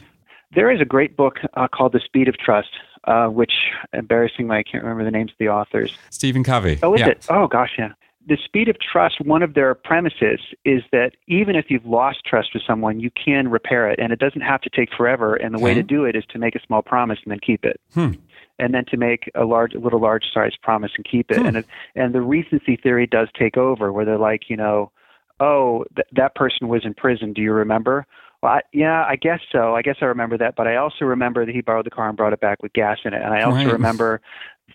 There 0.54 0.71
is 0.71 0.82
a 0.82 0.86
great 0.86 1.17
book 1.17 1.38
uh, 1.56 1.67
called 1.67 1.93
The 1.93 2.02
Speed 2.04 2.28
of 2.28 2.38
Trust, 2.38 2.69
uh, 3.06 3.28
which, 3.28 3.54
embarrassingly, 3.93 4.58
I 4.58 4.63
can't 4.63 4.84
remember 4.84 5.04
the 5.04 5.12
names 5.12 5.32
of 5.32 5.38
the 5.39 5.47
authors. 5.50 5.97
Stephen 6.10 6.43
Covey. 6.43 6.80
Oh, 6.84 6.93
is 6.93 7.00
yeah. 7.00 7.08
it? 7.10 7.26
Oh, 7.30 7.47
gosh, 7.47 7.71
yeah 7.78 7.93
the 8.27 8.38
speed 8.43 8.69
of 8.69 8.77
trust, 8.79 9.19
one 9.21 9.41
of 9.41 9.53
their 9.55 9.73
premises 9.73 10.39
is 10.63 10.84
that 10.91 11.12
even 11.27 11.55
if 11.55 11.65
you've 11.69 11.86
lost 11.86 12.19
trust 12.25 12.49
with 12.53 12.63
someone, 12.65 12.99
you 12.99 13.10
can 13.12 13.49
repair 13.49 13.89
it, 13.89 13.99
and 13.99 14.13
it 14.13 14.19
doesn't 14.19 14.41
have 14.41 14.62
to 14.62 14.69
take 14.69 14.89
forever. 14.95 15.36
And 15.36 15.55
the 15.55 15.60
way 15.60 15.73
to 15.73 15.84
do 15.84 16.05
it 16.05 16.15
is 16.15 16.23
to 16.29 16.39
make 16.39 16.55
a 16.55 16.60
small 16.65 16.81
promise 16.81 17.19
and 17.23 17.31
then 17.31 17.39
keep 17.39 17.65
it, 17.65 17.79
hmm. 17.93 18.12
and 18.60 18.73
then 18.73 18.86
to 18.86 18.97
make 18.97 19.31
a 19.36 19.45
large, 19.45 19.73
a 19.73 19.79
little 19.79 19.99
large 19.99 20.25
size 20.34 20.53
promise 20.62 20.91
and 20.95 21.05
keep 21.05 21.31
it. 21.31 21.39
Hmm. 21.39 21.45
And 21.47 21.57
it, 21.57 21.65
and 21.95 22.13
the 22.13 22.21
recency 22.21 22.75
theory 22.75 23.07
does 23.07 23.29
take 23.38 23.57
over, 23.57 23.91
where 23.91 24.05
they're 24.05 24.17
like, 24.17 24.49
you 24.49 24.57
know, 24.57 24.91
oh, 25.39 25.86
th- 25.95 26.07
that 26.13 26.36
person 26.36 26.67
was 26.67 26.86
in 26.86 26.93
prison. 26.93 27.34
Do 27.34 27.41
you 27.41 27.53
remember? 27.53 28.05
Well, 28.43 28.53
I, 28.53 28.62
yeah, 28.73 29.03
I 29.07 29.15
guess 29.15 29.39
so. 29.51 29.75
I 29.75 29.81
guess 29.81 29.97
I 30.01 30.05
remember 30.05 30.38
that, 30.38 30.55
but 30.55 30.67
I 30.67 30.75
also 30.75 31.05
remember 31.05 31.45
that 31.45 31.53
he 31.53 31.62
borrowed 31.62 31.86
the 31.86 31.91
car 31.91 32.07
and 32.07 32.17
brought 32.17 32.34
it 32.34 32.39
back 32.39 32.62
with 32.62 32.73
gas 32.73 32.99
in 33.03 33.13
it, 33.13 33.21
and 33.21 33.34
I 33.34 33.41
also 33.41 33.65
right. 33.65 33.73
remember 33.73 34.21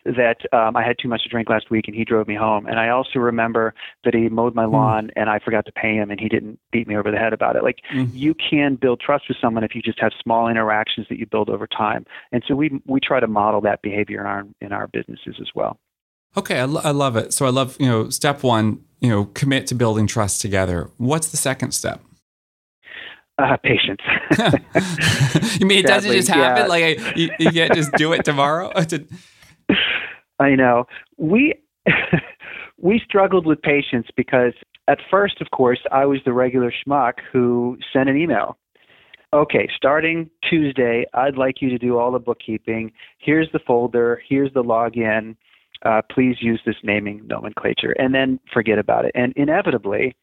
that 0.05 0.39
um, 0.53 0.77
I 0.77 0.83
had 0.85 0.97
too 0.99 1.09
much 1.09 1.23
to 1.23 1.29
drink 1.29 1.49
last 1.49 1.71
week 1.71 1.87
and 1.87 1.97
he 1.97 2.05
drove 2.05 2.29
me 2.29 2.35
home. 2.35 2.67
And 2.67 2.79
I 2.79 2.89
also 2.89 3.19
remember 3.19 3.75
that 4.05 4.15
he 4.15 4.29
mowed 4.29 4.55
my 4.55 4.65
hmm. 4.65 4.73
lawn 4.73 5.07
mm. 5.07 5.11
and 5.17 5.31
I 5.31 5.39
forgot 5.39 5.67
to 5.67 5.73
pay 5.73 5.95
him 5.95 6.11
and 6.11 6.21
he 6.21 6.29
didn't 6.29 6.59
beat 6.73 6.87
me 6.87 6.97
over 6.97 7.11
the 7.11 7.19
head 7.19 7.33
about 7.33 7.57
it. 7.57 7.63
Like 7.63 7.79
mm. 7.93 8.09
you 8.13 8.35
can 8.35 8.77
build 8.77 9.01
trust 9.01 9.25
with 9.29 9.39
someone 9.41 9.65
if 9.65 9.75
you 9.75 9.83
just 9.83 10.01
have 10.01 10.13
small 10.23 10.49
interactions 10.49 11.07
that 11.09 11.19
you 11.19 11.27
build 11.27 11.49
over 11.49 11.67
time. 11.67 12.05
And 12.33 12.43
so 12.47 12.55
we 12.55 12.81
we 12.87 13.01
try 13.01 13.21
to 13.21 13.27
model 13.27 13.61
that 13.63 13.83
behavior 13.83 14.21
in 14.21 14.27
our 14.27 14.45
in 14.61 14.73
our 14.73 14.87
businesses 14.89 15.37
as 15.41 15.49
well. 15.55 15.79
Okay, 16.37 16.61
I, 16.61 16.65
lo- 16.65 16.83
I 16.85 16.91
love 16.91 17.17
it. 17.17 17.33
So 17.33 17.47
I 17.47 17.51
love 17.51 17.77
you 17.81 17.87
know 17.87 18.11
step 18.11 18.43
one, 18.43 18.81
you 19.01 19.09
know, 19.09 19.27
commit 19.27 19.67
to 19.69 19.75
building 19.75 20.07
trust 20.07 20.41
together. 20.41 20.91
What's 20.99 21.29
the 21.29 21.37
second 21.37 21.73
step? 21.73 22.01
Uh, 23.39 23.57
patience. 23.63 24.01
you 25.61 25.67
mean 25.67 25.81
it 25.81 25.87
doesn't 25.87 26.11
just 26.11 26.29
happen? 26.29 26.63
Yeah. 26.63 26.69
Like 26.69 27.17
you, 27.17 27.31
you 27.39 27.51
can't 27.51 27.75
just 27.75 27.93
do 27.93 28.15
it 28.15 28.25
tomorrow? 28.25 28.73
I 30.39 30.55
know. 30.55 30.87
We 31.17 31.55
we 32.79 33.01
struggled 33.05 33.47
with 33.47 33.63
patience 33.63 34.09
because 34.17 34.53
at 34.89 34.99
first, 35.11 35.41
of 35.41 35.51
course, 35.51 35.81
I 35.91 36.05
was 36.07 36.21
the 36.25 36.33
regular 36.33 36.73
schmuck 36.73 37.15
who 37.33 37.79
sent 37.93 38.09
an 38.09 38.17
email. 38.17 38.57
Okay, 39.33 39.69
starting 39.75 40.31
Tuesday, 40.49 41.05
I'd 41.13 41.37
like 41.37 41.61
you 41.61 41.69
to 41.71 41.79
do 41.79 41.99
all 41.99 42.13
the 42.13 42.19
bookkeeping. 42.19 42.93
Here's 43.19 43.51
the 43.53 43.59
folder. 43.59 44.23
Here's 44.27 44.53
the 44.55 44.63
login. 44.63 45.37
Uh, 45.85 46.01
please 46.11 46.37
use 46.41 46.61
this 46.65 46.77
naming 46.83 47.27
nomenclature, 47.27 47.93
and 47.99 48.15
then 48.15 48.41
forget 48.53 48.79
about 48.79 49.05
it. 49.05 49.13
And 49.15 49.33
inevitably, 49.37 50.17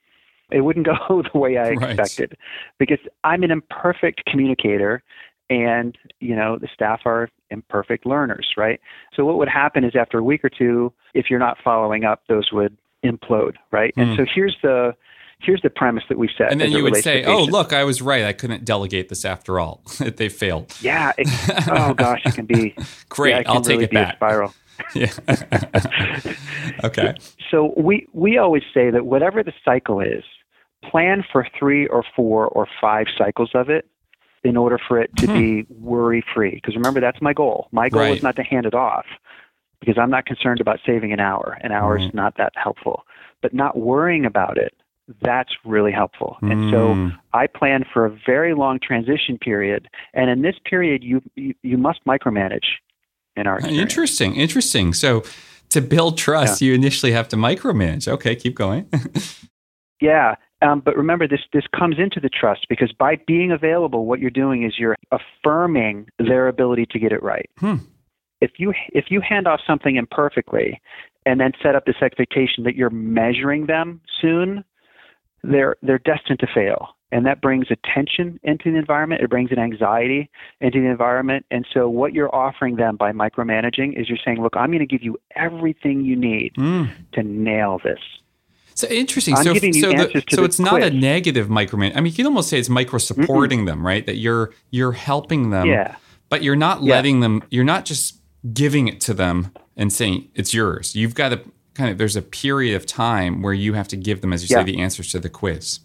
it 0.52 0.62
wouldn't 0.62 0.88
go 1.08 1.24
the 1.32 1.38
way 1.38 1.58
I 1.58 1.70
expected 1.70 2.32
right. 2.32 2.78
because 2.80 3.00
I'm 3.24 3.44
an 3.44 3.52
imperfect 3.52 4.24
communicator 4.26 5.04
and 5.54 5.98
you 6.20 6.36
know 6.36 6.58
the 6.58 6.68
staff 6.74 7.02
are 7.06 7.30
imperfect 7.50 8.06
learners 8.06 8.54
right? 8.58 8.80
So 9.16 9.26
what 9.26 9.38
would 9.38 9.50
happen 9.50 9.84
is 9.84 9.96
after 9.96 10.18
a 10.18 10.24
week 10.24 10.44
or 10.44 10.50
two 10.50 10.92
if 11.14 11.30
you're 11.30 11.40
not 11.40 11.58
following 11.64 12.04
up 12.04 12.24
those 12.28 12.52
would 12.52 12.78
implode 13.06 13.56
right? 13.72 13.94
Mm. 13.96 14.02
and 14.02 14.10
hmm. 14.12 14.18
so 14.18 14.26
here's 14.34 14.58
the 14.64 14.96
here's 15.40 15.62
the 15.62 15.70
premise 15.70 16.04
that 16.10 16.18
we 16.18 16.30
set 16.38 16.52
and 16.52 16.60
then 16.60 16.72
you 16.72 16.84
would 16.84 16.96
say 16.98 17.24
oh 17.26 17.44
look 17.44 17.74
i 17.74 17.84
was 17.84 18.02
right. 18.02 18.24
I 18.24 18.34
couldn't 18.34 18.66
delegate 18.66 19.10
this 19.10 19.26
after 19.26 19.60
all. 19.60 19.84
They 20.18 20.30
failed. 20.30 20.74
Yeah 20.82 21.12
it, 21.18 21.28
oh 21.70 21.94
gosh 21.94 22.22
it 22.26 22.34
can 22.34 22.46
be 22.46 22.76
great 23.10 23.32
yeah, 23.32 23.40
it 23.40 23.48
i'll 23.48 23.62
take 23.62 23.80
really 23.80 23.86
it 23.86 23.92
back. 23.92 24.16
spiral. 24.16 24.54
Yeah. 24.96 25.12
Okay. 26.84 27.14
So 27.52 27.74
we 27.78 28.08
we 28.12 28.40
always 28.40 28.64
say 28.74 28.90
that 28.90 29.06
whatever 29.06 29.44
the 29.44 29.54
cycle 29.64 30.00
is 30.00 30.24
plan 30.90 31.24
for 31.32 31.48
three 31.58 31.88
or 31.88 32.04
four 32.16 32.48
or 32.48 32.68
five 32.82 33.08
cycles 33.18 33.52
of 33.54 33.70
it 33.70 33.88
in 34.44 34.58
order 34.58 34.78
for 34.88 35.00
it 35.00 35.16
to 35.18 35.28
hmm. 35.28 35.34
be 35.34 35.66
worry 35.70 36.24
free. 36.34 36.56
Because 36.56 36.76
remember, 36.76 37.00
that's 37.00 37.22
my 37.22 37.34
goal. 37.34 37.68
My 37.72 37.90
goal 37.90 38.02
right. 38.02 38.18
is 38.18 38.24
not 38.24 38.36
to 38.36 38.44
hand 38.44 38.66
it 38.66 38.74
off 38.74 39.06
because 39.80 39.98
I'm 39.98 40.10
not 40.10 40.26
concerned 40.26 40.62
about 40.62 40.80
saving 40.86 41.12
an 41.12 41.20
hour. 41.20 41.58
An 41.62 41.72
hour 41.72 41.98
is 41.98 42.14
not 42.14 42.38
that 42.38 42.54
helpful. 42.56 43.06
But 43.42 43.54
not 43.54 43.78
worrying 43.78 44.26
about 44.26 44.58
it, 44.58 44.74
that's 45.22 45.52
really 45.66 45.92
helpful. 45.92 46.38
Mm. 46.42 46.52
And 46.52 46.72
so 46.72 46.94
hmm. 46.94 47.10
I 47.34 47.48
plan 47.48 47.84
for 47.92 48.06
a 48.06 48.18
very 48.26 48.54
long 48.54 48.80
transition 48.80 49.38
period. 49.38 49.90
And 50.14 50.30
in 50.30 50.42
this 50.42 50.56
period, 50.64 51.04
you, 51.04 51.22
you, 51.36 51.54
you 51.62 51.78
must 51.78 52.04
micromanage 52.06 52.66
in 53.36 53.48
our 53.48 53.58
experience. 53.58 53.82
Interesting. 53.82 54.36
Interesting. 54.36 54.94
So 54.94 55.24
to 55.70 55.82
build 55.82 56.18
trust, 56.18 56.62
yeah. 56.62 56.68
you 56.68 56.74
initially 56.74 57.12
have 57.12 57.28
to 57.30 57.36
micromanage. 57.36 58.08
Okay, 58.08 58.36
keep 58.36 58.56
going. 58.56 58.90
yeah. 60.02 60.36
Um, 60.64 60.80
but 60.80 60.96
remember, 60.96 61.28
this 61.28 61.42
this 61.52 61.66
comes 61.78 61.98
into 62.00 62.20
the 62.20 62.30
trust 62.30 62.68
because 62.70 62.92
by 62.98 63.18
being 63.28 63.52
available, 63.52 64.06
what 64.06 64.20
you're 64.20 64.30
doing 64.30 64.64
is 64.64 64.74
you're 64.78 64.98
affirming 65.12 66.08
their 66.20 66.48
ability 66.48 66.88
to 66.92 67.00
get 67.00 67.12
it 67.12 67.22
right. 67.22 67.50
Hmm. 67.58 67.78
If 68.40 68.52
you 68.58 68.74
if 68.90 69.06
you 69.10 69.22
hand 69.22 69.48
off 69.48 69.60
something 69.68 69.98
imperfectly, 69.98 70.82
and 71.26 71.40
then 71.40 71.52
set 71.62 71.76
up 71.76 71.86
this 71.86 72.02
expectation 72.02 72.64
that 72.64 72.76
you're 72.76 72.90
measuring 72.90 73.66
them 73.66 74.02
soon, 74.22 74.64
they're 75.44 75.76
they're 75.82 76.00
destined 76.00 76.40
to 76.40 76.48
fail, 76.54 76.96
and 77.12 77.26
that 77.26 77.42
brings 77.42 77.68
a 77.70 77.76
tension 77.94 78.40
into 78.44 78.72
the 78.72 78.78
environment. 78.78 79.22
It 79.22 79.30
brings 79.30 79.52
an 79.52 79.60
anxiety 79.60 80.30
into 80.62 80.80
the 80.80 80.88
environment, 80.88 81.46
and 81.52 81.66
so 81.74 81.90
what 81.90 82.14
you're 82.14 82.34
offering 82.34 82.78
them 82.78 82.96
by 82.96 83.12
micromanaging 83.12 84.00
is 84.00 84.08
you're 84.08 84.18
saying, 84.24 84.42
"Look, 84.42 84.56
I'm 84.56 84.70
going 84.70 84.80
to 84.80 84.86
give 84.86 85.04
you 85.04 85.18
everything 85.36 86.06
you 86.06 86.16
need 86.16 86.54
mm. 86.58 86.90
to 87.14 87.24
nail 87.24 87.80
this." 87.84 88.00
So 88.76 88.88
interesting. 88.88 89.36
I'm 89.36 89.44
so, 89.44 89.54
giving 89.54 89.74
you 89.74 89.82
so, 89.82 89.92
answers 89.92 90.24
the, 90.30 90.36
so 90.36 90.42
the 90.42 90.46
it's 90.46 90.60
not 90.60 90.82
a 90.82 90.90
negative 90.90 91.48
micromanage. 91.48 91.96
I 91.96 92.02
mean, 92.02 92.12
you 92.12 92.16
can 92.16 92.26
almost 92.26 92.50
say 92.50 92.60
it's 92.60 92.70
micro 92.70 93.00
supporting 93.00 93.62
mm 93.62 93.66
them, 93.66 93.86
right? 93.86 94.06
That 94.06 94.18
you're 94.18 94.54
you're 94.72 94.92
helping 94.92 95.52
them, 95.52 95.68
yeah. 95.68 95.96
but 96.30 96.44
you're 96.44 96.56
not 96.56 96.84
yeah. 96.84 96.96
letting 96.96 97.20
them. 97.20 97.44
You're 97.50 97.64
not 97.64 97.86
just 97.86 98.20
giving 98.52 98.88
it 98.88 99.00
to 99.02 99.14
them 99.14 99.52
and 99.78 99.92
saying 99.94 100.30
it's 100.36 100.54
yours. 100.54 100.96
You've 100.96 101.16
got 101.16 101.30
to 101.30 101.42
kind 101.76 101.92
of. 101.92 101.98
There's 101.98 102.16
a 102.16 102.22
period 102.22 102.76
of 102.76 102.86
time 102.86 103.42
where 103.42 103.54
you 103.54 103.74
have 103.74 103.88
to 103.90 103.96
give 103.96 104.22
them, 104.22 104.34
as 104.34 104.50
you 104.50 104.56
yeah. 104.56 104.64
say, 104.64 104.72
the 104.72 104.82
answers 104.82 105.12
to 105.12 105.20
the 105.20 105.30
quiz. 105.30 105.80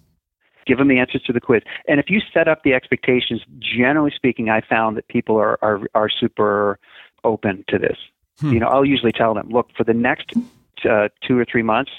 Give 0.66 0.78
them 0.78 0.88
the 0.88 0.98
answers 0.98 1.22
to 1.22 1.32
the 1.32 1.40
quiz, 1.40 1.62
and 1.88 1.98
if 1.98 2.10
you 2.10 2.20
set 2.32 2.46
up 2.46 2.62
the 2.62 2.74
expectations, 2.74 3.42
generally 3.58 4.12
speaking, 4.14 4.50
I 4.50 4.60
found 4.60 4.96
that 4.96 5.08
people 5.08 5.36
are 5.36 5.58
are, 5.62 5.80
are 5.94 6.10
super 6.10 6.78
open 7.24 7.64
to 7.68 7.78
this. 7.78 7.96
Hmm. 8.40 8.52
You 8.52 8.60
know, 8.60 8.66
I'll 8.66 8.84
usually 8.84 9.12
tell 9.12 9.34
them, 9.34 9.48
look, 9.48 9.70
for 9.76 9.84
the 9.84 9.94
next 9.94 10.32
uh, 10.88 11.08
two 11.26 11.38
or 11.38 11.44
three 11.44 11.62
months, 11.62 11.90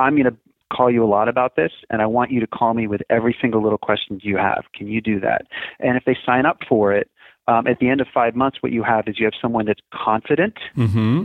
I'm 0.00 0.16
going 0.16 0.24
to 0.24 0.36
call 0.72 0.90
you 0.90 1.04
a 1.04 1.06
lot 1.06 1.28
about 1.28 1.56
this, 1.56 1.72
and 1.90 2.00
I 2.00 2.06
want 2.06 2.30
you 2.30 2.40
to 2.40 2.46
call 2.46 2.74
me 2.74 2.86
with 2.86 3.02
every 3.10 3.36
single 3.40 3.62
little 3.62 3.78
question 3.78 4.20
you 4.22 4.36
have. 4.36 4.64
Can 4.74 4.88
you 4.88 5.00
do 5.00 5.20
that? 5.20 5.42
And 5.80 5.96
if 5.96 6.04
they 6.04 6.16
sign 6.24 6.46
up 6.46 6.58
for 6.68 6.92
it, 6.92 7.10
um, 7.48 7.66
at 7.66 7.78
the 7.80 7.88
end 7.88 8.00
of 8.00 8.06
five 8.12 8.36
months, 8.36 8.58
what 8.60 8.72
you 8.72 8.82
have 8.82 9.08
is 9.08 9.18
you 9.18 9.24
have 9.24 9.34
someone 9.40 9.66
that's 9.66 9.80
confident, 9.92 10.56
mm-hmm. 10.76 11.24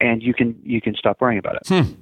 and 0.00 0.22
you 0.22 0.32
can 0.32 0.58
you 0.62 0.80
can 0.80 0.94
stop 0.94 1.20
worrying 1.20 1.38
about 1.38 1.56
it. 1.56 1.62
Hmm. 1.66 1.92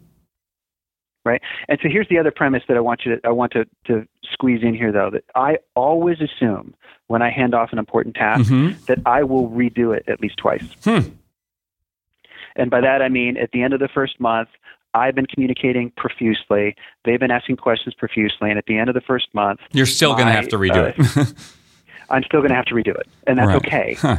Right. 1.24 1.42
And 1.68 1.78
so 1.82 1.88
here's 1.90 2.08
the 2.08 2.18
other 2.18 2.30
premise 2.30 2.62
that 2.68 2.76
I 2.76 2.80
want 2.80 3.02
you 3.04 3.16
to 3.16 3.26
I 3.26 3.30
want 3.30 3.52
to, 3.52 3.66
to 3.86 4.06
squeeze 4.32 4.62
in 4.62 4.74
here 4.74 4.92
though 4.92 5.10
that 5.12 5.24
I 5.34 5.58
always 5.74 6.18
assume 6.20 6.74
when 7.06 7.22
I 7.22 7.30
hand 7.30 7.54
off 7.54 7.70
an 7.72 7.78
important 7.78 8.14
task 8.14 8.50
mm-hmm. 8.50 8.82
that 8.86 8.98
I 9.04 9.24
will 9.24 9.48
redo 9.50 9.94
it 9.96 10.04
at 10.08 10.20
least 10.20 10.36
twice. 10.38 10.64
Hmm. 10.84 11.00
And 12.56 12.70
by 12.70 12.80
that 12.80 13.02
I 13.02 13.08
mean 13.08 13.36
at 13.36 13.50
the 13.52 13.62
end 13.62 13.74
of 13.74 13.80
the 13.80 13.88
first 13.88 14.18
month, 14.20 14.48
I've 14.98 15.14
been 15.14 15.26
communicating 15.26 15.92
profusely. 15.96 16.76
They've 17.04 17.20
been 17.20 17.30
asking 17.30 17.56
questions 17.56 17.94
profusely. 17.94 18.50
And 18.50 18.58
at 18.58 18.66
the 18.66 18.78
end 18.78 18.88
of 18.88 18.94
the 18.94 19.00
first 19.00 19.32
month, 19.34 19.60
you're 19.72 19.86
still 19.86 20.14
going 20.14 20.26
to 20.26 20.32
have 20.32 20.48
to 20.48 20.58
redo 20.58 20.76
uh, 20.76 21.20
it. 21.20 21.34
I'm 22.10 22.22
still 22.24 22.40
going 22.40 22.50
to 22.50 22.56
have 22.56 22.66
to 22.66 22.74
redo 22.74 22.98
it. 22.98 23.06
And 23.26 23.38
that's 23.38 23.48
right. 23.48 23.56
okay. 23.56 23.94
Huh. 23.94 24.18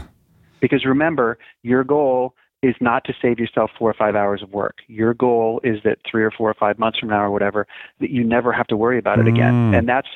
Because 0.60 0.86
remember, 0.86 1.38
your 1.64 1.84
goal 1.84 2.36
is 2.62 2.76
not 2.82 3.06
to 3.06 3.14
save 3.22 3.40
yourself 3.40 3.72
four 3.78 3.90
or 3.90 3.94
five 3.94 4.16
hours 4.16 4.44
of 4.44 4.52
work. 4.52 4.80
Your 4.88 5.14
goal 5.14 5.62
is 5.64 5.82
that 5.84 6.00
three 6.10 6.24
or 6.24 6.32
four 6.32 6.50
or 6.50 6.54
five 6.54 6.78
months 6.78 7.00
from 7.00 7.10
now 7.10 7.24
or 7.24 7.32
whatever, 7.32 7.66
that 8.00 8.10
you 8.10 8.24
never 8.24 8.52
have 8.52 8.68
to 8.68 8.78
worry 8.78 9.00
about 9.00 9.20
it 9.20 9.28
again. 9.28 9.72
Mm. 9.72 9.80
And 9.80 9.90
that's 9.90 10.10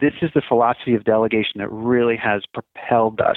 this 0.00 0.14
is 0.22 0.30
the 0.34 0.40
philosophy 0.46 0.94
of 0.94 1.04
delegation 1.04 1.58
that 1.58 1.70
really 1.70 2.16
has 2.16 2.44
propelled 2.54 3.20
us 3.20 3.36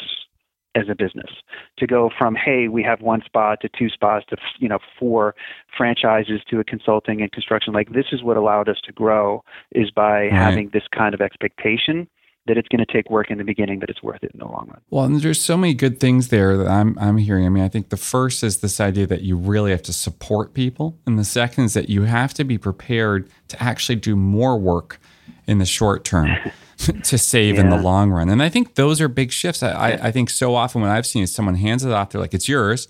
as 0.76 0.90
a 0.90 0.96
business 0.96 1.32
to 1.78 1.88
go 1.88 2.10
from 2.18 2.36
hey 2.36 2.68
we 2.68 2.84
have 2.84 3.02
one 3.02 3.22
spot 3.26 3.60
to 3.62 3.70
two 3.78 3.90
spots 3.90 4.26
to 4.30 4.38
you 4.60 4.68
know 4.68 4.80
four 5.00 5.34
franchises 5.76 6.42
to 6.50 6.60
a 6.60 6.64
consulting 6.64 7.22
and 7.22 7.32
construction 7.32 7.74
like 7.74 7.92
this 7.94 8.08
is 8.12 8.22
what 8.22 8.38
allowed 8.38 8.70
us 8.70 8.78
to 8.84 8.92
grow 8.92 9.44
is 9.72 9.90
by 9.90 10.28
having 10.30 10.70
this 10.74 10.84
kind 10.94 11.14
of 11.14 11.22
expectation 11.22 12.08
that 12.48 12.58
it's 12.58 12.68
going 12.68 12.84
to 12.86 12.92
take 12.92 13.10
work 13.10 13.32
in 13.32 13.38
the 13.38 13.44
beginning, 13.44 13.80
but 13.80 13.90
it's 13.90 14.04
worth 14.04 14.24
it 14.24 14.32
in 14.34 14.40
the 14.40 14.46
long 14.46 14.68
run. 14.68 14.80
Well, 14.90 15.06
and 15.06 15.20
there's 15.20 15.42
so 15.42 15.58
many 15.58 15.74
good 15.74 16.00
things 16.00 16.28
there 16.28 16.58
that 16.58 16.68
I'm 16.68 16.98
I'm 17.00 17.18
hearing. 17.18 17.46
I 17.46 17.50
mean, 17.50 17.64
I 17.64 17.70
think 17.70 17.90
the 17.90 17.98
first 17.98 18.44
is 18.44 18.60
this 18.60 18.80
idea 18.80 19.08
that 19.08 19.22
you 19.22 19.36
really 19.36 19.72
have 19.72 19.82
to 19.84 19.94
support 19.94 20.54
people, 20.54 21.00
and 21.08 21.18
the 21.18 21.26
second 21.26 21.66
is 21.66 21.74
that 21.74 21.90
you 21.90 22.04
have 22.04 22.34
to 22.36 22.44
be 22.44 22.58
prepared 22.58 23.30
to 23.48 23.62
actually 23.62 23.96
do 23.96 24.16
more 24.16 24.60
work 24.60 25.00
in 25.48 25.58
the 25.58 25.66
short 25.66 26.04
term. 26.04 26.30
to 27.04 27.18
save 27.18 27.56
yeah. 27.56 27.62
in 27.62 27.70
the 27.70 27.78
long 27.78 28.12
run. 28.12 28.30
And 28.30 28.44
I 28.44 28.50
think 28.50 28.76
those 28.76 29.00
are 29.00 29.08
big 29.08 29.32
shifts. 29.32 29.64
I, 29.64 29.72
I, 29.72 30.08
I, 30.08 30.12
think 30.12 30.30
so 30.30 30.56
often 30.56 30.82
what 30.82 30.90
I've 30.90 31.06
seen 31.06 31.24
is 31.24 31.34
someone 31.34 31.56
hands 31.56 31.86
it 31.86 31.92
off, 31.92 32.10
they're 32.10 32.22
like, 32.22 32.34
it's 32.34 32.50
yours. 32.50 32.88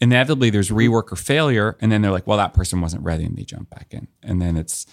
Inevitably, 0.00 0.50
there's 0.50 0.68
mm-hmm. 0.68 0.94
rework 0.94 1.12
or 1.12 1.16
failure. 1.16 1.76
And 1.80 1.90
then 1.90 2.02
they're 2.02 2.12
like, 2.12 2.26
well, 2.26 2.38
that 2.38 2.54
person 2.54 2.80
wasn't 2.80 3.02
ready. 3.02 3.24
And 3.24 3.36
they 3.36 3.42
jump 3.42 3.70
back 3.70 3.88
in. 3.90 4.08
And 4.22 4.40
then 4.40 4.56
it's, 4.56 4.86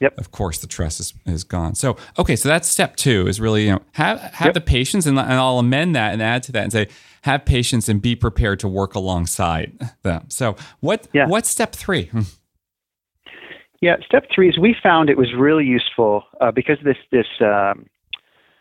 Yep. 0.00 0.18
Of 0.18 0.32
course, 0.32 0.58
the 0.58 0.66
trust 0.66 0.98
is, 0.98 1.14
is 1.26 1.44
gone. 1.44 1.76
So, 1.76 1.96
okay, 2.18 2.34
so 2.34 2.48
that's 2.48 2.68
step 2.68 2.96
two 2.96 3.28
is 3.28 3.40
really, 3.40 3.66
you 3.66 3.72
know, 3.74 3.82
have, 3.92 4.18
have 4.18 4.46
yep. 4.46 4.54
the 4.54 4.60
patience 4.60 5.06
and, 5.06 5.16
and 5.16 5.32
I'll 5.32 5.60
amend 5.60 5.94
that 5.94 6.12
and 6.12 6.20
add 6.20 6.42
to 6.44 6.52
that 6.52 6.64
and 6.64 6.72
say, 6.72 6.88
have 7.22 7.44
patience 7.44 7.88
and 7.88 8.02
be 8.02 8.16
prepared 8.16 8.58
to 8.60 8.68
work 8.68 8.96
alongside 8.96 9.78
them. 10.02 10.24
So 10.28 10.56
what, 10.80 11.06
yeah. 11.12 11.28
what's 11.28 11.48
step 11.48 11.72
three? 11.76 12.10
Yeah, 13.82 13.96
step 14.06 14.26
three 14.32 14.48
is 14.48 14.58
we 14.58 14.76
found 14.80 15.10
it 15.10 15.18
was 15.18 15.34
really 15.36 15.64
useful 15.64 16.22
uh, 16.40 16.52
because 16.52 16.78
this, 16.84 16.96
this, 17.10 17.26
um, 17.40 17.86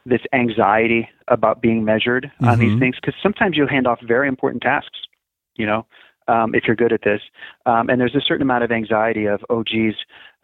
this 0.04 0.22
anxiety 0.34 1.08
about 1.28 1.62
being 1.62 1.86
measured 1.86 2.26
mm-hmm. 2.26 2.48
on 2.48 2.58
these 2.58 2.72
mm-hmm. 2.72 2.80
things, 2.80 2.96
because 3.00 3.14
sometimes 3.22 3.56
you'll 3.56 3.70
hand 3.70 3.86
off 3.86 4.00
very 4.02 4.28
important 4.28 4.64
tasks, 4.64 4.98
you 5.56 5.66
know, 5.68 5.86
um, 6.28 6.56
if 6.56 6.64
you're 6.66 6.76
good 6.76 6.92
at 6.92 7.04
this. 7.04 7.22
Um, 7.68 7.88
and 7.88 8.02
there's 8.02 8.16
a 8.16 8.22
certain 8.28 8.42
amount 8.42 8.64
of 8.64 8.72
anxiety 8.72 9.28
of, 9.28 9.42
oh, 9.52 9.64
geez, 9.64 9.94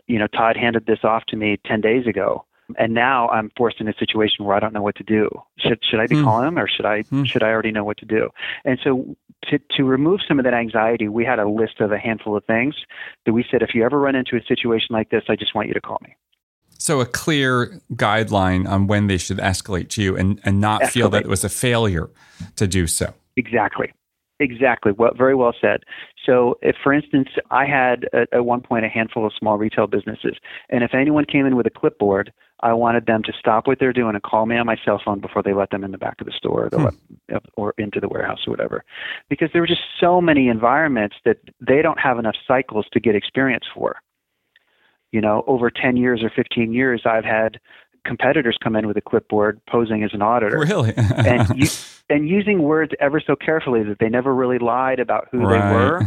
you 0.06 0.20
know, 0.20 0.28
Todd 0.28 0.56
handed 0.56 0.86
this 0.86 1.00
off 1.04 1.24
to 1.30 1.36
me 1.36 1.58
10 1.66 1.82
days 1.82 2.06
ago. 2.06 2.46
And 2.78 2.94
now 2.94 3.30
I'm 3.30 3.52
forced 3.56 3.80
in 3.80 3.88
a 3.88 3.94
situation 3.94 4.46
where 4.46 4.56
I 4.56 4.60
don't 4.60 4.74
know 4.74 4.82
what 4.82 4.96
to 4.98 5.04
do. 5.04 5.30
Should 5.58 5.80
should 5.90 6.00
I 6.00 6.08
be 6.08 6.16
mm. 6.16 6.24
calling 6.24 6.48
him 6.48 6.58
or 6.58 6.68
should 6.68 6.86
I 6.86 7.04
mm. 7.04 7.26
should 7.26 7.44
I 7.44 7.50
already 7.50 7.72
know 7.72 7.84
what 7.84 7.98
to 8.00 8.06
do? 8.06 8.30
And 8.66 8.78
so 8.84 9.16
to 9.46 9.60
to 9.78 9.84
remove 9.84 10.20
some 10.28 10.40
of 10.40 10.46
that 10.46 10.54
anxiety, 10.54 11.08
we 11.08 11.24
had 11.24 11.40
a 11.40 11.48
list 11.48 11.80
of 11.80 11.92
a 11.92 11.98
handful 11.98 12.36
of 12.36 12.44
things 12.46 12.76
that 13.26 13.34
we 13.34 13.46
said 13.50 13.62
if 13.62 13.74
you 13.74 13.86
ever 13.86 14.00
run 14.00 14.16
into 14.16 14.36
a 14.36 14.42
situation 14.48 14.88
like 14.92 15.10
this, 15.10 15.24
I 15.30 15.36
just 15.36 15.56
want 15.56 15.68
you 15.68 15.74
to 15.74 15.82
call 15.82 16.00
me. 16.04 16.16
So 16.80 17.02
a 17.02 17.06
clear 17.06 17.82
guideline 17.94 18.68
on 18.68 18.88
when 18.88 19.08
they 19.08 19.18
should 19.18 19.38
escalate 19.38 19.90
to 19.90 20.04
you 20.04 20.16
and, 20.16 20.40
and 20.44 20.62
not 20.62 20.82
escalate. 20.82 20.92
feel 20.92 21.10
that 21.10 21.24
it 21.24 21.28
was 21.28 21.44
a 21.44 21.50
failure 21.50 22.10
to 22.56 22.68
do 22.68 22.86
so. 22.86 23.14
Exactly. 23.36 23.92
Exactly. 24.40 24.92
Well, 24.92 25.12
very 25.18 25.34
well 25.34 25.54
said. 25.60 25.82
So, 26.24 26.60
if, 26.62 26.76
for 26.84 26.94
instance, 26.94 27.30
I 27.50 27.66
had 27.66 28.08
at, 28.14 28.32
at 28.32 28.46
one 28.46 28.62
point 28.62 28.86
a 28.86 28.90
handful 28.90 29.26
of 29.26 29.34
small 29.38 29.58
retail 29.58 29.88
businesses, 29.88 30.36
and 30.70 30.84
if 30.84 30.94
anyone 30.94 31.26
came 31.26 31.46
in 31.46 31.56
with 31.56 31.66
a 31.66 31.72
clipboard, 31.72 32.32
I 32.62 32.74
wanted 32.74 33.06
them 33.06 33.24
to 33.24 33.34
stop 33.40 33.68
what 33.68 33.80
they're 33.80 33.94
doing 33.94 34.16
and 34.16 34.24
call 34.24 34.46
me 34.46 34.58
on 34.58 34.66
my 34.66 34.78
cell 34.84 35.02
phone 35.04 35.20
before 35.20 35.44
they 35.44 35.54
let 35.54 35.70
them 35.72 35.84
in 35.84 35.92
the 35.92 35.98
back 35.98 36.20
of 36.20 36.26
the 36.26 36.34
store 36.34 36.70
or, 36.72 36.92
hmm. 36.92 37.38
or 37.56 37.74
into 37.78 38.00
the 38.00 38.08
warehouse 38.08 38.40
or 38.48 38.52
whatever. 38.52 38.84
Because 39.30 39.50
there 39.54 39.62
were 39.62 39.68
just 39.68 39.82
so 40.00 40.22
many 40.22 40.48
environments 40.50 41.16
that 41.26 41.38
they 41.60 41.82
don't 41.82 42.00
have 42.00 42.20
enough 42.20 42.36
cycles 42.48 42.86
to 42.94 43.00
get 43.00 43.16
experience 43.16 43.66
for. 43.74 43.98
You 45.12 45.22
know, 45.22 45.44
over 45.48 45.72
10 45.72 45.98
years 45.98 46.22
or 46.22 46.32
15 46.36 46.74
years, 46.74 47.04
I've 47.06 47.24
had 47.24 47.60
competitors 48.08 48.58
come 48.64 48.76
in 48.76 48.88
with 48.88 48.98
a 48.98 49.02
clipboard 49.02 49.62
posing 49.70 50.04
as 50.04 50.12
an 50.14 50.22
auditor. 50.22 50.60
Really? 50.60 50.94
and, 50.96 51.48
you, 51.56 51.68
and 52.10 52.28
using 52.28 52.64
words 52.64 52.94
ever 53.00 53.22
so 53.26 53.36
carefully 53.36 53.84
that 53.84 54.00
they 54.00 54.10
never 54.10 54.34
really 54.34 54.58
lied 54.58 55.00
about 55.00 55.28
who 55.32 55.40
right. 55.40 55.70
they 55.70 55.76
were. 55.76 56.02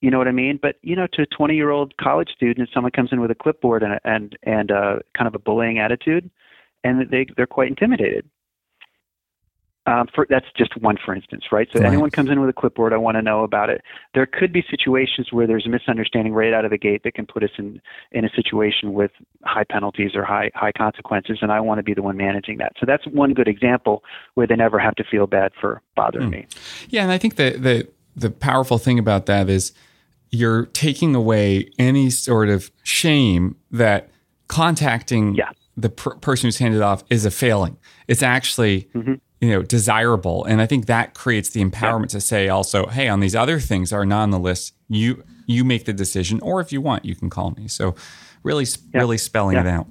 You 0.00 0.10
know 0.10 0.16
what 0.16 0.28
I 0.28 0.32
mean? 0.32 0.58
But 0.60 0.76
you 0.82 0.96
know, 0.96 1.06
to 1.12 1.22
a 1.22 1.26
20 1.26 1.54
year 1.54 1.70
old 1.70 1.96
college 1.98 2.30
student, 2.34 2.66
if 2.66 2.72
someone 2.72 2.90
comes 2.92 3.10
in 3.12 3.20
with 3.20 3.30
a 3.30 3.34
clipboard 3.34 3.82
and 3.82 4.00
and 4.02 4.36
and 4.42 4.70
uh, 4.70 5.00
kind 5.16 5.28
of 5.28 5.34
a 5.34 5.38
bullying 5.38 5.78
attitude, 5.78 6.30
and 6.82 7.10
they 7.10 7.26
they're 7.36 7.46
quite 7.46 7.68
intimidated. 7.68 8.26
Um, 9.86 10.08
for, 10.14 10.26
that's 10.28 10.46
just 10.56 10.76
one, 10.76 10.98
for 11.02 11.14
instance, 11.14 11.44
right? 11.50 11.66
So 11.72 11.80
right. 11.80 11.88
anyone 11.88 12.10
comes 12.10 12.28
in 12.28 12.38
with 12.38 12.50
a 12.50 12.52
clipboard, 12.52 12.92
I 12.92 12.98
want 12.98 13.16
to 13.16 13.22
know 13.22 13.44
about 13.44 13.70
it. 13.70 13.80
There 14.12 14.26
could 14.26 14.52
be 14.52 14.62
situations 14.70 15.28
where 15.30 15.46
there's 15.46 15.64
a 15.64 15.70
misunderstanding 15.70 16.34
right 16.34 16.52
out 16.52 16.66
of 16.66 16.70
the 16.70 16.76
gate 16.76 17.02
that 17.04 17.14
can 17.14 17.24
put 17.26 17.42
us 17.42 17.50
in 17.56 17.80
in 18.12 18.26
a 18.26 18.28
situation 18.28 18.92
with 18.92 19.10
high 19.44 19.64
penalties 19.64 20.10
or 20.14 20.22
high 20.22 20.50
high 20.54 20.72
consequences, 20.72 21.38
and 21.40 21.50
I 21.50 21.60
want 21.60 21.78
to 21.78 21.82
be 21.82 21.94
the 21.94 22.02
one 22.02 22.18
managing 22.18 22.58
that. 22.58 22.72
So 22.78 22.84
that's 22.86 23.06
one 23.06 23.32
good 23.32 23.48
example 23.48 24.04
where 24.34 24.46
they 24.46 24.54
never 24.54 24.78
have 24.78 24.94
to 24.96 25.04
feel 25.04 25.26
bad 25.26 25.52
for 25.58 25.80
bothering 25.96 26.28
mm. 26.28 26.32
me. 26.32 26.46
Yeah, 26.90 27.02
and 27.02 27.10
I 27.10 27.16
think 27.16 27.36
that 27.36 27.62
the 27.62 27.88
the 28.14 28.30
powerful 28.30 28.76
thing 28.76 28.98
about 28.98 29.24
that 29.26 29.48
is 29.48 29.72
you're 30.28 30.66
taking 30.66 31.14
away 31.14 31.70
any 31.78 32.10
sort 32.10 32.50
of 32.50 32.70
shame 32.82 33.56
that 33.70 34.10
contacting 34.46 35.34
yeah. 35.34 35.50
the 35.76 35.88
per- 35.88 36.16
person 36.16 36.48
who's 36.48 36.58
handed 36.58 36.82
off 36.82 37.02
is 37.08 37.24
a 37.24 37.30
failing. 37.30 37.78
It's 38.08 38.22
actually 38.22 38.90
mm-hmm 38.94 39.14
you 39.40 39.50
know 39.50 39.62
desirable. 39.62 40.44
And 40.44 40.60
i 40.60 40.66
think 40.66 40.86
that 40.86 41.14
creates 41.14 41.50
the 41.50 41.64
empowerment 41.64 42.08
to 42.08 42.20
say 42.20 42.48
also 42.48 42.86
hey 42.86 43.08
on 43.08 43.20
these 43.20 43.34
other 43.34 43.60
things 43.60 43.92
are 43.92 44.06
not 44.06 44.22
on 44.22 44.30
the 44.30 44.38
list 44.38 44.74
you 44.88 45.24
you 45.46 45.64
make 45.64 45.84
the 45.84 45.92
decision 45.92 46.40
or 46.40 46.60
if 46.60 46.72
you 46.72 46.80
want 46.80 47.04
you 47.04 47.16
can 47.16 47.30
call 47.30 47.50
me. 47.52 47.68
So 47.68 47.94
really 48.42 48.66
really 48.94 49.18
spelling 49.18 49.56
it 49.56 49.66
out. 49.66 49.86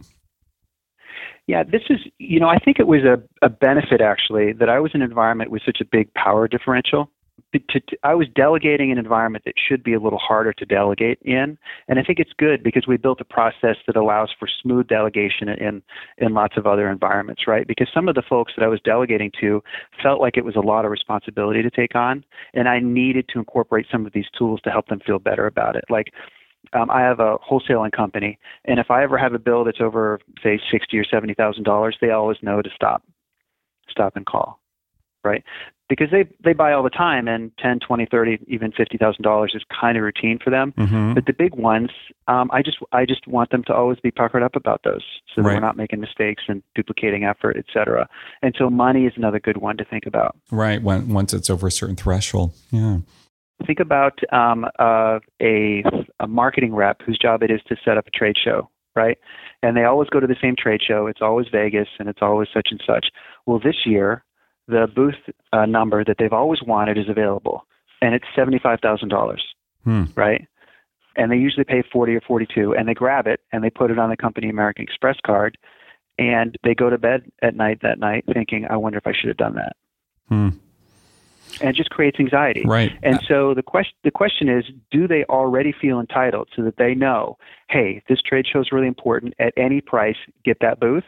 Yeah 1.48 1.64
this 1.64 1.82
is 1.90 2.00
you 2.20 2.40
know 2.40 2.48
i 2.48 2.58
think 2.58 2.80
it 2.80 2.88
was 2.88 3.02
a, 3.04 3.22
a 3.44 3.50
benefit 3.50 4.02
actually 4.02 4.54
that 4.54 4.70
i 4.70 4.80
was 4.80 4.92
in 4.94 5.02
an 5.02 5.10
environment 5.10 5.50
with 5.50 5.64
such 5.66 5.80
a 5.82 5.86
big 5.86 6.14
power 6.14 6.48
differential 6.48 7.12
to, 7.54 7.60
to, 7.60 7.98
I 8.04 8.14
was 8.14 8.28
delegating 8.36 8.92
an 8.92 8.98
environment 8.98 9.44
that 9.46 9.56
should 9.58 9.84
be 9.84 9.94
a 9.94 10.00
little 10.00 10.20
harder 10.20 10.54
to 10.54 10.66
delegate 10.66 11.20
in, 11.24 11.58
and 11.88 12.00
I 12.00 12.04
think 12.04 12.20
it's 12.20 12.34
good 12.38 12.64
because 12.64 12.86
we 12.88 12.98
built 12.98 13.22
a 13.22 13.26
process 13.26 13.78
that 13.88 13.96
allows 13.96 14.30
for 14.38 14.48
smooth 14.62 14.88
delegation 14.88 15.50
in 15.50 15.82
in 16.18 16.34
lots 16.34 16.58
of 16.58 16.68
other 16.68 16.90
environments, 16.90 17.48
right? 17.48 17.68
Because 17.68 17.88
some 17.94 18.08
of 18.08 18.16
the 18.16 18.22
folks 18.22 18.54
that 18.56 18.64
I 18.64 18.68
was 18.68 18.80
delegating 18.82 19.32
to 19.42 19.64
felt 20.02 20.22
like 20.22 20.38
it 20.38 20.46
was 20.46 20.56
a 20.56 20.62
lot 20.62 20.86
of 20.86 20.92
responsibility 20.92 21.64
to 21.64 21.72
take 21.72 21.96
on, 21.96 22.24
and 22.54 22.70
I 22.70 22.80
needed 22.80 23.28
to 23.30 23.40
incorporate 23.40 23.88
some 23.92 24.06
of 24.06 24.14
these 24.14 24.28
tools 24.38 24.62
to 24.62 24.70
help 24.70 24.88
them 24.88 25.00
feel 25.06 25.20
better 25.20 25.48
about 25.48 25.76
it. 25.76 25.86
Like 25.90 26.14
um, 26.74 26.92
I 26.92 27.02
have 27.02 27.20
a 27.20 27.38
wholesaling 27.40 27.94
company, 27.94 28.38
and 28.66 28.80
if 28.80 28.92
I 28.92 29.02
ever 29.04 29.18
have 29.18 29.34
a 29.34 29.40
bill 29.40 29.64
that's 29.64 29.82
over, 29.82 30.20
say, 30.44 30.60
sixty 30.72 31.00
or 31.00 31.06
seventy 31.06 31.34
thousand 31.34 31.64
dollars, 31.64 31.98
they 32.00 32.12
always 32.12 32.38
know 32.44 32.62
to 32.62 32.70
stop, 32.76 33.04
stop 33.90 34.16
and 34.16 34.26
call 34.26 34.60
right? 35.24 35.44
Because 35.88 36.10
they 36.12 36.28
they 36.44 36.54
buy 36.54 36.72
all 36.72 36.84
the 36.84 36.90
time, 36.92 37.28
and 37.28 37.52
10, 37.58 37.80
20, 37.80 38.08
30, 38.12 38.40
even 38.48 38.72
fifty 38.72 38.98
thousand 38.98 39.24
dollars 39.24 39.54
is 39.56 39.64
kind 39.82 39.98
of 39.98 40.04
routine 40.04 40.38
for 40.44 40.52
them. 40.52 40.72
Mm-hmm. 40.78 41.16
But 41.16 41.26
the 41.26 41.34
big 41.34 41.56
ones, 41.56 41.90
um, 42.28 42.50
I 42.54 42.62
just 42.62 42.78
I 42.92 43.06
just 43.06 43.28
want 43.28 43.50
them 43.50 43.64
to 43.66 43.74
always 43.74 44.00
be 44.00 44.12
puckered 44.12 44.44
up 44.44 44.56
about 44.56 44.82
those, 44.84 45.04
so 45.34 45.42
that 45.42 45.48
right. 45.48 45.56
we're 45.56 45.60
not 45.62 45.78
making 45.78 46.00
mistakes 46.00 46.44
and 46.48 46.62
duplicating 46.76 47.24
effort, 47.24 47.58
et 47.58 47.66
cetera. 47.74 48.08
And 48.44 48.54
so 48.58 48.70
money 48.70 49.08
is 49.08 49.14
another 49.16 49.40
good 49.40 49.58
one 49.58 49.78
to 49.78 49.86
think 49.86 50.06
about. 50.06 50.38
Right. 50.52 50.82
When 50.82 51.10
once 51.10 51.34
it's 51.34 51.50
over 51.50 51.68
a 51.68 51.72
certain 51.72 51.96
threshold, 51.96 52.54
yeah. 52.70 53.00
Think 53.66 53.80
about 53.80 54.20
um, 54.32 54.66
uh, 54.78 55.20
a 55.42 55.84
a 56.20 56.28
marketing 56.28 56.76
rep 56.76 57.02
whose 57.02 57.18
job 57.18 57.42
it 57.42 57.50
is 57.50 57.62
to 57.68 57.76
set 57.84 57.98
up 57.98 58.06
a 58.08 58.12
trade 58.12 58.36
show, 58.42 58.70
right? 58.96 59.18
And 59.64 59.76
they 59.76 59.84
always 59.84 60.08
go 60.10 60.20
to 60.20 60.28
the 60.28 60.38
same 60.40 60.56
trade 60.56 60.82
show. 60.88 61.08
It's 61.08 61.22
always 61.22 61.48
Vegas, 61.52 61.88
and 61.98 62.08
it's 62.08 62.22
always 62.22 62.48
such 62.54 62.68
and 62.70 62.82
such. 62.86 63.08
Well, 63.48 63.60
this 63.60 63.86
year 63.86 64.24
the 64.70 64.88
booth 64.94 65.16
uh, 65.54 65.66
number 65.66 66.04
that 66.04 66.18
they've 66.20 66.34
always 66.34 66.62
wanted 66.62 66.98
is 66.98 67.10
available, 67.10 67.66
and 68.02 68.16
it's 68.16 68.26
seventy-five 68.36 68.80
thousand 68.82 69.10
dollars, 69.10 69.44
hmm. 69.84 70.06
right? 70.16 70.48
And 71.16 71.32
they 71.32 71.38
usually 71.38 71.66
pay 71.66 71.84
forty 71.92 72.16
or 72.16 72.22
forty-two, 72.22 72.76
and 72.76 72.88
they 72.88 72.94
grab 72.94 73.28
it 73.28 73.42
and 73.52 73.64
they 73.64 73.70
put 73.70 73.92
it 73.92 74.00
on 74.00 74.10
the 74.10 74.18
company 74.18 74.50
American 74.50 74.84
Express 74.84 75.18
card, 75.26 75.58
and 76.18 76.56
they 76.64 76.76
go 76.76 76.90
to 76.90 76.98
bed 76.98 77.24
at 77.42 77.56
night 77.56 77.80
that 77.82 78.00
night 78.00 78.26
thinking, 78.34 78.68
"I 78.70 78.78
wonder 78.78 78.98
if 78.98 79.08
I 79.08 79.14
should 79.14 79.30
have 79.30 79.38
done 79.38 79.56
that." 79.56 79.76
Hmm 80.28 80.50
and 81.62 81.70
it 81.70 81.76
just 81.76 81.90
creates 81.90 82.20
anxiety. 82.20 82.64
Right. 82.66 82.92
And 83.04 83.20
so 83.28 83.54
the 83.54 83.64
question 83.64 83.94
the 84.04 84.12
question 84.12 84.50
is, 84.50 84.66
do 84.92 85.08
they 85.08 85.24
already 85.26 85.72
feel 85.72 86.00
entitled 86.00 86.50
so 86.56 86.64
that 86.64 86.78
they 86.78 86.96
know, 86.96 87.38
hey, 87.70 88.02
this 88.08 88.22
trade 88.22 88.46
show 88.52 88.60
is 88.60 88.72
really 88.72 88.88
important. 88.88 89.34
At 89.40 89.54
any 89.58 89.82
price, 89.82 90.18
get 90.44 90.58
that 90.62 90.80
booth. 90.80 91.04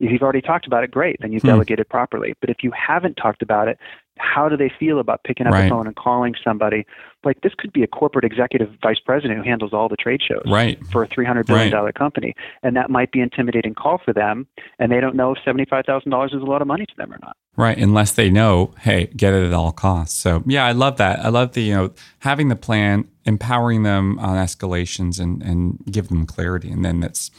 If 0.00 0.10
you've 0.12 0.22
already 0.22 0.40
talked 0.40 0.66
about 0.66 0.84
it, 0.84 0.90
great, 0.90 1.16
then 1.20 1.32
you've 1.32 1.42
hmm. 1.42 1.48
delegated 1.48 1.88
properly. 1.88 2.34
But 2.40 2.50
if 2.50 2.58
you 2.62 2.72
haven't 2.72 3.14
talked 3.14 3.42
about 3.42 3.68
it, 3.68 3.78
how 4.18 4.48
do 4.48 4.56
they 4.56 4.70
feel 4.78 4.98
about 5.00 5.24
picking 5.24 5.46
up 5.46 5.52
Right. 5.52 5.64
the 5.64 5.68
phone 5.70 5.86
and 5.86 5.96
calling 5.96 6.34
somebody? 6.44 6.86
Like 7.24 7.40
this 7.40 7.52
could 7.56 7.72
be 7.72 7.82
a 7.82 7.86
corporate 7.86 8.24
executive 8.24 8.68
vice 8.82 9.00
president 9.00 9.38
who 9.38 9.44
handles 9.44 9.72
all 9.72 9.88
the 9.88 9.96
trade 9.96 10.20
shows 10.22 10.42
Right. 10.46 10.78
for 10.92 11.02
a 11.02 11.06
three 11.06 11.24
hundred 11.24 11.46
billion 11.46 11.70
dollar 11.72 11.92
company, 11.92 12.34
and 12.62 12.76
that 12.76 12.90
might 12.90 13.12
be 13.12 13.20
intimidating 13.20 13.74
call 13.74 13.98
for 14.04 14.12
them, 14.12 14.46
and 14.78 14.92
they 14.92 15.00
don't 15.00 15.16
know 15.16 15.32
if 15.32 15.38
seventy 15.44 15.64
five 15.64 15.84
thousand 15.86 16.10
dollars 16.10 16.32
is 16.32 16.42
a 16.42 16.44
lot 16.44 16.60
of 16.62 16.68
money 16.68 16.86
to 16.86 16.94
them 16.96 17.12
or 17.12 17.18
not. 17.22 17.36
Right, 17.56 17.78
unless 17.78 18.12
they 18.12 18.30
know, 18.30 18.72
hey, 18.80 19.06
get 19.16 19.32
it 19.32 19.46
at 19.46 19.52
all 19.52 19.70
costs. 19.72 20.18
So 20.18 20.42
yeah, 20.46 20.66
I 20.66 20.72
love 20.72 20.96
that. 20.98 21.20
I 21.24 21.28
love 21.28 21.52
the 21.52 21.62
you 21.62 21.74
know 21.74 21.90
having 22.20 22.48
the 22.48 22.56
plan, 22.56 23.08
empowering 23.24 23.84
them 23.84 24.18
on 24.18 24.36
escalations, 24.36 25.18
and 25.20 25.42
and 25.42 25.78
give 25.90 26.08
them 26.08 26.26
clarity, 26.26 26.70
and 26.70 26.84
then 26.84 27.00
that's 27.00 27.30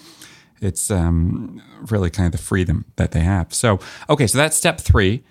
it's 0.61 0.89
um, 0.89 1.61
really 1.91 2.09
kind 2.09 2.25
of 2.25 2.31
the 2.31 2.37
freedom 2.43 2.85
that 2.95 3.11
they 3.11 3.19
have. 3.19 3.53
So 3.53 3.79
okay, 4.09 4.25
so 4.25 4.37
that's 4.37 4.55
step 4.57 4.79
three. 4.79 5.23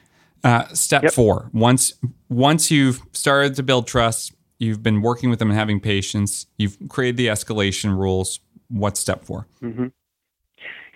Uh, 0.44 0.66
step 0.68 1.02
Yep. 1.04 1.12
four: 1.12 1.50
once 1.52 1.94
once 2.28 2.70
you've 2.70 3.00
started 3.12 3.54
to 3.56 3.62
build 3.62 3.86
trust, 3.86 4.32
you've 4.58 4.82
been 4.82 5.00
working 5.02 5.30
with 5.30 5.38
them 5.38 5.50
and 5.50 5.58
having 5.58 5.80
patience, 5.80 6.46
you've 6.58 6.76
created 6.88 7.16
the 7.16 7.26
escalation 7.28 7.96
rules. 7.96 8.40
What's 8.68 9.00
step 9.00 9.24
four? 9.24 9.46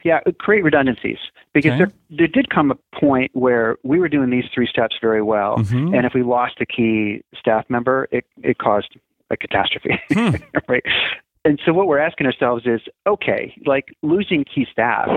Yeah, 0.04 0.20
create 0.38 0.62
redundancies 0.62 1.18
because 1.52 1.72
Okay. 1.72 1.78
there 1.78 1.92
there 2.10 2.28
did 2.28 2.50
come 2.50 2.70
a 2.70 2.76
point 2.98 3.30
where 3.34 3.76
we 3.82 3.98
were 3.98 4.08
doing 4.08 4.30
these 4.30 4.44
three 4.54 4.66
steps 4.66 4.96
very 5.00 5.22
well, 5.22 5.56
Mhm. 5.58 5.96
and 5.96 6.06
if 6.06 6.14
we 6.14 6.22
lost 6.22 6.54
a 6.60 6.66
key 6.66 7.22
staff 7.38 7.64
member, 7.68 8.06
it 8.12 8.24
it 8.42 8.58
caused 8.58 8.96
a 9.30 9.36
catastrophe, 9.36 9.98
Hmm. 10.12 10.36
right? 10.68 10.82
And 11.44 11.60
so 11.64 11.72
what 11.72 11.86
we're 11.88 11.98
asking 11.98 12.26
ourselves 12.26 12.64
is, 12.66 12.80
okay, 13.06 13.54
like 13.66 13.86
losing 14.02 14.44
key 14.44 14.66
staff, 14.70 15.08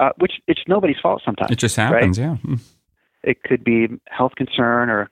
uh, 0.00 0.10
which 0.18 0.32
it's 0.46 0.60
nobody's 0.68 0.98
fault 1.00 1.22
sometimes. 1.24 1.50
It 1.50 1.58
just 1.58 1.76
happens, 1.76 2.18
yeah. 2.18 2.36
It 3.22 3.42
could 3.44 3.64
be 3.64 3.88
health 4.08 4.32
concern 4.36 4.90
or 4.90 5.10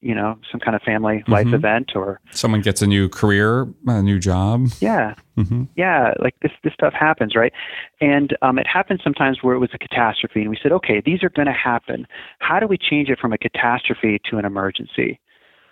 you 0.00 0.14
know 0.14 0.36
some 0.50 0.58
kind 0.60 0.74
of 0.74 0.82
family 0.82 1.22
life 1.28 1.46
Mhm. 1.46 1.54
event 1.54 1.92
or 1.94 2.20
Someone 2.32 2.60
gets 2.60 2.82
a 2.82 2.86
new 2.86 3.08
career, 3.08 3.68
a 3.86 4.02
new 4.02 4.18
job. 4.18 4.66
yeah 4.80 5.14
hmm 5.36 5.64
yeah, 5.76 6.12
like 6.20 6.34
this 6.42 6.52
this 6.64 6.74
stuff 6.74 6.92
happens, 6.92 7.34
right? 7.34 7.52
And 8.00 8.36
um, 8.42 8.58
it 8.58 8.66
happens 8.66 9.00
sometimes 9.02 9.38
where 9.42 9.54
it 9.54 9.58
was 9.58 9.70
a 9.72 9.78
catastrophe, 9.78 10.40
and 10.42 10.50
we 10.50 10.58
said, 10.62 10.72
okay, 10.72 11.00
these 11.04 11.22
are 11.22 11.30
going 11.30 11.46
to 11.46 11.52
happen. 11.52 12.06
How 12.40 12.58
do 12.60 12.66
we 12.66 12.76
change 12.76 13.08
it 13.08 13.18
from 13.18 13.32
a 13.32 13.38
catastrophe 13.38 14.20
to 14.28 14.36
an 14.38 14.44
emergency, 14.44 15.18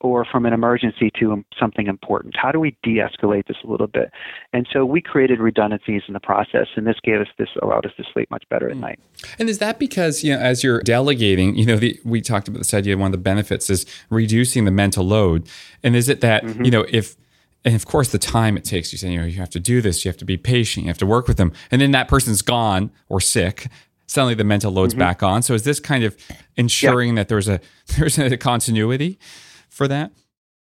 or 0.00 0.24
from 0.24 0.46
an 0.46 0.52
emergency 0.52 1.10
to 1.20 1.44
something 1.58 1.86
important? 1.86 2.34
How 2.36 2.52
do 2.52 2.60
we 2.60 2.76
de-escalate 2.82 3.46
this 3.46 3.56
a 3.64 3.66
little 3.66 3.86
bit? 3.86 4.10
And 4.52 4.66
so 4.72 4.84
we 4.84 5.00
created 5.00 5.40
redundancies 5.40 6.02
in 6.08 6.14
the 6.14 6.20
process, 6.20 6.68
and 6.76 6.86
this 6.86 6.96
gave 7.02 7.20
us 7.20 7.28
this 7.38 7.48
allowed 7.62 7.86
us 7.86 7.92
to 7.96 8.04
sleep 8.12 8.30
much 8.30 8.44
better 8.48 8.68
at 8.68 8.74
hmm. 8.74 8.82
night. 8.82 9.00
And 9.38 9.48
is 9.48 9.58
that 9.58 9.78
because 9.78 10.24
you 10.24 10.34
know, 10.34 10.40
as 10.40 10.64
you're 10.64 10.80
delegating, 10.82 11.56
you 11.56 11.66
know, 11.66 11.76
the, 11.76 11.98
we 12.04 12.20
talked 12.20 12.48
about 12.48 12.58
this 12.58 12.74
idea. 12.74 12.96
One 12.96 13.06
of 13.06 13.12
the 13.12 13.18
benefits 13.18 13.70
is 13.70 13.86
reducing 14.08 14.64
the 14.64 14.70
mental 14.70 15.04
load. 15.04 15.48
And 15.82 15.96
is 15.96 16.08
it 16.08 16.20
that 16.20 16.44
mm-hmm. 16.44 16.64
you 16.64 16.70
know, 16.70 16.86
if 16.88 17.16
and 17.64 17.74
of 17.74 17.86
course 17.86 18.08
the 18.08 18.18
time 18.18 18.56
it 18.56 18.64
takes, 18.64 18.92
you 18.92 18.98
say, 18.98 19.10
you 19.10 19.18
know, 19.18 19.26
you 19.26 19.38
have 19.38 19.50
to 19.50 19.60
do 19.60 19.80
this, 19.80 20.04
you 20.04 20.08
have 20.08 20.16
to 20.18 20.24
be 20.24 20.36
patient, 20.36 20.84
you 20.84 20.90
have 20.90 20.98
to 20.98 21.06
work 21.06 21.28
with 21.28 21.36
them, 21.36 21.52
and 21.70 21.80
then 21.80 21.90
that 21.92 22.08
person's 22.08 22.42
gone 22.42 22.90
or 23.08 23.20
sick. 23.20 23.68
Suddenly 24.06 24.34
the 24.34 24.44
mental 24.44 24.72
load's 24.72 24.94
mm-hmm. 24.94 25.00
back 25.00 25.22
on. 25.22 25.42
So 25.42 25.54
is 25.54 25.62
this 25.62 25.78
kind 25.78 26.02
of 26.02 26.16
ensuring 26.56 27.14
that 27.14 27.28
there's 27.28 27.48
a 27.48 27.60
there's 27.98 28.18
a 28.18 28.36
continuity 28.36 29.18
for 29.80 29.88
that? 29.88 30.12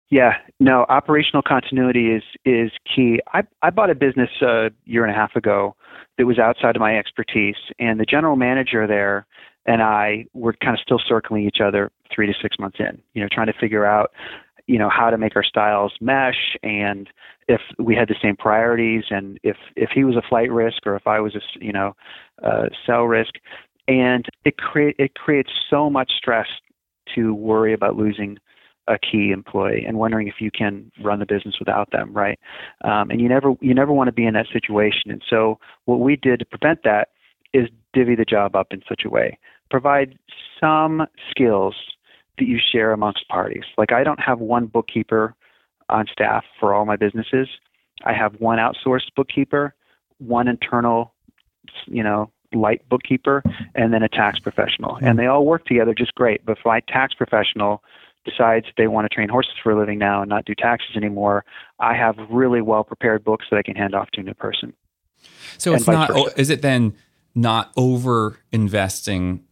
Yeah, 0.08 0.32
no, 0.60 0.86
operational 0.88 1.42
continuity 1.42 2.10
is 2.10 2.22
is 2.46 2.70
key. 2.94 3.20
I 3.34 3.42
I 3.60 3.68
bought 3.68 3.90
a 3.90 3.94
business 3.94 4.30
a 4.40 4.70
year 4.86 5.04
and 5.04 5.12
a 5.12 5.14
half 5.14 5.36
ago 5.36 5.76
that 6.16 6.24
was 6.24 6.38
outside 6.38 6.74
of 6.74 6.80
my 6.80 6.96
expertise, 6.96 7.56
and 7.78 8.00
the 8.00 8.06
general 8.06 8.36
manager 8.36 8.86
there 8.86 9.26
and 9.66 9.82
I 9.82 10.24
were 10.32 10.54
kind 10.54 10.74
of 10.74 10.80
still 10.80 11.00
circling 11.06 11.44
each 11.46 11.58
other 11.62 11.90
three 12.14 12.26
to 12.26 12.32
six 12.40 12.58
months 12.58 12.78
in. 12.80 12.98
You 13.12 13.22
know, 13.22 13.28
trying 13.30 13.48
to 13.48 13.52
figure 13.60 13.84
out, 13.84 14.12
you 14.66 14.78
know, 14.78 14.88
how 14.88 15.10
to 15.10 15.18
make 15.18 15.36
our 15.36 15.44
styles 15.44 15.92
mesh, 16.00 16.56
and 16.62 17.06
if 17.46 17.60
we 17.78 17.94
had 17.94 18.08
the 18.08 18.16
same 18.22 18.36
priorities, 18.36 19.04
and 19.10 19.38
if 19.42 19.56
if 19.76 19.90
he 19.94 20.04
was 20.04 20.16
a 20.16 20.22
flight 20.26 20.50
risk 20.50 20.86
or 20.86 20.96
if 20.96 21.06
I 21.06 21.20
was 21.20 21.34
a 21.34 21.40
you 21.60 21.72
know 21.72 21.94
uh, 22.42 22.68
sell 22.86 23.04
risk, 23.04 23.34
and 23.86 24.24
it 24.46 24.56
create 24.56 24.96
it 24.98 25.14
creates 25.14 25.50
so 25.68 25.90
much 25.90 26.12
stress 26.16 26.48
to 27.14 27.34
worry 27.34 27.74
about 27.74 27.96
losing 27.96 28.38
a 28.88 28.98
key 28.98 29.30
employee 29.30 29.84
and 29.86 29.98
wondering 29.98 30.28
if 30.28 30.34
you 30.40 30.50
can 30.50 30.90
run 31.02 31.18
the 31.18 31.26
business 31.26 31.56
without 31.58 31.90
them, 31.90 32.12
right? 32.12 32.38
Um, 32.84 33.10
and 33.10 33.20
you 33.20 33.28
never 33.28 33.54
you 33.60 33.74
never 33.74 33.92
want 33.92 34.08
to 34.08 34.12
be 34.12 34.26
in 34.26 34.34
that 34.34 34.46
situation. 34.52 35.10
And 35.10 35.22
so 35.28 35.58
what 35.86 36.00
we 36.00 36.16
did 36.16 36.40
to 36.40 36.44
prevent 36.44 36.82
that 36.84 37.08
is 37.52 37.68
divvy 37.92 38.14
the 38.14 38.24
job 38.24 38.56
up 38.56 38.68
in 38.72 38.82
such 38.88 39.02
a 39.04 39.10
way, 39.10 39.38
provide 39.70 40.18
some 40.60 41.06
skills 41.30 41.74
that 42.38 42.46
you 42.46 42.58
share 42.58 42.92
amongst 42.92 43.26
parties. 43.28 43.64
Like 43.78 43.92
I 43.92 44.04
don't 44.04 44.20
have 44.20 44.40
one 44.40 44.66
bookkeeper 44.66 45.34
on 45.88 46.06
staff 46.10 46.44
for 46.58 46.74
all 46.74 46.84
my 46.84 46.96
businesses. 46.96 47.48
I 48.04 48.12
have 48.12 48.34
one 48.40 48.58
outsourced 48.58 49.14
bookkeeper, 49.16 49.74
one 50.18 50.48
internal, 50.48 51.14
you 51.86 52.02
know, 52.02 52.30
light 52.52 52.88
bookkeeper, 52.88 53.42
and 53.74 53.92
then 53.92 54.02
a 54.02 54.08
tax 54.08 54.38
professional. 54.38 54.98
And 55.02 55.18
they 55.18 55.26
all 55.26 55.44
work 55.44 55.64
together 55.64 55.94
just 55.94 56.14
great. 56.14 56.44
But 56.44 56.58
if 56.58 56.64
my 56.64 56.80
tax 56.80 57.14
professional 57.14 57.82
decides 58.24 58.66
they 58.76 58.86
want 58.86 59.04
to 59.04 59.14
train 59.14 59.28
horses 59.28 59.52
for 59.62 59.72
a 59.72 59.78
living 59.78 59.98
now 59.98 60.22
and 60.22 60.28
not 60.28 60.44
do 60.44 60.54
taxes 60.54 60.96
anymore, 60.96 61.44
I 61.78 61.94
have 61.94 62.16
really 62.30 62.60
well 62.62 62.84
prepared 62.84 63.24
books 63.24 63.46
that 63.50 63.56
I 63.58 63.62
can 63.62 63.76
hand 63.76 63.94
off 63.94 64.10
to 64.12 64.20
a 64.20 64.24
new 64.24 64.34
person. 64.34 64.72
So 65.58 65.72
And 65.72 65.80
it's 65.80 65.88
not. 65.88 66.10
versa. 66.10 66.40
Is 66.40 66.50
it 66.50 66.62
then 66.62 66.94
not 67.34 67.72
over 67.76 68.38
investing 68.52 69.44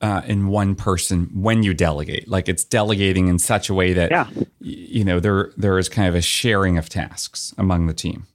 uh, 0.00 0.22
in 0.26 0.48
one 0.48 0.74
person 0.74 1.30
when 1.34 1.62
you 1.62 1.74
delegate? 1.74 2.28
Like 2.28 2.48
it's 2.48 2.64
delegating 2.64 3.28
in 3.28 3.38
such 3.38 3.68
a 3.68 3.74
way 3.74 3.92
that 3.92 4.10
Yeah. 4.10 4.26
you 4.60 5.04
know 5.04 5.20
there 5.20 5.50
there 5.56 5.78
is 5.78 5.88
kind 5.88 6.08
of 6.08 6.14
a 6.14 6.22
sharing 6.22 6.78
of 6.78 6.88
tasks 6.88 7.54
among 7.58 7.86
the 7.86 7.94
team. 7.94 8.26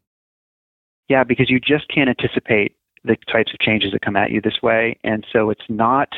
Yeah, 1.09 1.23
because 1.23 1.49
you 1.49 1.59
just 1.59 1.87
can't 1.87 2.09
anticipate 2.09 2.75
the 3.03 3.15
types 3.31 3.53
of 3.53 3.59
changes 3.59 3.91
that 3.91 4.01
come 4.01 4.15
at 4.15 4.31
you 4.31 4.41
this 4.41 4.61
way. 4.63 4.97
And 5.03 5.25
so 5.31 5.49
it's 5.51 5.65
not 5.69 6.09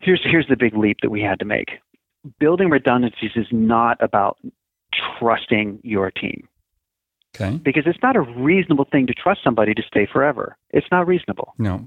here's 0.00 0.20
here's 0.24 0.48
the 0.48 0.56
big 0.56 0.76
leap 0.76 0.98
that 1.02 1.10
we 1.10 1.20
had 1.20 1.38
to 1.38 1.44
make. 1.44 1.78
Building 2.38 2.70
redundancies 2.70 3.32
is 3.36 3.46
not 3.50 3.96
about 4.02 4.38
trusting 5.18 5.80
your 5.82 6.10
team 6.10 6.48
Okay. 7.34 7.56
because 7.58 7.84
it's 7.86 8.02
not 8.02 8.16
a 8.16 8.20
reasonable 8.20 8.86
thing 8.90 9.06
to 9.06 9.14
trust 9.14 9.40
somebody 9.44 9.74
to 9.74 9.82
stay 9.82 10.06
forever. 10.10 10.56
It's 10.70 10.86
not 10.90 11.06
reasonable. 11.06 11.54
No. 11.58 11.86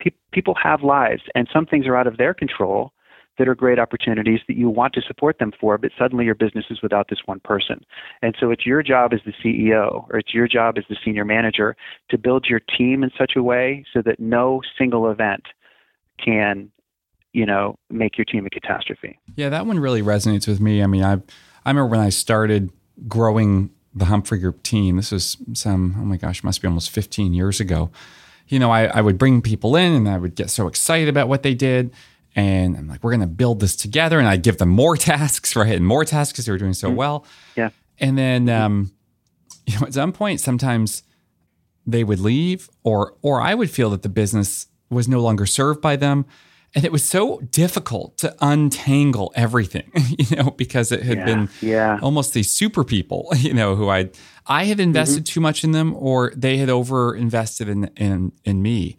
Pe- 0.00 0.10
people 0.32 0.54
have 0.62 0.82
lives, 0.82 1.22
and 1.34 1.48
some 1.52 1.66
things 1.66 1.86
are 1.86 1.96
out 1.96 2.06
of 2.06 2.16
their 2.18 2.34
control 2.34 2.92
that 3.38 3.48
are 3.48 3.54
great 3.54 3.78
opportunities 3.78 4.40
that 4.48 4.56
you 4.56 4.68
want 4.68 4.92
to 4.94 5.00
support 5.02 5.38
them 5.38 5.52
for, 5.60 5.78
but 5.78 5.92
suddenly 5.96 6.24
your 6.24 6.34
business 6.34 6.64
is 6.70 6.82
without 6.82 7.08
this 7.08 7.20
one 7.26 7.40
person. 7.40 7.80
And 8.20 8.36
so 8.38 8.50
it's 8.50 8.66
your 8.66 8.82
job 8.82 9.12
as 9.14 9.20
the 9.24 9.32
CEO 9.32 10.06
or 10.10 10.18
it's 10.18 10.34
your 10.34 10.48
job 10.48 10.76
as 10.76 10.84
the 10.90 10.96
senior 11.04 11.24
manager 11.24 11.76
to 12.10 12.18
build 12.18 12.46
your 12.48 12.60
team 12.60 13.02
in 13.04 13.10
such 13.16 13.32
a 13.36 13.42
way 13.42 13.84
so 13.92 14.02
that 14.02 14.18
no 14.18 14.60
single 14.76 15.08
event 15.10 15.44
can, 16.22 16.70
you 17.32 17.46
know, 17.46 17.76
make 17.90 18.16
your 18.16 18.24
team 18.24 18.46
a 18.46 18.50
catastrophe. 18.50 19.18
Yeah, 19.36 19.48
that 19.50 19.66
one 19.66 19.78
really 19.78 20.02
resonates 20.02 20.48
with 20.48 20.60
me. 20.60 20.82
I 20.82 20.86
mean, 20.86 21.04
I 21.04 21.12
I 21.12 21.70
remember 21.70 21.86
when 21.86 22.00
I 22.00 22.08
started 22.08 22.70
growing 23.06 23.70
the 23.94 24.06
Humphrey 24.06 24.38
Group 24.38 24.62
team. 24.62 24.96
This 24.96 25.12
was 25.12 25.36
some 25.54 25.96
oh 25.98 26.04
my 26.04 26.16
gosh, 26.16 26.42
must 26.42 26.62
be 26.62 26.68
almost 26.68 26.90
15 26.90 27.34
years 27.34 27.60
ago. 27.60 27.90
You 28.48 28.58
know, 28.58 28.70
I, 28.70 28.86
I 28.86 29.00
would 29.02 29.18
bring 29.18 29.42
people 29.42 29.76
in 29.76 29.92
and 29.92 30.08
I 30.08 30.16
would 30.16 30.34
get 30.34 30.48
so 30.48 30.68
excited 30.68 31.08
about 31.08 31.28
what 31.28 31.42
they 31.42 31.54
did. 31.54 31.92
And 32.34 32.76
I'm 32.76 32.88
like, 32.88 33.02
we're 33.02 33.10
going 33.10 33.20
to 33.20 33.26
build 33.26 33.60
this 33.60 33.76
together. 33.76 34.18
And 34.18 34.26
I'd 34.26 34.42
give 34.42 34.58
them 34.58 34.70
more 34.70 34.96
tasks, 35.10 35.54
right? 35.54 35.74
And 35.74 35.86
more 35.86 36.04
tasks 36.04 36.32
because 36.32 36.46
they 36.46 36.52
were 36.52 36.58
doing 36.58 36.72
so 36.72 36.88
well. 36.88 37.26
Yeah. 37.56 37.70
And 37.98 38.16
then, 38.16 38.48
um, 38.48 38.92
you 39.66 39.78
know, 39.78 39.86
at 39.86 39.94
some 39.94 40.12
point, 40.12 40.40
sometimes 40.40 41.02
they 41.86 42.04
would 42.04 42.20
leave, 42.20 42.68
or 42.84 43.14
or 43.22 43.40
I 43.40 43.54
would 43.54 43.70
feel 43.70 43.90
that 43.90 44.02
the 44.02 44.08
business 44.08 44.66
was 44.90 45.08
no 45.08 45.20
longer 45.20 45.46
served 45.46 45.80
by 45.80 45.96
them, 45.96 46.26
and 46.74 46.84
it 46.84 46.92
was 46.92 47.02
so 47.04 47.40
difficult 47.50 48.18
to 48.18 48.34
untangle 48.40 49.32
everything, 49.34 49.90
you 50.18 50.36
know, 50.36 50.50
because 50.50 50.92
it 50.92 51.02
had 51.02 51.18
Yeah. 51.18 51.24
been 51.24 51.48
Yeah. 51.60 51.98
almost 52.02 52.34
these 52.34 52.50
super 52.50 52.84
people, 52.84 53.28
you 53.36 53.54
know, 53.54 53.74
who 53.76 53.88
I 53.88 54.10
I 54.46 54.64
had 54.64 54.80
invested 54.80 55.26
too 55.26 55.40
much 55.40 55.64
in 55.64 55.72
them, 55.72 55.94
or 55.96 56.32
they 56.36 56.56
had 56.58 56.70
over 56.70 57.14
invested 57.14 57.68
in 57.68 57.90
in 57.96 58.32
in 58.44 58.62
me, 58.62 58.96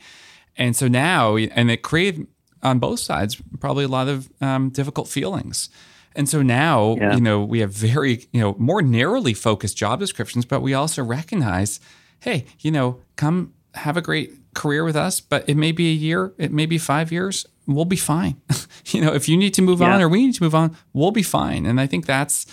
and 0.57 0.75
so 0.75 0.87
now, 0.87 1.37
and 1.37 1.71
it 1.71 1.81
created 1.81 2.27
on 2.61 2.79
both 2.79 2.99
sides 2.99 3.41
probably 3.59 3.85
a 3.85 3.87
lot 3.87 4.07
of 4.07 4.29
um, 4.41 4.69
difficult 4.69 5.07
feelings. 5.07 5.69
And 6.15 6.27
so 6.27 6.41
now, 6.41 6.97
Yeah. 6.99 7.15
you 7.15 7.21
know, 7.21 7.43
we 7.45 7.59
have 7.61 7.71
very, 7.73 8.27
you 8.33 8.41
know, 8.41 8.55
more 8.59 8.81
narrowly 8.81 9.33
focused 9.33 9.77
job 9.77 9.99
descriptions, 9.99 10.43
but 10.45 10.61
we 10.61 10.73
also 10.73 11.01
recognize, 11.03 11.79
hey, 12.19 12.45
you 12.59 12.71
know, 12.71 12.99
come 13.15 13.53
have 13.75 13.95
a 13.95 14.01
great 14.01 14.31
career 14.53 14.83
with 14.83 14.95
us, 14.95 15.21
but 15.21 15.47
it 15.47 15.55
may 15.55 15.71
be 15.71 15.87
a 15.89 15.93
year, 15.93 16.33
it 16.37 16.51
may 16.51 16.65
be 16.65 16.77
five 16.77 17.11
years, 17.11 17.45
we'll 17.75 17.85
be 17.85 17.95
fine. 17.95 18.41
you 18.87 19.01
know, 19.01 19.13
if 19.13 19.27
you 19.29 19.37
need 19.37 19.53
to 19.55 19.61
move 19.61 19.81
on 19.81 20.01
or 20.01 20.09
we 20.09 20.25
need 20.25 20.35
to 20.35 20.43
move 20.43 20.55
on, 20.55 20.75
we'll 20.93 21.11
be 21.11 21.23
fine. 21.23 21.65
And 21.65 21.79
I 21.79 21.87
think 21.87 22.05
that's 22.05 22.45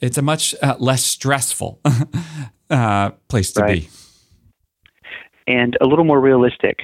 it's 0.00 0.18
a 0.18 0.22
much 0.22 0.54
uh, 0.62 0.76
less 0.78 1.04
stressful 1.04 1.80
uh, 2.70 3.10
place 3.28 3.52
to 3.52 3.62
Right. 3.62 3.82
be. 3.82 3.88
And 5.46 5.76
a 5.80 5.86
little 5.86 6.04
more 6.04 6.20
realistic. 6.20 6.80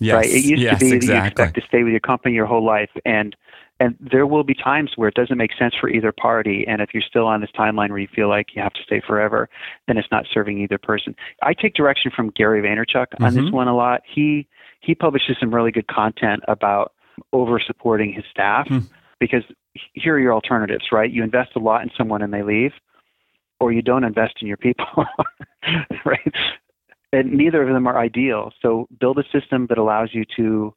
Yes, 0.00 0.14
right? 0.14 0.26
It 0.30 0.44
used 0.44 0.62
yes, 0.62 0.78
to 0.78 0.84
be 0.84 0.98
that 0.98 1.04
you 1.06 1.24
expect 1.24 1.54
to 1.56 1.62
stay 1.66 1.82
with 1.82 1.90
your 1.90 2.00
company 2.00 2.34
your 2.34 2.46
whole 2.46 2.64
life, 2.64 2.90
and 3.04 3.34
And 3.80 3.96
there 4.00 4.26
will 4.26 4.44
be 4.44 4.54
times 4.54 4.92
where 4.96 5.08
it 5.08 5.14
doesn't 5.14 5.36
make 5.38 5.52
sense 5.58 5.74
for 5.80 5.88
either 5.88 6.10
party. 6.12 6.64
And 6.66 6.80
if 6.80 6.90
you're 6.94 7.02
still 7.02 7.26
on 7.26 7.40
this 7.40 7.50
timeline 7.56 7.90
where 7.90 7.98
you 7.98 8.08
feel 8.14 8.28
like 8.28 8.54
you 8.54 8.62
have 8.62 8.72
to 8.74 8.82
stay 8.82 9.00
forever, 9.04 9.48
then 9.86 9.96
it's 9.98 10.08
not 10.10 10.24
serving 10.32 10.58
either 10.60 10.78
person. 10.78 11.14
I 11.42 11.52
take 11.54 11.74
direction 11.74 12.10
from 12.14 12.30
Gary 12.30 12.60
Vaynerchuk 12.62 13.06
on 13.20 13.32
Mm-hmm. 13.32 13.44
this 13.44 13.52
one 13.52 13.68
a 13.68 13.74
lot. 13.76 14.02
He 14.04 14.48
he 14.80 14.94
publishes 14.94 15.36
some 15.40 15.54
really 15.54 15.70
good 15.72 15.86
content 15.88 16.42
about 16.48 16.92
over 17.32 17.58
supporting 17.60 18.12
his 18.12 18.24
staff 18.30 18.68
Hmm. 18.68 18.78
because 19.20 19.42
here 19.94 20.14
are 20.14 20.18
your 20.20 20.32
alternatives, 20.32 20.86
right? 20.92 21.10
You 21.10 21.22
invest 21.22 21.52
a 21.56 21.58
lot 21.58 21.82
in 21.82 21.90
someone 21.96 22.22
and 22.22 22.32
they 22.32 22.42
leave, 22.42 22.72
or 23.60 23.72
you 23.72 23.82
don't 23.82 24.04
invest 24.04 24.34
in 24.40 24.48
your 24.48 24.56
people, 24.56 24.86
right? 26.04 26.34
And 27.12 27.32
neither 27.32 27.62
of 27.62 27.68
them 27.72 27.86
are 27.86 27.98
ideal. 27.98 28.52
So 28.60 28.86
build 29.00 29.18
a 29.18 29.24
system 29.32 29.66
that 29.68 29.78
allows 29.78 30.10
you 30.12 30.24
to 30.36 30.74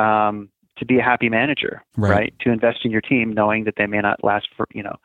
um, 0.00 0.48
to 0.78 0.84
be 0.84 0.98
a 0.98 1.02
happy 1.02 1.30
manager, 1.30 1.82
Right. 1.96 2.10
right. 2.10 2.34
To 2.40 2.50
invest 2.50 2.84
in 2.84 2.90
your 2.90 3.00
team, 3.00 3.32
knowing 3.32 3.64
that 3.64 3.74
they 3.78 3.86
may 3.86 4.00
not 4.00 4.22
last 4.22 4.48
for 4.56 4.66
you 4.74 4.82
know 4.82 4.96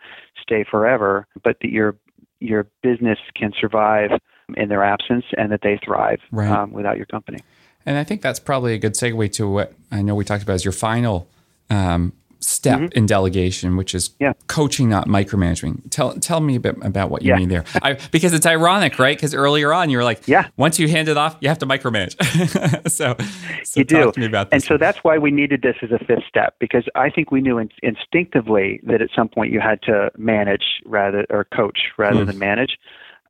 stay 0.41 0.65
forever, 0.69 1.27
but 1.43 1.57
that 1.61 1.71
your 1.71 1.97
your 2.39 2.67
business 2.83 3.19
can 3.35 3.51
survive 3.59 4.11
in 4.57 4.69
their 4.69 4.83
absence 4.83 5.25
and 5.37 5.51
that 5.51 5.61
they 5.61 5.79
thrive 5.83 6.19
Right. 6.31 6.49
um, 6.49 6.71
without 6.71 6.97
your 6.97 7.05
company. 7.07 7.39
And 7.85 7.97
I 7.97 8.03
think 8.03 8.21
that's 8.21 8.39
probably 8.39 8.73
a 8.73 8.77
good 8.77 8.93
segue 8.93 9.31
to 9.33 9.47
what 9.49 9.73
I 9.91 10.01
know 10.01 10.13
we 10.15 10.23
talked 10.23 10.43
about 10.43 10.53
as 10.53 10.63
your 10.65 10.71
final 10.71 11.27
um, 11.69 12.13
step 12.39 12.91
in 12.93 13.05
delegation, 13.05 13.77
which 13.77 13.93
is 13.95 14.09
Mm-hmm. 14.09 14.23
Yeah. 14.23 14.33
coaching, 14.47 14.89
not 14.89 15.07
micromanaging. 15.07 15.89
Tell 15.89 16.13
tell 16.13 16.41
me 16.41 16.55
a 16.55 16.59
bit 16.59 16.75
about 16.83 17.09
what 17.09 17.21
you 17.21 17.29
Yeah. 17.29 17.37
mean 17.37 17.49
there, 17.49 17.63
I, 17.81 17.97
because 18.11 18.33
it's 18.33 18.45
ironic, 18.45 18.99
right? 18.99 19.15
Because 19.17 19.33
earlier 19.33 19.71
on 19.73 19.89
you 19.89 19.97
were 19.97 20.03
like, 20.03 20.27
Yeah. 20.27 20.47
once 20.57 20.77
you 20.79 20.87
hand 20.87 21.07
it 21.07 21.17
off, 21.17 21.37
you 21.39 21.49
have 21.49 21.59
to 21.59 21.65
micromanage. 21.65 22.15
so, 22.89 23.15
so 23.63 23.79
you 23.79 23.83
do. 23.83 24.03
talk 24.05 24.13
to 24.15 24.19
me 24.19 24.25
about 24.25 24.49
and 24.51 24.61
so 24.63 24.77
that's 24.77 24.99
why 25.03 25.17
we 25.17 25.31
needed 25.31 25.61
this 25.61 25.75
as 25.81 25.91
a 25.91 25.99
fifth 26.05 26.23
step 26.27 26.55
because 26.59 26.83
I 26.95 27.09
think 27.09 27.31
we 27.31 27.41
knew 27.41 27.57
in, 27.57 27.69
instinctively 27.83 28.79
that 28.83 29.01
at 29.01 29.09
some 29.15 29.29
point 29.29 29.51
you 29.51 29.59
had 29.59 29.81
to 29.83 30.11
manage 30.17 30.81
rather 30.85 31.25
or 31.29 31.45
coach 31.45 31.79
rather 31.97 32.19
Hmm. 32.21 32.25
than 32.25 32.39
manage. 32.39 32.77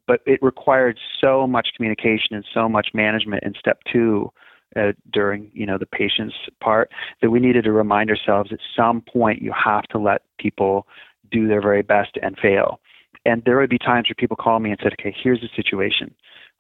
But 0.08 0.22
it 0.26 0.42
required 0.42 1.00
so 1.20 1.48
much 1.48 1.70
communication 1.76 2.36
and 2.36 2.46
so 2.54 2.68
much 2.68 2.90
management 2.94 3.44
in 3.44 3.54
step 3.60 3.80
two 3.92 4.32
uh, 4.76 4.94
during 5.12 5.52
you 5.54 5.66
know 5.66 5.78
the 5.78 5.86
patient's 5.86 6.36
part 6.62 6.90
that 7.22 7.30
we 7.30 7.40
needed 7.40 7.64
to 7.66 7.72
remind 7.72 8.10
ourselves 8.10 8.52
at 8.54 8.60
some 8.76 9.02
point 9.02 9.42
you 9.42 9.52
have 9.52 9.84
to 9.84 9.98
let 9.98 10.24
people 10.40 10.88
do 11.32 11.48
their 11.48 11.62
very 11.62 11.82
best 11.82 12.18
and 12.22 12.38
fail. 12.38 12.80
And 13.26 13.44
there 13.46 13.58
would 13.60 13.70
be 13.70 13.78
times 13.78 14.08
where 14.10 14.16
people 14.18 14.38
call 14.38 14.60
me 14.60 14.72
and 14.72 14.80
said, 14.82 14.94
"Okay, 14.94 15.16
here's 15.24 15.42
the 15.42 15.50
situation." 15.56 16.14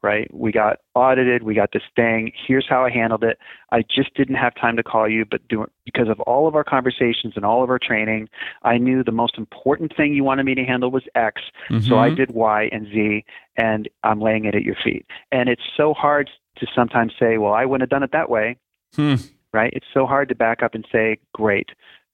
Right? 0.04 0.28
We 0.34 0.52
got 0.52 0.78
audited. 0.96 1.44
We 1.44 1.54
got 1.54 1.74
this 1.74 1.84
thing. 1.96 2.32
Here's 2.48 2.66
how 2.68 2.84
I 2.84 2.90
handled 2.90 3.24
it. 3.24 3.38
I 3.72 3.84
just 3.84 4.16
didn't 4.16 4.36
have 4.36 4.56
time 4.56 4.76
to 4.78 4.82
call 4.84 5.08
you, 5.08 5.26
but 5.30 5.48
do, 5.48 5.68
because 5.86 6.10
of 6.10 6.20
all 6.22 6.48
of 6.48 6.56
our 6.56 6.64
conversations 6.64 7.34
and 7.36 7.46
all 7.46 7.64
of 7.64 7.70
our 7.70 7.78
training, 7.78 8.28
I 8.64 8.80
knew 8.80 9.04
the 9.04 9.12
most 9.12 9.38
important 9.38 9.96
thing 9.96 10.16
you 10.16 10.24
wanted 10.24 10.44
me 10.48 10.56
to 10.56 10.64
handle 10.64 10.90
was 10.90 11.04
X. 11.14 11.44
So 11.82 12.00
I 12.00 12.10
Mhm. 12.10 12.16
did 12.16 12.32
Y 12.32 12.70
and 12.72 12.88
Z, 12.88 13.24
and 13.58 13.88
I'm 14.04 14.20
laying 14.20 14.46
it 14.46 14.56
at 14.56 14.64
your 14.64 14.74
feet. 14.84 15.06
And 15.32 15.48
it's 15.50 15.62
so 15.78 15.94
hard 15.94 16.32
to 16.58 16.66
sometimes 16.74 17.14
say, 17.20 17.38
well, 17.38 17.54
I 17.54 17.66
wouldn't 17.66 17.84
have 17.84 17.90
done 17.96 18.04
it 18.04 18.12
that 18.12 18.30
way, 18.30 18.58
Hmm. 18.96 19.16
right? 19.54 19.72
It's 19.72 19.86
so 19.94 20.08
hard 20.08 20.30
to 20.30 20.36
back 20.36 20.64
up 20.64 20.74
and 20.74 20.84
say, 20.92 21.20
great, 21.34 21.70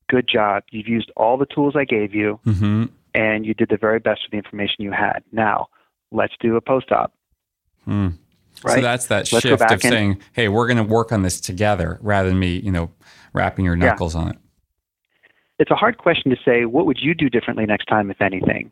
good 0.09 0.27
job. 0.27 0.63
You've 0.71 0.89
used 0.89 1.09
all 1.15 1.37
the 1.37 1.45
tools 1.45 1.77
I 1.77 1.85
gave 1.85 2.13
you, 2.13 2.39
Mhm. 2.45 2.89
and 3.13 3.45
you 3.45 3.53
did 3.53 3.69
the 3.69 3.77
very 3.77 3.99
best 3.99 4.23
with 4.25 4.31
the 4.31 4.37
information 4.37 4.83
you 4.83 4.91
had. 4.91 5.23
Now, 5.31 5.67
let's 6.11 6.35
do 6.39 6.55
a 6.57 6.61
post 6.61 6.91
op, 6.91 7.11
Hmm. 7.87 8.07
right? 8.63 8.75
So 8.75 8.81
that's 8.81 9.07
that 9.07 9.31
Let's 9.31 9.43
shift 9.43 9.61
of 9.61 9.71
and- 9.71 9.81
saying, 9.81 10.21
"Hey, 10.33 10.47
we're 10.49 10.67
going 10.67 10.77
to 10.77 10.83
work 10.83 11.11
on 11.11 11.21
this 11.23 11.39
together," 11.39 11.97
rather 12.01 12.29
than 12.29 12.37
me, 12.39 12.57
you 12.59 12.71
know, 12.71 12.91
rapping 13.33 13.65
your 13.65 13.75
Yeah. 13.77 13.85
knuckles 13.85 14.13
on 14.15 14.29
it. 14.29 14.37
it's 15.59 15.71
a 15.71 15.75
hard 15.75 15.97
question 15.97 16.29
to 16.29 16.37
say, 16.45 16.65
what 16.65 16.85
would 16.85 16.99
you 17.01 17.15
do 17.15 17.29
differently 17.31 17.65
next 17.65 17.85
time, 17.85 18.11
if 18.11 18.21
anything? 18.21 18.71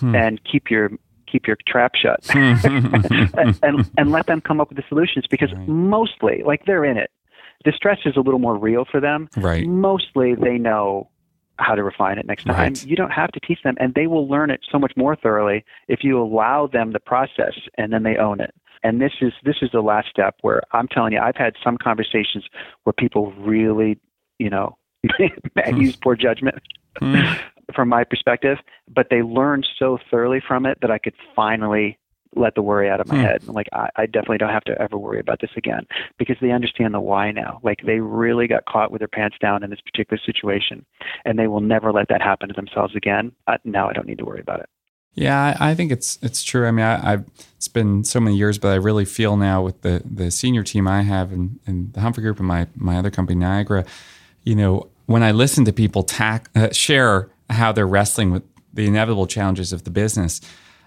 Hmm. 0.00 0.14
And 0.14 0.40
keep 0.44 0.70
your 0.70 0.90
keep 1.26 1.46
your 1.46 1.56
trap 1.66 1.92
shut. 1.96 2.20
And, 2.34 2.64
and 3.62 3.90
and 3.98 4.10
let 4.12 4.26
them 4.26 4.40
come 4.40 4.60
up 4.60 4.68
with 4.70 4.76
the 4.78 4.84
solutions 4.88 5.26
because 5.30 5.52
Right. 5.52 5.68
mostly 5.68 6.42
like 6.44 6.64
they're 6.66 6.84
in 6.84 6.96
it 6.96 7.10
the 7.64 7.72
stress 7.72 7.98
is 8.04 8.14
a 8.16 8.20
little 8.20 8.38
more 8.40 8.56
real 8.58 8.84
for 8.84 9.00
them 9.00 9.28
right. 9.38 9.66
mostly 9.66 10.34
they 10.34 10.58
know 10.58 11.08
how 11.58 11.74
to 11.74 11.82
refine 11.82 12.18
it 12.18 12.26
next 12.26 12.44
time 12.44 12.56
Right. 12.74 12.84
you 12.86 12.96
don't 12.96 13.10
have 13.12 13.30
to 13.32 13.40
teach 13.40 13.62
them 13.62 13.74
and 13.78 13.94
they 13.94 14.06
will 14.06 14.28
learn 14.28 14.50
it 14.50 14.60
so 14.70 14.78
much 14.78 14.92
more 14.96 15.14
thoroughly 15.16 15.64
if 15.88 16.00
you 16.02 16.20
allow 16.20 16.66
them 16.66 16.92
the 16.92 17.00
process 17.00 17.54
and 17.78 17.92
then 17.92 18.02
they 18.02 18.16
own 18.16 18.40
it 18.40 18.54
and 18.82 19.00
this 19.00 19.12
is 19.20 19.32
this 19.44 19.56
is 19.62 19.70
the 19.72 19.80
last 19.80 20.08
step 20.08 20.36
where 20.42 20.62
i'm 20.72 20.88
telling 20.88 21.12
you 21.12 21.20
i've 21.20 21.36
had 21.36 21.54
some 21.62 21.76
conversations 21.78 22.44
where 22.82 22.92
people 22.92 23.32
really 23.38 23.98
you 24.38 24.50
know 24.50 24.76
use 25.76 25.96
poor 25.96 26.16
judgment 26.16 26.56
Hmm. 27.00 27.16
from 27.74 27.88
my 27.88 28.04
perspective, 28.04 28.58
but 28.94 29.08
they 29.10 29.22
learned 29.22 29.66
so 29.78 29.98
thoroughly 30.10 30.40
from 30.46 30.64
it 30.64 30.78
that 30.80 30.92
I 30.92 30.98
could 30.98 31.14
finally 31.34 31.98
let 32.36 32.54
the 32.54 32.62
worry 32.62 32.88
out 32.90 33.00
of 33.00 33.06
my 33.08 33.16
Hmm. 33.16 33.22
head. 33.22 33.48
Like 33.48 33.68
I, 33.72 33.88
I 33.96 34.06
definitely 34.06 34.38
don't 34.38 34.50
have 34.50 34.64
to 34.64 34.80
ever 34.80 34.96
worry 34.98 35.20
about 35.20 35.40
this 35.40 35.50
again 35.56 35.86
because 36.18 36.36
they 36.40 36.50
understand 36.50 36.94
the 36.94 37.00
why 37.00 37.30
now. 37.32 37.60
Like 37.62 37.80
they 37.86 38.00
really 38.00 38.46
got 38.46 38.64
caught 38.66 38.90
with 38.90 39.00
their 39.00 39.08
pants 39.08 39.36
down 39.40 39.62
in 39.62 39.70
this 39.70 39.80
particular 39.80 40.20
situation, 40.24 40.84
and 41.24 41.38
they 41.38 41.46
will 41.46 41.60
never 41.60 41.92
let 41.92 42.08
that 42.08 42.22
happen 42.22 42.48
to 42.48 42.54
themselves 42.54 42.94
again. 42.96 43.32
Uh, 43.46 43.58
now 43.64 43.88
I 43.88 43.92
don't 43.92 44.06
need 44.06 44.18
to 44.18 44.24
worry 44.24 44.40
about 44.40 44.60
it. 44.60 44.68
Yeah, 45.16 45.54
I, 45.60 45.70
I 45.70 45.74
think 45.76 45.92
it's 45.92 46.18
it's 46.22 46.42
true. 46.42 46.66
I 46.66 46.72
mean, 46.72 46.84
I, 46.84 47.12
I've 47.12 47.24
it's 47.56 47.68
been 47.68 48.02
so 48.04 48.18
many 48.18 48.36
years, 48.36 48.58
but 48.58 48.68
I 48.68 48.76
really 48.76 49.04
feel 49.04 49.36
now 49.36 49.62
with 49.62 49.82
the 49.82 50.02
the 50.04 50.30
senior 50.30 50.64
team 50.64 50.88
I 50.88 51.02
have 51.02 51.32
in, 51.32 51.60
in 51.66 51.92
the 51.92 52.00
Humphrey 52.00 52.22
Group 52.22 52.38
and 52.38 52.48
my 52.48 52.66
my 52.74 52.96
other 52.96 53.10
company 53.10 53.38
Niagara, 53.38 53.84
you 54.42 54.56
know, 54.56 54.88
when 55.06 55.22
I 55.22 55.30
listen 55.30 55.64
to 55.66 55.72
people 55.72 56.02
tack, 56.02 56.48
uh, 56.56 56.72
share 56.72 57.30
how 57.50 57.70
they're 57.70 57.86
wrestling 57.86 58.32
with 58.32 58.42
the 58.72 58.86
inevitable 58.86 59.28
challenges 59.28 59.72
of 59.72 59.84
the 59.84 59.90
business, 59.90 60.40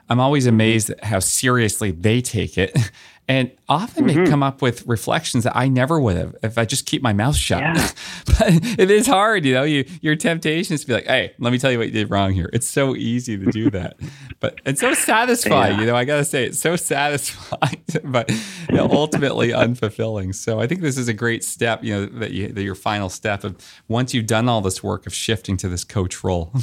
I'm 0.09 0.19
always 0.19 0.45
mm-hmm. 0.45 0.55
amazed 0.55 0.89
at 0.91 1.03
how 1.03 1.19
seriously 1.19 1.91
they 1.91 2.21
take 2.21 2.57
it. 2.57 2.77
And 3.29 3.51
often 3.67 4.07
they 4.07 4.15
mm-hmm. 4.15 4.31
come 4.31 4.41
up 4.41 4.61
with 4.61 4.87
reflections 4.87 5.43
that 5.43 5.55
I 5.55 5.67
never 5.67 5.99
would 5.99 6.15
have 6.15 6.35
if 6.43 6.57
I 6.57 6.63
just 6.63 6.85
keep 6.85 7.01
my 7.01 7.11
mouth 7.11 7.35
shut. 7.35 7.59
Yeah. 7.59 7.89
but 8.25 8.79
it 8.79 8.89
is 8.89 9.05
hard, 9.05 9.43
you 9.43 9.53
know. 9.53 9.63
You 9.63 9.83
your 10.01 10.15
temptation 10.15 10.75
is 10.75 10.81
to 10.81 10.87
be 10.87 10.93
like, 10.93 11.07
"Hey, 11.07 11.33
let 11.37 11.51
me 11.51 11.59
tell 11.59 11.69
you 11.69 11.77
what 11.77 11.87
you 11.87 11.93
did 11.93 12.09
wrong 12.09 12.31
here." 12.31 12.49
It's 12.53 12.67
so 12.67 12.95
easy 12.95 13.37
to 13.37 13.51
do 13.51 13.69
that, 13.71 13.97
but 14.39 14.61
it's 14.65 14.79
so 14.79 14.93
satisfying. 14.93 15.73
Yeah. 15.73 15.81
You 15.81 15.87
know, 15.87 15.95
I 15.97 16.05
gotta 16.05 16.23
say, 16.23 16.45
it's 16.45 16.59
so 16.59 16.77
satisfying, 16.77 17.83
but 18.05 18.31
you 18.31 18.77
know, 18.77 18.87
ultimately 18.89 19.49
unfulfilling. 19.49 20.33
So 20.33 20.61
I 20.61 20.67
think 20.67 20.79
this 20.79 20.97
is 20.97 21.09
a 21.09 21.13
great 21.13 21.43
step. 21.43 21.83
You 21.83 21.93
know, 21.93 22.05
that, 22.05 22.31
you, 22.31 22.47
that 22.53 22.63
your 22.63 22.75
final 22.75 23.09
step 23.09 23.43
of 23.43 23.57
once 23.89 24.13
you've 24.13 24.27
done 24.27 24.47
all 24.47 24.61
this 24.61 24.81
work 24.81 25.05
of 25.05 25.13
shifting 25.13 25.57
to 25.57 25.67
this 25.67 25.83
coach 25.83 26.23
role. 26.23 26.53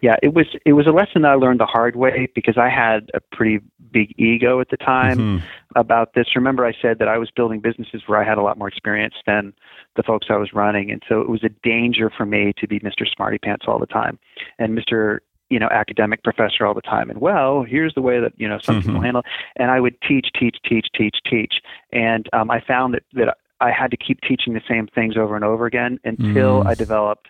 Yeah, 0.00 0.16
it 0.22 0.34
was 0.34 0.46
it 0.64 0.74
was 0.74 0.86
a 0.86 0.90
lesson 0.92 1.22
that 1.22 1.32
I 1.32 1.34
learned 1.34 1.60
the 1.60 1.66
hard 1.66 1.96
way 1.96 2.28
because 2.34 2.56
I 2.56 2.68
had 2.68 3.10
a 3.14 3.20
pretty 3.20 3.60
big 3.90 4.14
ego 4.18 4.60
at 4.60 4.68
the 4.70 4.76
time. 4.76 5.18
Mhm. 5.18 5.42
about 5.76 6.14
this. 6.14 6.34
Remember, 6.34 6.64
I 6.64 6.72
said 6.80 6.98
that 6.98 7.08
I 7.08 7.18
was 7.18 7.30
building 7.30 7.60
businesses 7.60 8.02
where 8.06 8.18
I 8.18 8.24
had 8.24 8.38
a 8.38 8.42
lot 8.42 8.56
more 8.58 8.66
experience 8.68 9.14
than 9.26 9.52
the 9.96 10.02
folks 10.02 10.28
I 10.30 10.36
was 10.36 10.52
running, 10.54 10.90
and 10.90 11.02
so 11.08 11.20
it 11.20 11.28
was 11.28 11.44
a 11.44 11.50
danger 11.62 12.10
for 12.10 12.24
me 12.24 12.52
to 12.56 12.66
be 12.66 12.80
Mr. 12.80 13.06
Smarty 13.06 13.36
Pants 13.38 13.66
all 13.68 13.78
the 13.78 13.86
time 13.86 14.18
and 14.58 14.76
Mr. 14.76 15.18
You 15.50 15.58
know, 15.58 15.68
academic 15.70 16.22
professor 16.24 16.66
all 16.66 16.74
the 16.74 16.80
time. 16.82 17.10
And 17.10 17.20
well, 17.20 17.62
here's 17.62 17.94
the 17.94 18.00
way 18.02 18.18
that 18.18 18.32
you 18.38 18.48
know 18.48 18.58
some 18.58 18.82
people 18.82 19.00
Mhm. 19.00 19.04
handle. 19.04 19.22
And 19.56 19.70
I 19.70 19.78
would 19.78 20.00
teach, 20.00 20.28
teach, 20.38 20.56
teach, 20.64 20.86
teach, 20.94 21.16
teach, 21.24 21.60
and 21.92 22.28
um, 22.32 22.50
I 22.50 22.60
found 22.60 22.94
that 22.94 23.02
that 23.12 23.36
I 23.60 23.70
had 23.70 23.90
to 23.90 23.96
keep 23.96 24.20
teaching 24.20 24.54
the 24.54 24.60
same 24.68 24.86
things 24.94 25.16
over 25.16 25.34
and 25.36 25.44
over 25.44 25.66
again 25.66 25.98
until 26.04 26.62
Mm. 26.62 26.66
I 26.66 26.74
developed 26.74 27.28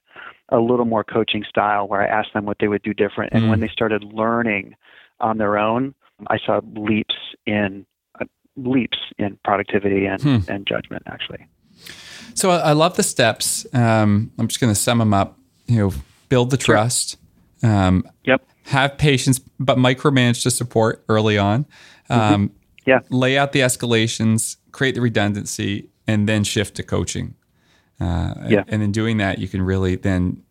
a 0.51 0.59
little 0.59 0.85
more 0.85 1.05
coaching 1.05 1.45
style 1.49 1.89
where 1.89 2.01
I 2.03 2.07
asked 2.07 2.33
them 2.35 2.45
what 2.47 2.59
they 2.61 2.69
would 2.69 2.83
do 2.83 2.95
different. 2.95 3.33
And 3.33 3.49
when 3.49 3.59
Mm. 3.59 3.63
they 3.63 3.69
started 3.69 4.03
learning 4.05 4.75
on 5.21 5.39
their 5.39 5.59
own, 5.59 5.95
I 6.29 6.39
saw 6.45 6.61
leaps 6.75 7.15
in 7.47 7.87
uh, 8.21 8.25
leaps 8.57 8.99
in 9.19 9.39
productivity 9.45 10.07
and, 10.07 10.21
Hmm. 10.21 10.39
and 10.49 10.67
judgment. 10.67 11.03
Actually, 11.07 11.47
So 12.35 12.51
I 12.51 12.71
I 12.71 12.73
love 12.73 12.97
the 12.97 13.03
steps. 13.03 13.67
Um, 13.73 14.31
I'm 14.39 14.49
just 14.49 14.61
going 14.61 14.73
to 14.73 14.79
sum 14.81 14.99
them 14.99 15.15
up. 15.15 15.39
You 15.67 15.79
know, 15.79 15.93
build 16.29 16.51
the 16.51 16.57
trust. 16.57 17.17
Um, 17.63 18.05
yep, 18.25 18.43
have 18.67 18.99
patience, 18.99 19.39
but 19.61 19.79
micromanage 19.79 20.43
to 20.45 20.51
support 20.51 21.05
early 21.09 21.39
on. 21.39 21.67
Um, 22.11 22.51
Yeah. 22.87 23.01
Lay 23.11 23.37
out 23.37 23.53
the 23.53 23.61
escalations, 23.61 24.57
create 24.73 24.95
the 24.95 25.01
redundancy, 25.03 25.91
and 26.09 26.29
then 26.29 26.43
shift 26.43 26.75
to 26.77 26.83
coaching. 26.83 27.35
Uh, 28.01 28.35
Yeah. 28.49 28.65
And 28.67 28.83
in 28.83 28.91
doing 28.91 29.19
that, 29.19 29.39
you 29.39 29.47
can 29.47 29.63
really 29.63 29.95
then 29.97 30.43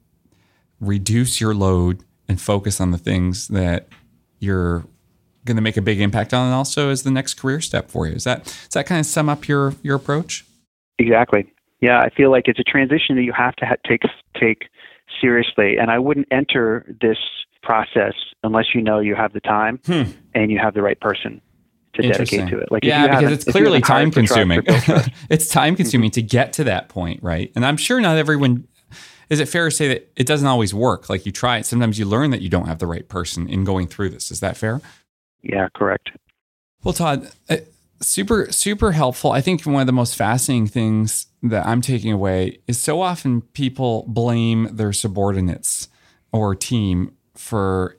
reduce 0.80 1.42
your 1.42 1.54
load 1.54 2.04
and 2.30 2.40
focus 2.40 2.80
on 2.80 2.92
the 2.92 2.98
things 2.98 3.48
that 3.50 3.88
you're 4.40 4.86
going 5.46 5.56
to 5.56 5.62
make 5.62 5.78
a 5.78 5.82
big 5.82 6.00
impact 6.02 6.34
on, 6.34 6.46
and 6.46 6.54
also 6.54 6.90
as 6.90 7.04
the 7.04 7.12
next 7.12 7.36
career 7.36 7.60
step 7.62 7.90
for 7.90 8.06
you. 8.06 8.14
Is 8.14 8.24
that 8.26 8.44
does 8.44 8.70
that 8.74 8.86
kind 8.86 9.00
of 9.00 9.06
sum 9.06 9.28
up 9.30 9.48
your 9.48 9.74
your 9.82 9.96
approach? 9.96 10.46
exactly. 11.00 11.52
Yeah, 11.80 12.00
I 12.00 12.10
feel 12.10 12.32
like 12.32 12.48
it's 12.48 12.60
a 12.60 12.64
transition 12.64 13.16
that 13.18 13.24
you 13.24 13.34
have 13.34 13.56
to 13.58 13.66
ha- 13.66 13.76
take 13.88 14.02
take 14.40 14.64
seriously, 15.22 15.78
and 15.78 15.90
I 15.92 16.00
wouldn't 16.00 16.28
enter 16.32 16.96
this 17.02 17.18
process 17.64 18.14
unless 18.44 18.74
you 18.74 18.82
know 18.82 19.00
you 19.00 19.16
have 19.16 19.34
the 19.34 19.40
time 19.42 19.80
Hmm. 19.86 20.04
and 20.34 20.52
you 20.52 20.60
have 20.60 20.74
the 20.74 20.82
right 20.82 21.00
person 21.00 21.42
to 21.98 22.10
dedicate 22.10 22.48
to 22.50 22.60
it. 22.60 22.72
Like, 22.72 22.84
yeah, 22.84 23.20
because 23.20 23.34
it's 23.34 23.46
clearly 23.46 23.82
time 23.82 24.12
for 24.12 24.22
trust 24.26 24.50
or 24.50 24.62
consuming. 24.62 25.14
it's 25.30 25.48
time 25.48 25.76
consuming 25.76 26.12
to 26.12 26.22
get 26.22 26.54
to 26.54 26.64
that 26.66 26.90
point, 26.90 27.22
right? 27.22 27.52
And 27.56 27.66
I'm 27.66 27.78
sure 27.78 28.00
not 28.00 28.18
everyone 28.18 28.68
is 29.30 29.40
it 29.40 29.50
fair 29.50 29.66
to 29.66 29.72
say 29.72 29.88
that 29.90 30.12
it 30.16 30.26
doesn't 30.26 30.48
always 30.48 30.74
work? 30.74 31.10
Like 31.10 31.26
you 31.26 31.32
try 31.32 31.58
it, 31.58 31.66
sometimes 31.66 32.00
you 32.00 32.06
learn 32.06 32.32
that 32.32 32.42
you 32.42 32.50
don't 32.50 32.68
have 32.68 32.80
the 32.80 32.88
right 32.88 33.08
person 33.08 33.48
in 33.48 33.64
going 33.64 33.88
through 33.88 34.10
this. 34.10 34.32
Is 34.32 34.40
that 34.40 34.58
fair? 34.58 34.82
Yeah, 35.42 35.68
correct. 35.76 36.12
Well, 36.84 36.94
Todd, 36.94 37.30
uh, 37.50 37.58
super 38.02 38.52
super 38.52 38.92
helpful. 38.94 39.32
I 39.32 39.42
think 39.42 39.64
one 39.64 39.82
of 39.82 39.88
the 39.88 39.94
most 39.94 40.16
fascinating 40.16 40.68
things 40.68 41.28
that 41.44 41.66
I'm 41.66 41.82
taking 41.82 42.12
away 42.12 42.60
is 42.68 42.80
so 42.80 43.02
often 43.02 43.42
people 43.42 44.06
blame 44.08 44.70
their 44.72 44.94
subordinates 44.94 45.90
or 46.32 46.56
team 46.56 47.14
for 47.36 47.98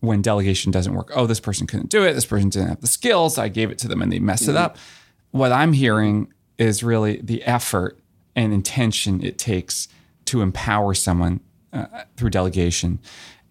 when 0.00 0.22
delegation 0.22 0.70
doesn't 0.72 0.94
work. 0.94 1.10
Oh, 1.14 1.26
this 1.26 1.40
person 1.40 1.66
couldn't 1.66 1.90
do 1.90 2.04
it. 2.04 2.12
This 2.12 2.26
person 2.26 2.48
didn't 2.48 2.68
have 2.68 2.80
the 2.80 2.86
skills. 2.86 3.38
I 3.38 3.48
gave 3.48 3.70
it 3.70 3.78
to 3.78 3.88
them 3.88 4.02
and 4.02 4.12
they 4.12 4.18
messed 4.18 4.44
mm-hmm. 4.44 4.52
it 4.52 4.56
up. 4.56 4.76
What 5.30 5.52
I'm 5.52 5.72
hearing 5.72 6.32
is 6.58 6.82
really 6.82 7.20
the 7.22 7.42
effort 7.44 7.98
and 8.34 8.52
intention 8.52 9.24
it 9.24 9.38
takes 9.38 9.88
to 10.26 10.42
empower 10.42 10.94
someone 10.94 11.40
uh, 11.72 11.86
through 12.16 12.30
delegation 12.30 13.00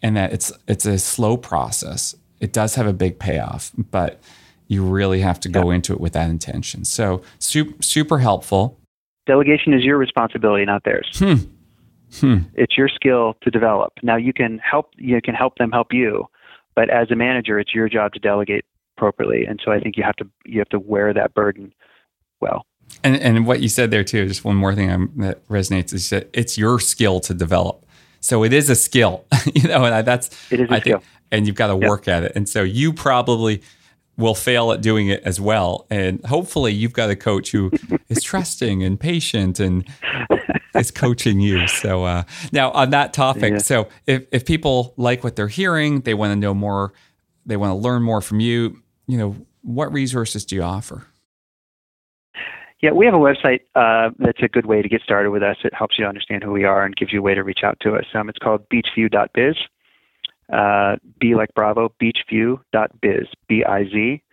and 0.02 0.16
that 0.16 0.34
it's 0.34 0.52
it's 0.68 0.86
a 0.86 1.00
slow 1.00 1.38
process. 1.38 2.16
It 2.40 2.54
does 2.54 2.76
have 2.76 2.86
a 2.86 2.94
big 2.94 3.18
payoff, 3.18 3.72
but 3.76 4.22
you 4.68 4.84
really 4.84 5.20
have 5.22 5.40
to 5.42 5.50
go 5.50 5.72
into 5.72 5.94
it 5.94 6.00
with 6.00 6.14
that 6.14 6.30
intention. 6.30 6.86
So 6.86 7.22
super, 7.40 7.82
super 7.82 8.20
helpful. 8.20 8.80
Delegation 9.26 9.74
is 9.74 9.84
your 9.84 9.98
responsibility, 9.98 10.66
not 10.66 10.84
theirs. 10.84 11.10
Hmm. 11.16 11.34
Hmm. 12.20 12.38
It's 12.54 12.78
your 12.78 12.88
skill 12.88 13.36
to 13.42 13.52
develop. 13.52 13.94
Now 14.04 14.16
you 14.16 14.34
can 14.34 14.60
help 14.60 14.92
you 14.98 15.20
can 15.22 15.34
help 15.34 15.58
them 15.58 15.72
help 15.72 15.88
you, 15.92 16.28
but 16.76 16.90
as 16.90 17.12
a 17.12 17.16
manager, 17.16 17.60
it's 17.60 17.74
your 17.74 17.90
job 17.90 18.14
to 18.14 18.20
delegate 18.20 18.66
appropriately. 18.98 19.46
And 19.46 19.62
so 19.64 19.72
I 19.72 19.80
think 19.80 19.98
you 19.98 20.04
have 20.04 20.16
to 20.18 20.28
you 20.46 20.60
have 20.60 20.70
to 20.70 20.80
wear 20.80 21.14
that 21.14 21.34
burden 21.34 21.74
well. 22.42 22.66
And 23.04 23.16
and 23.18 23.46
what 23.48 23.62
you 23.62 23.70
said 23.70 23.92
there 23.92 24.04
too, 24.04 24.28
just 24.28 24.46
one 24.46 24.56
more 24.56 24.76
thing 24.76 24.92
I'm, 24.92 25.12
that 25.18 25.48
resonates 25.48 25.94
is 25.94 26.10
that 26.10 26.30
it's 26.34 26.58
your 26.58 26.80
skill 26.80 27.20
to 27.22 27.34
develop. 27.34 27.86
So 28.20 28.44
it 28.44 28.54
is 28.54 28.70
a 28.70 28.76
skill, 28.76 29.26
you 29.54 29.68
know, 29.68 29.86
and 29.86 29.94
I, 29.94 30.02
that's 30.02 30.52
it 30.52 30.60
is 30.60 30.70
a 30.70 30.74
I 30.74 30.80
skill. 30.80 31.00
Think, 31.00 31.10
and 31.32 31.48
you've 31.48 31.56
got 31.56 31.68
to 31.68 31.76
work 31.76 32.08
at 32.08 32.24
it. 32.24 32.32
And 32.36 32.48
so 32.48 32.64
you 32.64 32.94
probably 32.94 33.62
will 34.18 34.36
fail 34.36 34.72
at 34.72 34.82
doing 34.82 35.08
it 35.08 35.22
as 35.24 35.40
well. 35.42 35.86
And 35.90 36.24
hopefully, 36.26 36.74
you've 36.74 36.94
got 36.94 37.10
a 37.10 37.16
coach 37.16 37.52
who 37.52 37.72
is 38.10 38.24
trusting 38.24 38.84
and 38.84 39.00
patient 39.00 39.60
and 39.60 39.88
is 40.76 40.92
coaching 40.92 41.40
you. 41.40 41.68
So 41.68 42.04
uh, 42.04 42.24
now 42.52 42.72
on 42.72 42.92
that 42.92 43.14
topic, 43.14 43.54
yeah. 43.54 43.58
so 43.60 43.90
if 44.06 44.26
if 44.32 44.46
people 44.46 44.94
like 44.98 45.24
what 45.24 45.36
they're 45.36 45.48
hearing, 45.48 46.02
they 46.02 46.14
want 46.14 46.32
to 46.32 46.36
know 46.36 46.54
more, 46.54 46.94
they 47.46 47.58
want 47.58 47.72
to 47.72 47.76
learn 47.76 48.04
more 48.04 48.22
from 48.22 48.40
you. 48.40 48.82
You 49.08 49.18
know, 49.18 49.36
what 49.62 49.92
resources 49.92 50.46
do 50.46 50.56
you 50.56 50.64
offer? 50.64 51.08
Yeah, 52.82 52.92
we 52.92 53.06
have 53.06 53.16
a 53.16 53.18
website 53.18 53.62
uh, 53.74 54.12
that's 54.20 54.44
a 54.44 54.48
good 54.48 54.66
way 54.66 54.82
to 54.82 54.90
get 54.90 55.02
started 55.02 55.32
with 55.32 55.42
us. 55.42 55.58
It 55.64 55.74
helps 55.74 55.98
you 55.98 56.06
understand 56.06 56.44
who 56.44 56.52
we 56.52 56.66
are 56.66 56.84
and 56.84 56.96
gives 56.96 57.14
you 57.14 57.20
a 57.20 57.22
way 57.22 57.34
to 57.34 57.44
reach 57.44 57.62
out 57.64 57.78
to 57.82 57.96
us. 57.96 58.06
Um, 58.14 58.30
it's 58.30 58.38
called 58.38 58.68
beachview.biz 58.70 59.56
uh, 60.52 60.98
B 61.20 61.36
like 61.36 61.54
Bravo, 61.54 61.94
beachview.biz, 62.02 63.28
B 63.48 63.64
I 63.64 63.84
Z. 63.86 64.24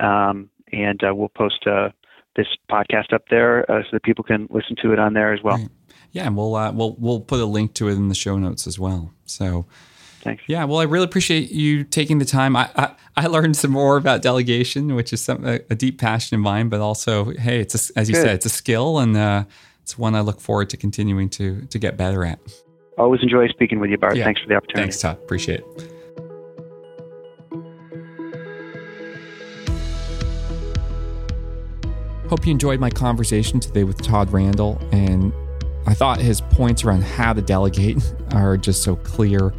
Um, 0.00 0.50
and 0.72 1.02
uh, 1.02 1.14
we'll 1.14 1.28
post 1.28 1.66
uh, 1.66 1.90
this 2.36 2.46
podcast 2.70 3.12
up 3.12 3.24
there 3.30 3.70
uh, 3.70 3.82
so 3.82 3.88
that 3.92 4.02
people 4.02 4.24
can 4.24 4.48
listen 4.50 4.76
to 4.82 4.92
it 4.92 4.98
on 4.98 5.14
there 5.14 5.32
as 5.32 5.42
well. 5.42 5.56
Right. 5.56 5.68
Yeah, 6.12 6.26
and 6.26 6.36
we'll 6.36 6.54
uh, 6.54 6.72
we'll 6.72 6.96
we'll 6.98 7.20
put 7.20 7.40
a 7.40 7.44
link 7.46 7.74
to 7.74 7.88
it 7.88 7.92
in 7.92 8.08
the 8.08 8.14
show 8.14 8.38
notes 8.38 8.66
as 8.66 8.78
well. 8.78 9.12
So. 9.24 9.66
Thanks. 10.20 10.42
Yeah, 10.48 10.64
well, 10.64 10.80
I 10.80 10.82
really 10.82 11.04
appreciate 11.04 11.52
you 11.52 11.84
taking 11.84 12.18
the 12.18 12.24
time. 12.24 12.56
I, 12.56 12.68
I, 12.74 12.94
I 13.16 13.26
learned 13.28 13.56
some 13.56 13.70
more 13.70 13.96
about 13.96 14.20
delegation, 14.20 14.96
which 14.96 15.12
is 15.12 15.20
some, 15.20 15.46
a, 15.46 15.60
a, 15.70 15.76
deep 15.76 16.00
passion 16.00 16.34
of 16.34 16.40
mine, 16.40 16.68
but 16.68 16.80
also, 16.80 17.30
hey, 17.30 17.60
it's 17.60 17.90
a, 17.90 17.98
as 17.98 18.08
you 18.08 18.16
Good. 18.16 18.22
said, 18.22 18.34
it's 18.34 18.44
a 18.44 18.50
skill, 18.50 18.98
and 18.98 19.16
uh, 19.16 19.44
it's 19.80 19.96
one 19.96 20.16
I 20.16 20.20
look 20.20 20.40
forward 20.40 20.70
to 20.70 20.76
continuing 20.76 21.28
to 21.30 21.64
to 21.66 21.78
get 21.78 21.96
better 21.96 22.24
at. 22.24 22.40
Always 22.98 23.22
enjoy 23.22 23.46
speaking 23.48 23.78
with 23.78 23.90
you, 23.90 23.96
Bart. 23.96 24.16
Yeah. 24.16 24.24
Thanks 24.24 24.40
for 24.40 24.48
the 24.48 24.56
opportunity. 24.56 24.90
Thanks, 24.90 25.00
Todd. 25.00 25.18
Appreciate 25.22 25.60
it. 25.60 25.92
Hope 32.28 32.44
you 32.44 32.52
enjoyed 32.52 32.78
my 32.78 32.90
conversation 32.90 33.58
today 33.58 33.84
with 33.84 34.02
Todd 34.02 34.30
Randall. 34.30 34.78
And 34.92 35.32
I 35.88 35.94
thought 35.94 36.20
his 36.20 36.42
points 36.42 36.84
around 36.84 37.02
how 37.02 37.32
to 37.32 37.40
delegate 37.40 37.96
are 38.32 38.58
just 38.58 38.82
so 38.82 38.96
clear. 38.96 39.54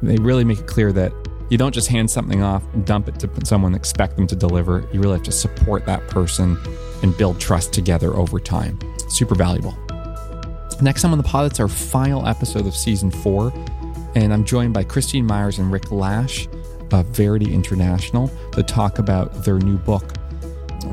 They 0.00 0.14
really 0.14 0.44
make 0.44 0.60
it 0.60 0.68
clear 0.68 0.92
that 0.92 1.12
you 1.50 1.58
don't 1.58 1.74
just 1.74 1.88
hand 1.88 2.08
something 2.08 2.44
off 2.44 2.62
and 2.74 2.86
dump 2.86 3.08
it 3.08 3.18
to 3.18 3.30
someone, 3.44 3.74
expect 3.74 4.14
them 4.14 4.28
to 4.28 4.36
deliver. 4.36 4.88
You 4.92 5.00
really 5.00 5.14
have 5.14 5.24
to 5.24 5.32
support 5.32 5.84
that 5.86 6.06
person 6.06 6.56
and 7.02 7.16
build 7.18 7.40
trust 7.40 7.72
together 7.72 8.14
over 8.14 8.38
time. 8.38 8.78
Super 9.08 9.34
valuable. 9.34 9.76
Next 10.80 11.02
time 11.02 11.10
on 11.10 11.18
the 11.18 11.24
pod, 11.24 11.50
it's 11.50 11.58
our 11.58 11.66
final 11.66 12.24
episode 12.28 12.64
of 12.64 12.76
season 12.76 13.10
four. 13.10 13.52
And 14.14 14.32
I'm 14.32 14.44
joined 14.44 14.74
by 14.74 14.84
Christine 14.84 15.26
Miners 15.26 15.58
and 15.58 15.72
Rick 15.72 15.90
Lash 15.90 16.46
of 16.92 17.06
Verity 17.06 17.52
International 17.52 18.30
to 18.52 18.62
talk 18.62 19.00
about 19.00 19.44
their 19.44 19.58
new 19.58 19.76
book, 19.76 20.16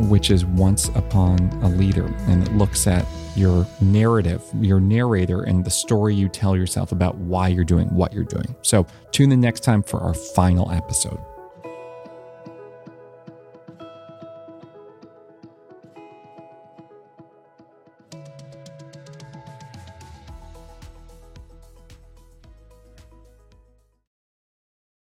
which 0.09 0.31
is 0.31 0.43
Once 0.43 0.87
Upon 0.95 1.37
a 1.61 1.69
Leader. 1.69 2.07
And 2.27 2.47
it 2.47 2.53
looks 2.53 2.87
at 2.87 3.05
your 3.35 3.67
narrative, 3.81 4.43
your 4.59 4.79
narrator, 4.79 5.43
and 5.43 5.63
the 5.65 5.69
story 5.69 6.15
you 6.15 6.29
tell 6.29 6.55
yourself 6.55 6.91
about 6.91 7.15
why 7.17 7.47
you're 7.47 7.63
doing 7.63 7.87
what 7.93 8.13
you're 8.13 8.23
doing. 8.23 8.55
So 8.61 8.85
tune 9.11 9.31
in 9.31 9.41
next 9.41 9.63
time 9.63 9.83
for 9.83 9.99
our 9.99 10.13
final 10.13 10.71
episode. 10.71 11.19